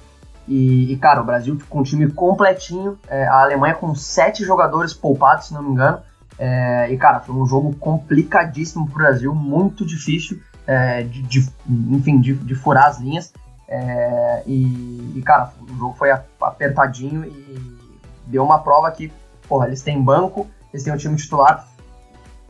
E, 0.46 0.92
e, 0.92 0.96
cara, 0.96 1.20
o 1.20 1.24
Brasil 1.24 1.58
com 1.68 1.80
um 1.80 1.82
time 1.82 2.08
completinho, 2.12 2.96
é, 3.08 3.26
a 3.26 3.42
Alemanha 3.42 3.74
com 3.74 3.92
sete 3.96 4.44
jogadores 4.44 4.94
poupados, 4.94 5.48
se 5.48 5.54
não 5.54 5.62
me 5.62 5.70
engano. 5.70 5.98
É, 6.38 6.88
e, 6.88 6.96
cara, 6.96 7.18
foi 7.18 7.34
um 7.34 7.44
jogo 7.44 7.74
complicadíssimo 7.74 8.86
pro 8.86 8.98
Brasil, 8.98 9.34
muito 9.34 9.84
difícil, 9.84 10.40
é, 10.68 11.02
de, 11.02 11.20
de, 11.22 11.48
enfim, 11.66 12.20
de, 12.20 12.34
de, 12.34 12.54
furar 12.54 12.86
as 12.86 13.00
linhas. 13.00 13.32
e, 14.46 15.14
e, 15.16 15.22
cara, 15.22 15.50
o 15.60 15.76
jogo 15.76 15.96
foi 15.98 16.12
apertadinho 16.40 17.24
e 17.24 17.76
deu 18.28 18.44
uma 18.44 18.60
prova 18.60 18.88
que 18.92 19.10
porra, 19.48 19.66
eles 19.66 19.82
têm 19.82 20.02
banco, 20.02 20.48
eles 20.72 20.84
têm 20.84 20.92
um 20.92 20.96
time 20.96 21.16
titular 21.16 21.66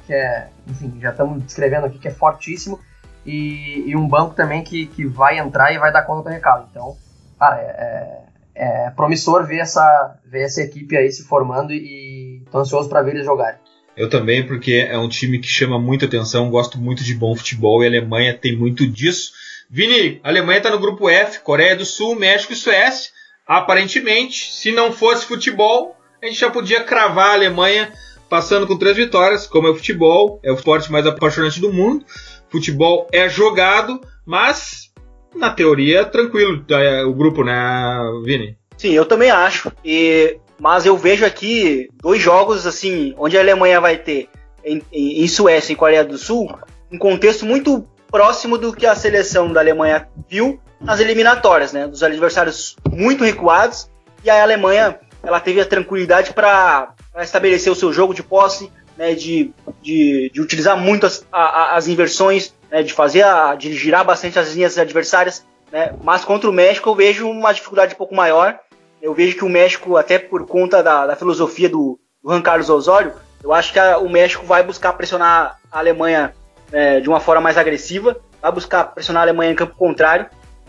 que 0.08 0.14
é, 0.14 0.48
enfim, 0.66 0.98
já 0.98 1.10
estamos 1.10 1.44
descrevendo 1.44 1.84
aqui 1.84 1.98
que 1.98 2.08
é 2.08 2.10
fortíssimo, 2.10 2.80
e, 3.26 3.84
e, 3.86 3.94
um 3.94 4.08
banco 4.08 4.34
também 4.34 4.64
que, 4.64 4.86
que 4.86 5.04
vai 5.04 5.38
entrar 5.38 5.70
e 5.70 5.78
vai 5.78 5.92
dar 5.92 6.02
conta 6.02 6.30
do 6.30 6.32
recado. 6.32 6.66
Então, 6.70 6.96
cara, 7.38 7.60
é, 7.60 8.24
é, 8.54 8.86
é 8.86 8.90
promissor 8.90 9.46
ver 9.46 9.58
essa, 9.58 10.18
ver 10.24 10.44
essa 10.44 10.62
equipe 10.62 10.96
aí 10.96 11.12
se 11.12 11.24
formando 11.24 11.74
e 11.74 12.42
tô 12.50 12.58
ansioso 12.58 12.88
para 12.88 13.02
ver 13.02 13.16
eles 13.16 13.26
jogarem. 13.26 13.60
Eu 13.94 14.08
também, 14.08 14.46
porque 14.46 14.88
é 14.88 14.96
um 14.96 15.10
time 15.10 15.38
que 15.38 15.48
chama 15.48 15.78
muita 15.78 16.06
atenção, 16.06 16.48
gosto 16.48 16.78
muito 16.78 17.04
de 17.04 17.14
bom 17.14 17.36
futebol 17.36 17.82
e 17.82 17.86
a 17.86 17.90
Alemanha 17.90 18.38
tem 18.38 18.56
muito 18.56 18.86
disso. 18.86 19.32
Vini, 19.68 20.20
a 20.24 20.28
Alemanha 20.30 20.58
está 20.58 20.70
no 20.70 20.80
grupo 20.80 21.10
F, 21.10 21.40
Coreia 21.40 21.76
do 21.76 21.84
Sul, 21.84 22.14
México 22.14 22.54
e 22.54 22.56
Suécia. 22.56 23.10
Aparentemente, 23.46 24.52
se 24.52 24.72
não 24.72 24.90
fosse 24.90 25.26
futebol, 25.26 25.97
a 26.22 26.26
gente 26.26 26.38
já 26.38 26.50
podia 26.50 26.82
cravar 26.82 27.30
a 27.30 27.34
Alemanha 27.34 27.92
passando 28.28 28.66
com 28.66 28.76
três 28.76 28.96
vitórias, 28.96 29.46
como 29.46 29.68
é 29.68 29.70
o 29.70 29.74
futebol, 29.74 30.38
é 30.42 30.50
o 30.50 30.54
esporte 30.54 30.90
mais 30.92 31.06
apaixonante 31.06 31.60
do 31.60 31.72
mundo. 31.72 32.04
Futebol 32.48 33.06
é 33.12 33.28
jogado, 33.28 34.00
mas 34.26 34.90
na 35.34 35.50
teoria 35.50 36.04
tranquilo 36.04 36.64
é, 36.70 37.04
o 37.04 37.14
grupo, 37.14 37.44
né, 37.44 37.98
Vini? 38.24 38.56
Sim, 38.76 38.92
eu 38.92 39.04
também 39.04 39.30
acho. 39.30 39.72
E 39.84 40.38
mas 40.60 40.84
eu 40.84 40.96
vejo 40.96 41.24
aqui 41.24 41.88
dois 42.02 42.20
jogos 42.20 42.66
assim, 42.66 43.14
onde 43.16 43.36
a 43.36 43.40
Alemanha 43.40 43.80
vai 43.80 43.96
ter 43.96 44.28
em, 44.64 44.82
em, 44.92 45.22
em 45.22 45.28
Suécia 45.28 45.72
e 45.72 45.76
Coreia 45.76 46.04
do 46.04 46.18
Sul, 46.18 46.52
um 46.90 46.98
contexto 46.98 47.46
muito 47.46 47.86
próximo 48.10 48.58
do 48.58 48.72
que 48.72 48.86
a 48.86 48.96
seleção 48.96 49.52
da 49.52 49.60
Alemanha 49.60 50.08
viu 50.28 50.60
nas 50.80 50.98
eliminatórias, 50.98 51.72
né? 51.72 51.86
Dos 51.86 52.02
adversários 52.02 52.76
muito 52.90 53.22
recuados 53.22 53.88
e 54.24 54.30
a 54.30 54.42
Alemanha 54.42 54.98
ela 55.28 55.40
teve 55.40 55.60
a 55.60 55.66
tranquilidade 55.66 56.32
para 56.32 56.94
estabelecer 57.18 57.70
o 57.70 57.76
seu 57.76 57.92
jogo 57.92 58.14
de 58.14 58.22
posse, 58.22 58.72
né, 58.96 59.12
de, 59.12 59.52
de, 59.82 60.30
de, 60.32 60.40
utilizar 60.40 60.74
muito 60.74 61.04
as, 61.04 61.24
a, 61.30 61.76
as 61.76 61.86
inversões, 61.86 62.54
né, 62.70 62.82
de 62.82 62.94
fazer 62.94 63.24
a, 63.24 63.54
de 63.54 63.74
girar 63.74 64.06
bastante 64.06 64.38
as 64.38 64.54
linhas 64.54 64.78
adversárias. 64.78 65.44
Né, 65.70 65.94
mas 66.02 66.24
contra 66.24 66.48
o 66.48 66.52
México 66.52 66.88
eu 66.88 66.94
vejo 66.94 67.28
uma 67.28 67.52
dificuldade 67.52 67.94
um 67.94 67.98
pouco 67.98 68.14
maior. 68.14 68.58
Eu 69.02 69.12
vejo 69.12 69.36
que 69.36 69.44
o 69.44 69.50
México, 69.50 69.98
até 69.98 70.18
por 70.18 70.46
conta 70.46 70.82
da, 70.82 71.06
da 71.06 71.14
filosofia 71.14 71.68
do, 71.68 72.00
do 72.22 72.30
Juan 72.30 72.40
Carlos 72.40 72.70
Osório, 72.70 73.12
eu 73.44 73.52
acho 73.52 73.70
que 73.70 73.78
a, 73.78 73.98
o 73.98 74.08
México 74.08 74.46
vai 74.46 74.62
buscar 74.62 74.94
pressionar 74.94 75.58
a 75.70 75.78
Alemanha 75.78 76.32
é, 76.72 77.00
de 77.00 77.08
uma 77.08 77.20
forma 77.20 77.42
mais 77.42 77.58
agressiva, 77.58 78.16
vai 78.40 78.50
buscar 78.50 78.84
pressionar 78.94 79.20
a 79.20 79.24
Alemanha 79.26 79.52
em 79.52 79.56
campo 79.56 79.76
contrário, 79.76 80.26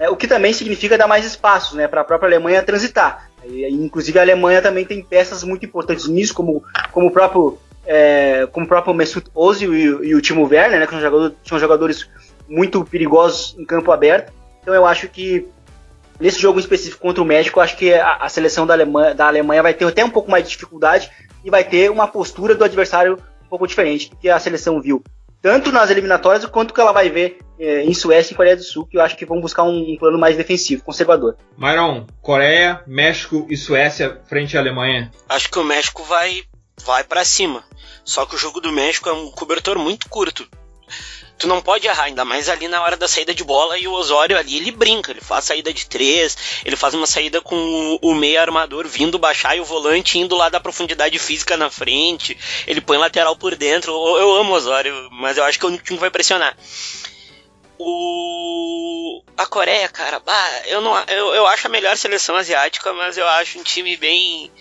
o 0.07 0.15
que 0.15 0.27
também 0.27 0.53
significa 0.53 0.97
dar 0.97 1.07
mais 1.07 1.25
espaços 1.25 1.75
né, 1.75 1.87
para 1.87 2.01
a 2.01 2.03
própria 2.05 2.27
Alemanha 2.27 2.63
transitar. 2.63 3.29
E, 3.43 3.67
inclusive 3.67 4.17
a 4.19 4.21
Alemanha 4.21 4.61
também 4.61 4.85
tem 4.85 5.03
peças 5.03 5.43
muito 5.43 5.65
importantes 5.65 6.07
nisso, 6.07 6.33
como, 6.33 6.63
como 6.91 7.07
o 7.07 7.11
próprio 7.11 7.57
é, 7.85 8.47
como 8.51 8.65
o 8.65 8.69
próprio 8.69 8.93
Mesut 8.93 9.29
Ozil 9.33 9.73
e, 9.73 10.09
e, 10.09 10.15
o 10.15 10.21
Timo 10.21 10.47
Werner, 10.47 10.79
né, 10.79 10.85
que 10.85 10.91
são 10.91 11.01
jogadores, 11.01 11.37
são 11.43 11.59
jogadores 11.59 12.09
muito 12.47 12.85
perigosos 12.85 13.55
em 13.57 13.65
campo 13.65 13.91
aberto. 13.91 14.31
Então 14.61 14.73
eu 14.73 14.85
acho 14.85 15.07
que 15.07 15.47
nesse 16.19 16.39
jogo 16.39 16.59
específico 16.59 17.01
contra 17.01 17.23
o 17.23 17.25
México, 17.25 17.59
acho 17.59 17.75
que 17.75 17.93
a, 17.93 18.17
a 18.17 18.29
seleção 18.29 18.67
da 18.67 18.75
Alemanha, 18.75 19.15
da 19.15 19.27
Alemanha 19.27 19.63
vai 19.63 19.73
ter 19.73 19.85
até 19.85 20.05
um 20.05 20.09
pouco 20.09 20.29
mais 20.29 20.43
de 20.43 20.51
dificuldade 20.51 21.09
e 21.43 21.49
vai 21.49 21.63
ter 21.63 21.89
uma 21.89 22.07
postura 22.07 22.53
do 22.53 22.63
adversário 22.63 23.17
um 23.43 23.49
pouco 23.49 23.65
diferente 23.65 24.09
do 24.09 24.17
que 24.17 24.29
a 24.29 24.39
seleção 24.39 24.79
viu 24.79 25.03
tanto 25.41 25.71
nas 25.71 25.89
eliminatórias 25.89 26.45
quanto 26.45 26.73
que 26.73 26.81
ela 26.81 26.91
vai 26.91 27.09
ver 27.09 27.39
é, 27.59 27.83
em 27.83 27.93
Suécia 27.93 28.33
e 28.33 28.35
Coreia 28.35 28.55
do 28.55 28.63
Sul, 28.63 28.85
que 28.85 28.97
eu 28.97 29.01
acho 29.01 29.15
que 29.15 29.25
vão 29.25 29.41
buscar 29.41 29.63
um, 29.63 29.93
um 29.93 29.97
plano 29.97 30.17
mais 30.17 30.37
defensivo, 30.37 30.83
conservador. 30.83 31.37
Myron, 31.57 32.07
Coreia, 32.21 32.81
México 32.87 33.45
e 33.49 33.57
Suécia 33.57 34.21
frente 34.27 34.57
à 34.57 34.59
Alemanha. 34.59 35.11
Acho 35.27 35.49
que 35.49 35.59
o 35.59 35.63
México 35.63 36.03
vai 36.03 36.43
vai 36.83 37.03
para 37.03 37.25
cima. 37.25 37.63
Só 38.05 38.25
que 38.25 38.35
o 38.35 38.37
jogo 38.39 38.61
do 38.61 38.71
México 38.71 39.09
é 39.09 39.13
um 39.13 39.29
cobertor 39.31 39.77
muito 39.77 40.07
curto 40.09 40.47
tu 41.39 41.47
não 41.47 41.61
pode 41.61 41.87
errar, 41.87 42.03
ainda 42.03 42.25
mais 42.25 42.49
ali 42.49 42.67
na 42.67 42.81
hora 42.81 42.97
da 42.97 43.07
saída 43.07 43.33
de 43.33 43.45
bola 43.45 43.77
e 43.77 43.87
o 43.87 43.93
Osório 43.93 44.37
ali 44.37 44.57
ele 44.57 44.71
brinca, 44.71 45.11
ele 45.11 45.21
faz 45.21 45.45
saída 45.45 45.73
de 45.73 45.87
três, 45.87 46.61
ele 46.65 46.75
faz 46.75 46.93
uma 46.93 47.07
saída 47.07 47.41
com 47.41 47.55
o, 47.55 48.11
o 48.11 48.13
meio 48.13 48.39
armador 48.39 48.85
vindo 48.85 49.17
baixar 49.17 49.55
e 49.55 49.61
o 49.61 49.65
volante 49.65 50.19
indo 50.19 50.35
lá 50.35 50.49
da 50.49 50.59
profundidade 50.59 51.17
física 51.17 51.55
na 51.55 51.69
frente, 51.69 52.37
ele 52.67 52.81
põe 52.81 52.97
lateral 52.97 53.37
por 53.37 53.55
dentro, 53.55 53.93
eu, 53.93 54.17
eu 54.17 54.35
amo 54.35 54.51
o 54.51 54.55
Osório, 54.55 55.09
mas 55.11 55.37
eu 55.37 55.45
acho 55.45 55.57
que 55.57 55.65
o 55.65 55.77
time 55.77 55.97
vai 55.97 56.11
pressionar. 56.11 56.57
O 57.77 59.23
a 59.37 59.45
Coreia, 59.45 59.87
cara, 59.87 60.19
bah, 60.19 60.61
eu 60.65 60.81
não 60.81 60.99
eu, 61.07 61.33
eu 61.33 61.47
acho 61.47 61.67
a 61.67 61.69
melhor 61.69 61.95
seleção 61.95 62.35
asiática, 62.35 62.91
mas 62.91 63.17
eu 63.17 63.25
acho 63.25 63.57
um 63.57 63.63
time 63.63 63.95
bem 63.95 64.51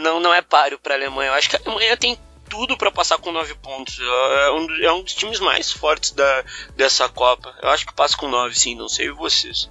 não 0.00 0.18
não 0.18 0.32
é 0.32 0.40
páreo 0.40 0.78
para 0.78 0.94
a 0.94 0.96
Alemanha. 0.96 1.28
Eu 1.28 1.34
acho 1.34 1.50
que 1.50 1.56
a 1.56 1.60
Alemanha 1.62 1.94
tem 1.94 2.18
tudo 2.58 2.76
para 2.76 2.90
passar 2.90 3.18
com 3.18 3.30
9 3.30 3.54
pontos. 3.62 4.00
É 4.00 4.50
um, 4.50 4.84
é 4.84 4.92
um 4.92 5.04
dos 5.04 5.14
times 5.14 5.38
mais 5.38 5.70
fortes 5.70 6.10
da, 6.10 6.42
dessa 6.76 7.08
Copa. 7.08 7.54
Eu 7.62 7.68
acho 7.68 7.86
que 7.86 7.94
passa 7.94 8.16
com 8.16 8.28
9, 8.28 8.52
sim, 8.58 8.74
não 8.74 8.88
sei 8.88 9.12
vocês. 9.12 9.70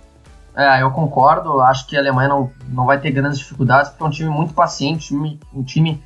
É, 0.55 0.81
eu 0.81 0.89
concordo. 0.91 1.59
Acho 1.59 1.85
que 1.85 1.97
a 1.97 1.99
Alemanha 1.99 2.29
não, 2.29 2.49
não 2.69 2.85
vai 2.85 2.97
ter 2.97 3.11
grandes 3.11 3.39
dificuldades, 3.39 3.91
porque 3.91 4.03
é 4.03 4.07
um 4.07 4.09
time 4.09 4.29
muito 4.29 4.53
paciente, 4.53 5.13
um 5.13 5.19
time, 5.19 5.39
um 5.53 5.63
time 5.63 6.03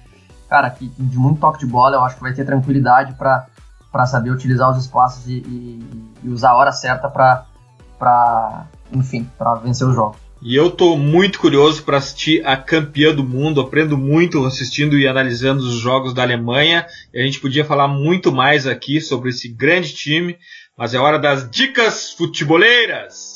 cara, 0.50 0.72
que, 0.72 0.88
de 0.88 1.18
muito 1.20 1.40
toque 1.40 1.60
de 1.60 1.68
bola. 1.68 1.98
Eu 1.98 2.04
acho 2.04 2.16
que 2.16 2.24
vai 2.24 2.34
ter 2.34 2.46
tranquilidade 2.46 3.14
para 3.14 4.06
saber 4.08 4.32
utilizar 4.32 4.72
os 4.72 4.84
espaços 4.84 5.28
e, 5.28 5.34
e, 5.34 6.14
e 6.24 6.30
usar 6.30 6.50
a 6.50 6.58
hora 6.58 6.72
certa 6.72 7.08
para, 7.08 8.66
enfim, 8.92 9.30
para 9.38 9.54
vencer 9.54 9.88
o 9.88 9.94
jogo. 9.94 10.16
E 10.44 10.56
eu 10.56 10.72
tô 10.72 10.98
muito 10.98 11.40
curioso 11.40 11.84
para 11.84 11.98
assistir 11.98 12.46
a 12.46 12.58
campeã 12.58 13.14
do 13.14 13.24
mundo. 13.24 13.62
Aprendo 13.62 13.96
muito 13.96 14.44
assistindo 14.44 14.98
e 14.98 15.08
analisando 15.08 15.62
os 15.62 15.76
jogos 15.76 16.16
da 16.16 16.24
Alemanha. 16.24 16.86
E 17.14 17.22
a 17.22 17.24
gente 17.24 17.40
podia 17.40 17.64
falar 17.64 17.88
muito 17.88 18.32
mais 18.32 18.66
aqui 18.66 19.00
sobre 19.00 19.30
esse 19.30 19.48
grande 19.48 19.94
time, 19.94 20.36
mas 20.76 20.96
é 20.96 20.98
hora 20.98 21.20
das 21.20 21.48
dicas 21.50 22.12
futeboleiras. 22.12 23.36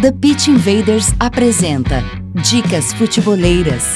The 0.00 0.10
Pitch 0.10 0.48
Invaders 0.48 1.14
apresenta 1.20 2.02
Dicas 2.34 2.92
Futeboleiras. 2.92 3.94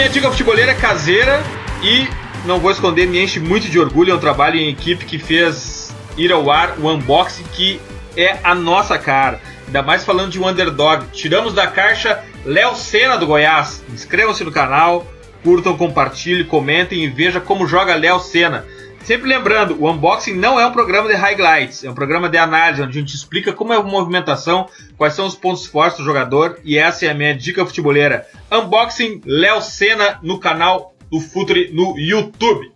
Minha 0.00 0.08
dica 0.08 0.30
futebolera 0.30 0.72
é 0.72 0.74
caseira 0.74 1.42
e 1.82 2.08
não 2.46 2.58
vou 2.58 2.70
esconder, 2.70 3.06
me 3.06 3.22
enche 3.22 3.38
muito 3.38 3.68
de 3.68 3.78
orgulho. 3.78 4.12
É 4.12 4.14
um 4.14 4.18
trabalho 4.18 4.56
em 4.56 4.70
equipe 4.70 5.04
que 5.04 5.18
fez 5.18 5.94
ir 6.16 6.32
ao 6.32 6.50
ar 6.50 6.78
o 6.78 6.88
unboxing 6.88 7.44
que 7.52 7.78
é 8.16 8.38
a 8.42 8.54
nossa 8.54 8.98
cara. 8.98 9.38
Ainda 9.66 9.82
mais 9.82 10.02
falando 10.02 10.30
de 10.30 10.40
um 10.40 10.48
underdog. 10.48 11.04
Tiramos 11.12 11.52
da 11.52 11.66
caixa 11.66 12.24
Léo 12.46 12.74
Senna 12.76 13.18
do 13.18 13.26
Goiás. 13.26 13.84
Inscrevam-se 13.92 14.42
no 14.42 14.50
canal, 14.50 15.06
curtam, 15.44 15.76
compartilhem, 15.76 16.46
comentem 16.46 17.04
e 17.04 17.06
veja 17.06 17.38
como 17.38 17.66
joga 17.66 17.94
Léo 17.94 18.20
Senna. 18.20 18.64
Sempre 19.04 19.28
lembrando, 19.28 19.80
o 19.80 19.90
unboxing 19.90 20.34
não 20.34 20.60
é 20.60 20.66
um 20.66 20.72
programa 20.72 21.08
de 21.08 21.14
highlights, 21.14 21.82
é 21.82 21.90
um 21.90 21.94
programa 21.94 22.28
de 22.28 22.36
análise, 22.36 22.82
onde 22.82 22.98
a 22.98 23.00
gente 23.00 23.14
explica 23.14 23.52
como 23.52 23.72
é 23.72 23.76
a 23.76 23.82
movimentação, 23.82 24.68
quais 24.96 25.14
são 25.14 25.26
os 25.26 25.34
pontos 25.34 25.66
fortes 25.66 25.98
do 25.98 26.04
jogador, 26.04 26.60
e 26.64 26.78
essa 26.78 27.06
é 27.06 27.10
a 27.10 27.14
minha 27.14 27.34
dica 27.34 27.64
futeboleira. 27.64 28.28
Unboxing 28.52 29.22
Léo 29.24 29.60
Senna 29.62 30.20
no 30.22 30.38
canal 30.38 30.94
do 31.10 31.18
Futre 31.18 31.72
no 31.72 31.98
YouTube. 31.98 32.72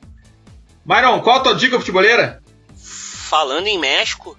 Myron, 0.85 1.21
qual 1.21 1.37
a 1.37 1.41
tua 1.41 1.55
dica 1.55 1.79
futeboleira? 1.79 2.43
Falando 2.75 3.67
em 3.67 3.79
México, 3.79 4.37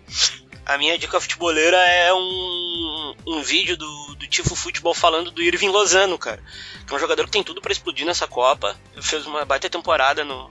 a 0.65 0.77
minha 0.77 0.97
dica 0.97 1.21
futeboleira 1.21 1.77
é 1.77 2.13
um, 2.13 3.15
um 3.27 3.41
vídeo 3.41 3.77
do, 3.77 4.15
do 4.15 4.27
Tifo 4.27 4.55
Futebol 4.55 4.93
falando 4.93 5.31
do 5.31 5.41
Irving 5.41 5.69
Lozano, 5.69 6.17
cara. 6.17 6.41
Que 6.85 6.93
é 6.93 6.97
um 6.97 6.99
jogador 6.99 7.25
que 7.25 7.31
tem 7.31 7.43
tudo 7.43 7.61
para 7.61 7.71
explodir 7.71 8.05
nessa 8.05 8.27
Copa. 8.27 8.75
Fez 9.01 9.25
uma 9.25 9.45
baita 9.45 9.69
temporada 9.69 10.23
no, 10.23 10.49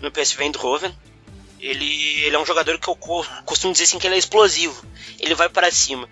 no 0.00 0.10
PSV 0.10 0.44
Eindhoven. 0.44 0.92
Ele, 1.60 2.22
ele 2.24 2.34
é 2.34 2.38
um 2.38 2.46
jogador 2.46 2.78
que 2.78 2.88
eu 2.88 2.96
costumo 3.44 3.72
dizer 3.72 3.84
assim 3.84 3.98
que 3.98 4.06
ele 4.06 4.14
é 4.14 4.18
explosivo. 4.18 4.82
Ele 5.18 5.34
vai 5.34 5.48
para 5.48 5.70
cima. 5.70 6.08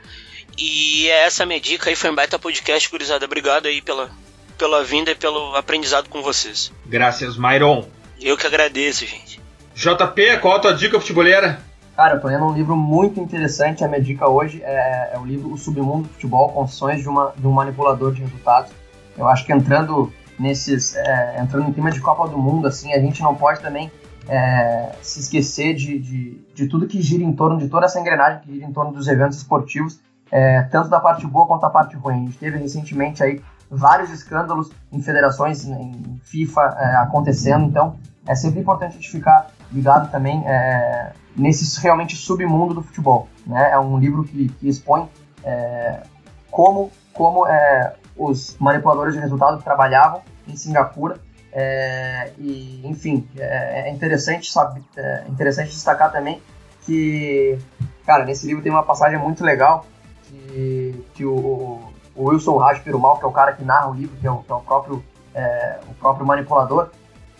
E 0.59 1.09
é 1.09 1.25
essa 1.25 1.47
minha 1.47 1.61
dica 1.61 1.89
aí, 1.89 1.97
foi 1.97 2.11
um 2.11 2.15
baita 2.15 2.39
podcast, 2.39 2.91
gurizada. 2.91 3.25
Obrigado 3.25 3.67
aí 3.67 3.81
pela, 3.81 4.11
pela 4.59 4.85
vinda 4.85 5.13
e 5.13 5.15
pelo 5.15 5.55
aprendizado 5.55 6.09
com 6.09 6.21
vocês. 6.21 6.73
Graças, 6.85 7.37
Myron. 7.37 7.89
Eu 8.21 8.37
que 8.37 8.47
agradeço, 8.47 9.07
gente. 9.07 9.41
JP, 9.75 10.39
qual 10.41 10.57
a 10.57 10.61
tua 10.61 10.75
dica 10.75 10.99
futeboleira? 10.99 11.61
Cara, 11.97 12.17
eu 12.17 12.21
tô 12.21 12.27
lendo 12.27 12.45
um 12.45 12.53
livro 12.53 12.77
muito 12.77 13.21
interessante. 13.21 13.85
A 13.85 13.89
minha 13.89 14.01
dica 14.01 14.29
hoje 14.29 14.61
é, 14.65 15.13
é 15.15 15.19
o 15.19 15.25
livro 15.25 15.53
O 15.53 15.57
Submundo 15.57 16.09
do 16.09 16.15
Futebol, 16.15 16.53
Confissões 16.53 17.03
de, 17.03 17.09
uma, 17.09 17.33
de 17.37 17.47
um 17.47 17.53
Manipulador 17.53 18.13
de 18.13 18.21
Resultados. 18.23 18.73
Eu 19.17 19.29
acho 19.29 19.47
que 19.47 19.53
entrando 19.53 20.13
nesses. 20.39 20.97
É, 20.97 21.41
entrando 21.41 21.69
em 21.69 21.73
clima 21.73 21.91
de 21.91 22.01
Copa 22.01 22.29
do 22.29 22.39
Mundo, 22.39 22.67
assim, 22.67 22.93
a 22.93 22.99
gente 22.99 23.23
não 23.23 23.35
pode 23.35 23.61
também 23.61 23.91
é, 24.29 24.93
se 25.03 25.21
esquecer 25.21 25.75
de, 25.75 25.99
de, 25.99 26.41
de, 26.55 26.67
tudo 26.69 26.87
que 26.87 27.01
gira 27.01 27.25
em 27.25 27.33
torno, 27.33 27.59
de 27.59 27.69
toda 27.69 27.87
essa 27.87 27.99
engrenagem 27.99 28.41
que 28.41 28.53
gira 28.53 28.67
em 28.67 28.73
torno 28.73 28.93
dos 28.93 29.09
eventos 29.09 29.39
esportivos, 29.39 30.01
é, 30.31 30.63
tanto 30.63 30.89
da 30.89 31.01
parte 31.01 31.27
boa 31.27 31.47
quanto 31.47 31.63
da 31.63 31.71
parte 31.71 31.97
ruim. 31.97 32.15
A 32.15 32.25
gente 32.27 32.39
teve 32.39 32.59
recentemente 32.59 33.23
aí 33.23 33.43
vários 33.71 34.11
escândalos 34.11 34.71
em 34.93 35.01
federações, 35.01 35.65
em 35.67 36.21
FIFA 36.23 36.61
é, 36.79 36.97
acontecendo, 36.97 37.65
então 37.65 37.97
é 38.27 38.35
sempre 38.35 38.61
importante 38.61 38.93
a 38.93 38.95
gente 38.95 39.11
ficar 39.11 39.51
ligado 39.73 40.11
também 40.11 40.43
é, 40.47 41.13
nesse 41.35 41.81
realmente 41.81 42.15
submundo 42.15 42.75
do 42.75 42.83
futebol. 42.83 43.29
Né? 43.47 43.71
É 43.71 43.79
um 43.79 43.99
livro 43.99 44.25
que, 44.25 44.49
que 44.49 44.69
expõe 44.69 45.09
é, 45.43 46.03
como, 46.51 46.91
como 47.13 47.47
é, 47.47 47.95
os 48.19 48.57
manipuladores 48.59 49.15
de 49.15 49.21
resultado 49.21 49.63
trabalhavam 49.63 50.23
em 50.47 50.57
Singapura. 50.57 51.19
É, 51.53 52.33
e, 52.37 52.83
enfim, 52.85 53.27
é, 53.39 53.89
é 53.89 53.91
interessante, 53.91 54.51
sabe, 54.51 54.85
é 54.97 55.25
interessante 55.29 55.71
destacar 55.71 56.13
também 56.13 56.43
que, 56.85 57.59
cara, 58.05 58.25
nesse 58.25 58.47
livro 58.47 58.63
tem 58.63 58.73
uma 58.73 58.83
passagem 58.83 59.19
muito 59.19 59.45
legal 59.45 59.87
que, 60.25 61.05
que 61.15 61.25
o, 61.25 61.81
o 62.15 62.29
Wilson 62.29 62.57
Raj 62.57 62.81
Perumal, 62.81 63.19
que 63.19 63.25
é 63.25 63.29
o 63.29 63.33
cara 63.33 63.53
que 63.53 63.65
narra 63.65 63.91
o 63.91 63.95
livro, 63.95 64.17
que 64.21 64.27
é 64.27 64.31
o, 64.31 64.39
que 64.39 64.53
é 64.53 64.55
o 64.55 64.61
próprio, 64.61 65.05
é, 65.35 65.79
o 65.89 65.95
próprio 65.95 66.27
manipulador, 66.27 66.91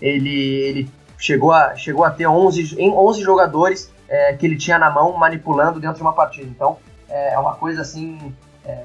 ele, 0.01 0.31
ele 0.31 0.91
chegou, 1.19 1.53
a, 1.53 1.75
chegou 1.77 2.05
a 2.05 2.11
ter 2.11 2.27
11, 2.27 2.77
11 2.79 3.23
jogadores 3.23 3.93
é, 4.09 4.33
que 4.35 4.47
ele 4.47 4.57
tinha 4.57 4.79
na 4.79 4.91
mão 4.91 5.17
manipulando 5.17 5.81
dentro 5.81 5.97
de 5.97 6.03
uma 6.03 6.13
partida. 6.13 6.47
Então, 6.47 6.79
é, 7.09 7.35
é 7.35 7.39
uma 7.39 7.55
coisa 7.55 7.83
assim 7.83 8.35
é, 8.65 8.85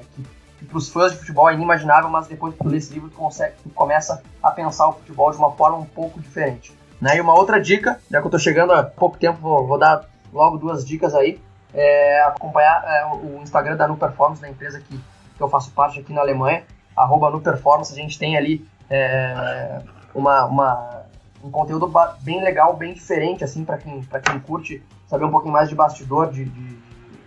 que 0.64 0.70
para 0.70 0.78
os 0.78 0.88
fãs 0.88 1.12
de 1.12 1.18
futebol 1.18 1.48
é 1.48 1.54
inimaginável, 1.54 2.08
mas 2.08 2.26
depois 2.26 2.54
que 2.54 2.62
tu 2.62 2.68
lê 2.68 2.78
esse 2.78 2.92
livro, 2.92 3.10
tu, 3.10 3.16
consegue, 3.16 3.54
tu 3.62 3.68
começa 3.70 4.22
a 4.42 4.50
pensar 4.50 4.88
o 4.88 4.92
futebol 4.94 5.30
de 5.30 5.36
uma 5.36 5.52
forma 5.52 5.76
um 5.76 5.84
pouco 5.84 6.20
diferente. 6.20 6.72
Né? 7.00 7.16
E 7.16 7.20
uma 7.20 7.34
outra 7.34 7.60
dica, 7.60 8.00
já 8.10 8.18
que 8.18 8.26
eu 8.26 8.28
estou 8.28 8.40
chegando 8.40 8.72
há 8.72 8.82
pouco 8.82 9.18
tempo, 9.18 9.38
vou, 9.40 9.66
vou, 9.66 9.78
dar 9.78 10.08
logo 10.32 10.56
duas 10.56 10.84
dicas 10.84 11.14
aí. 11.14 11.40
É 11.72 12.22
acompanhar 12.22 12.84
é, 12.86 13.04
o 13.06 13.40
Instagram 13.42 13.76
da 13.76 13.88
Nu 13.88 13.96
Performance, 13.96 14.40
da 14.40 14.48
empresa 14.48 14.80
que, 14.80 14.96
que 15.36 15.42
eu 15.42 15.48
faço 15.48 15.72
parte 15.72 15.98
aqui 15.98 16.12
na 16.12 16.20
Alemanha, 16.20 16.62
arroba 16.96 17.30
Nu 17.30 17.40
Performance, 17.40 17.92
a 17.92 17.96
gente 17.96 18.18
tem 18.18 18.36
ali 18.36 18.66
é, 18.88 19.80
uma, 20.14 20.44
uma, 20.44 21.02
um 21.42 21.50
conteúdo 21.50 21.92
bem 22.20 22.42
legal, 22.42 22.76
bem 22.76 22.94
diferente, 22.94 23.42
assim, 23.42 23.64
para 23.64 23.76
quem, 23.76 24.00
quem 24.00 24.40
curte 24.40 24.82
saber 25.08 25.24
um 25.24 25.30
pouquinho 25.30 25.52
mais 25.52 25.68
de 25.68 25.74
bastidor 25.74 26.30
de, 26.30 26.44
de, 26.44 26.76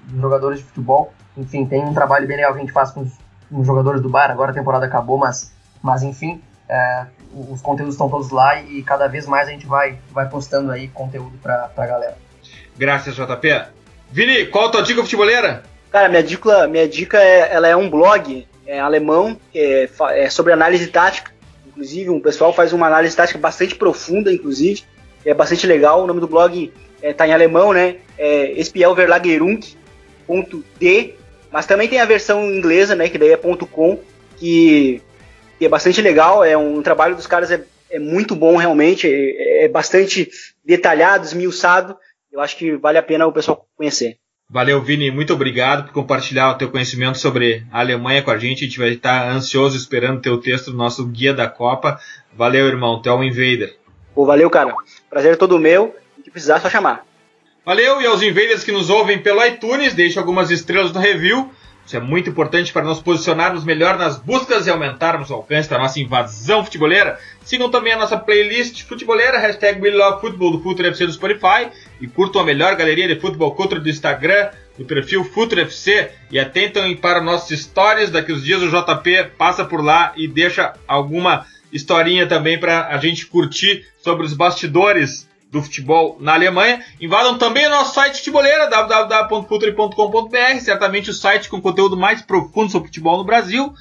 de 0.06 0.20
jogadores 0.20 0.60
de 0.60 0.66
futebol. 0.66 1.12
Enfim, 1.36 1.66
tem 1.66 1.84
um 1.84 1.94
trabalho 1.94 2.26
bem 2.26 2.38
legal 2.38 2.54
que 2.54 2.60
a 2.60 2.62
gente 2.62 2.72
faz 2.72 2.92
com 2.92 3.02
os 3.02 3.27
os 3.52 3.66
jogadores 3.66 4.02
do 4.02 4.10
Bar, 4.10 4.32
agora 4.32 4.52
a 4.52 4.54
temporada 4.54 4.86
acabou, 4.86 5.18
mas, 5.18 5.52
mas 5.82 6.04
enfim, 6.04 6.42
é, 6.70 7.06
os 7.34 7.62
conteúdos 7.62 7.96
estão 7.96 8.10
todos 8.10 8.30
lá 8.30 8.62
e 8.62 8.84
cada 8.84 9.08
vez 9.08 9.26
mais 9.26 9.48
a 9.48 9.52
gente 9.52 9.66
vai, 9.66 9.98
vai 10.12 10.28
postando 10.28 10.70
aí 10.72 10.90
conteúdo 10.90 11.38
pra, 11.42 11.70
pra 11.70 11.88
galera. 11.88 12.18
Graças, 12.78 13.16
JP. 13.16 13.68
Vini, 14.12 14.48
qual 14.48 14.68
a 14.68 14.72
tua 14.72 14.84
dica 14.84 15.02
futeboleira? 15.02 15.64
Cara, 15.92 16.10
minha 16.10 16.24
dica, 16.24 16.68
minha 16.68 16.88
dica 16.88 17.18
é, 17.18 17.54
ela 17.54 17.68
é 17.68 17.76
um 17.76 17.90
blog 17.90 18.48
é, 18.66 18.80
alemão 18.80 19.38
é, 19.54 19.90
é, 20.12 20.30
sobre 20.30 20.54
análise 20.54 20.88
tática. 20.88 21.32
Inclusive, 21.68 22.10
um 22.10 22.20
pessoal 22.20 22.52
faz 22.54 22.74
uma 22.74 22.88
análise 22.88 23.16
tática 23.16 23.38
bastante 23.40 23.76
profunda, 23.76 24.34
inclusive. 24.34 24.84
É 25.26 25.34
bastante 25.34 25.66
legal. 25.66 26.04
O 26.04 26.08
nome 26.08 26.20
do 26.20 26.28
blog 26.28 26.74
está 27.02 27.26
é, 27.26 27.30
em 27.30 27.34
alemão, 27.34 27.74
né? 27.74 27.96
É 28.18 28.62
Spielverlagerung.de 28.64 31.17
mas 31.52 31.66
também 31.66 31.88
tem 31.88 32.00
a 32.00 32.06
versão 32.06 32.46
inglesa, 32.46 32.96
né, 32.96 33.10
que 33.10 33.18
daí 33.18 33.32
é 33.32 33.38
.com, 33.38 34.00
que, 34.38 35.02
que 35.58 35.66
é 35.66 35.70
bastante 35.70 36.02
legal, 36.02 36.44
é 36.44 36.58
um 36.58 36.82
trabalho 36.82 37.16
dos 37.16 37.28
caras 37.28 37.52
é, 37.52 37.64
é 37.90 38.00
muito 38.00 38.36
bom 38.36 38.56
realmente, 38.56 39.08
é, 39.08 39.66
é 39.66 39.68
bastante 39.68 40.30
detalhado, 40.66 41.26
esmiuçado, 41.26 41.98
eu 42.32 42.40
acho 42.42 42.58
que 42.58 42.76
vale 42.76 42.98
a 42.98 43.04
pena 43.04 43.26
o 43.26 43.32
pessoal 43.32 43.68
conhecer. 43.76 44.18
Valeu, 44.50 44.82
Vini, 44.82 45.12
muito 45.12 45.34
obrigado 45.34 45.86
por 45.86 45.94
compartilhar 45.94 46.52
o 46.52 46.58
teu 46.58 46.72
conhecimento 46.72 47.18
sobre 47.18 47.66
a 47.70 47.80
Alemanha 47.80 48.22
com 48.22 48.32
a 48.32 48.38
gente. 48.38 48.64
A 48.64 48.68
gente 48.68 48.80
vai 48.80 48.92
estar 48.92 49.30
ansioso 49.30 49.76
esperando 49.76 50.20
o 50.20 50.22
teu 50.22 50.40
texto 50.40 50.72
no 50.72 50.78
nosso 50.78 51.06
guia 51.06 51.34
da 51.34 51.50
Copa. 51.50 52.00
Valeu, 52.34 52.66
irmão, 52.66 53.02
tu 53.02 53.10
é 53.10 53.14
um 53.14 53.26
invader. 53.26 53.76
Pô, 54.16 54.26
valeu, 54.26 54.50
cara. 54.50 54.74
Prazer 55.10 55.34
é 55.34 55.36
todo 55.36 55.60
meu. 55.60 55.94
Se 56.24 56.32
precisar, 56.32 56.58
é 56.58 56.60
só 56.62 56.70
chamar. 56.70 57.07
Valeu, 57.68 58.02
e 58.02 58.06
aos 58.06 58.22
invaders 58.22 58.64
que 58.64 58.72
nos 58.72 58.90
ouvem 58.90 59.20
pelo 59.20 59.46
iTunes, 59.46 59.94
deixe 59.94 60.18
algumas 60.18 60.50
estrelas 60.50 60.94
no 60.94 61.02
review. 61.02 61.52
Isso 61.86 61.98
é 61.98 62.00
muito 62.00 62.30
importante 62.30 62.72
para 62.72 62.86
nos 62.86 63.02
posicionarmos 63.02 63.66
melhor 63.66 63.98
nas 63.98 64.18
buscas 64.18 64.66
e 64.66 64.70
aumentarmos 64.70 65.30
o 65.30 65.34
alcance 65.34 65.70
da 65.70 65.78
nossa 65.78 66.00
invasão 66.00 66.64
futeboleira. 66.64 67.20
Sigam 67.44 67.70
também 67.70 67.92
a 67.92 67.98
nossa 67.98 68.18
playlist 68.18 68.84
futeboleira, 68.84 69.38
hashtag 69.38 69.82
WeLoveFootball 69.82 70.52
do 70.54 70.64
Futuro 70.64 70.88
FC 70.88 71.08
do 71.08 71.12
Spotify. 71.12 71.68
E 72.00 72.08
curtam 72.08 72.40
a 72.40 72.46
melhor 72.46 72.74
galeria 72.78 73.06
de 73.06 73.20
futebol 73.20 73.54
culture 73.54 73.82
do 73.82 73.90
Instagram, 73.90 74.50
do 74.78 74.86
perfil 74.86 75.26
Futuro 75.26 75.60
FC. 75.60 76.10
E 76.32 76.40
atentem 76.40 76.96
para 76.96 77.20
nossos 77.20 77.60
stories, 77.60 78.10
daqui 78.10 78.32
uns 78.32 78.46
dias 78.46 78.64
o 78.64 78.70
JP 78.70 79.32
passa 79.38 79.66
por 79.66 79.84
lá 79.84 80.14
e 80.16 80.26
deixa 80.26 80.74
alguma 80.88 81.46
historinha 81.74 82.28
também 82.28 82.58
para 82.58 82.88
a 82.88 82.98
gente 82.98 83.26
curtir 83.26 83.86
sobre 84.02 84.26
os 84.26 84.34
bastidores 84.34 85.28
do 85.58 85.64
futebol 85.64 86.18
na 86.20 86.34
Alemanha. 86.34 86.84
Invadam 87.02 87.38
também 87.38 87.68
o 87.68 87.70
nosso 87.70 87.94
site 87.94 88.18
futeboleira, 88.18 88.70
www.futre.com.br, 88.70 90.60
certamente 90.62 91.10
o 91.10 91.14
site 91.14 91.50
com 91.50 91.62
conteúdo 91.62 91.98
mais 91.98 92.22
profundo 92.22 92.72
sobre 92.72 92.88
futebol 92.88 93.18
no 93.18 93.24
Brasil. 93.24 93.74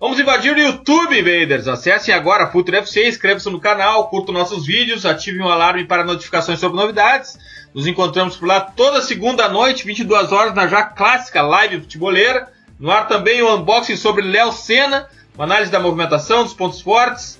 Vamos 0.00 0.20
invadir 0.20 0.54
o 0.54 0.60
YouTube, 0.60 1.18
Invaders. 1.18 1.66
Acessem 1.66 2.14
agora 2.14 2.44
a 2.44 2.50
Future 2.52 2.76
FC, 2.76 3.08
inscrevam-se 3.08 3.50
no 3.50 3.58
canal, 3.58 4.08
curtam 4.08 4.32
nossos 4.32 4.64
vídeos, 4.64 5.04
ativem 5.04 5.42
o 5.42 5.48
alarme 5.48 5.84
para 5.84 6.04
notificações 6.04 6.60
sobre 6.60 6.76
novidades. 6.76 7.36
Nos 7.74 7.86
encontramos 7.86 8.36
por 8.36 8.46
lá 8.46 8.60
toda 8.60 9.02
segunda 9.02 9.48
noite, 9.48 9.84
22 9.84 10.30
horas, 10.30 10.54
na 10.54 10.68
já 10.68 10.84
clássica 10.84 11.42
live 11.42 11.80
futeboleira. 11.80 12.48
No 12.78 12.92
ar 12.92 13.08
também 13.08 13.42
o 13.42 13.56
unboxing 13.56 13.96
sobre 13.96 14.22
Léo 14.22 14.52
Senna, 14.52 15.08
uma 15.34 15.44
análise 15.44 15.72
da 15.72 15.80
movimentação, 15.80 16.44
dos 16.44 16.54
pontos 16.54 16.80
fortes 16.80 17.38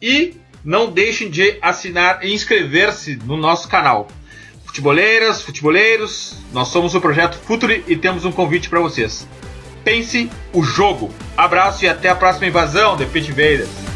e 0.00 0.36
não 0.66 0.90
deixem 0.90 1.30
de 1.30 1.58
assinar 1.62 2.24
e 2.24 2.34
inscrever-se 2.34 3.14
no 3.24 3.36
nosso 3.36 3.68
canal. 3.68 4.08
Futeboleiras, 4.64 5.40
futeboleiros, 5.40 6.34
nós 6.52 6.68
somos 6.68 6.92
o 6.96 7.00
projeto 7.00 7.38
Futuri 7.38 7.84
e 7.86 7.96
temos 7.96 8.24
um 8.24 8.32
convite 8.32 8.68
para 8.68 8.80
vocês. 8.80 9.28
Pense 9.84 10.28
o 10.52 10.64
jogo. 10.64 11.14
Abraço 11.36 11.84
e 11.84 11.88
até 11.88 12.08
a 12.08 12.16
próxima 12.16 12.48
invasão, 12.48 12.96
The 12.96 13.04
Pit 13.06 13.30
Invaders. 13.30 13.95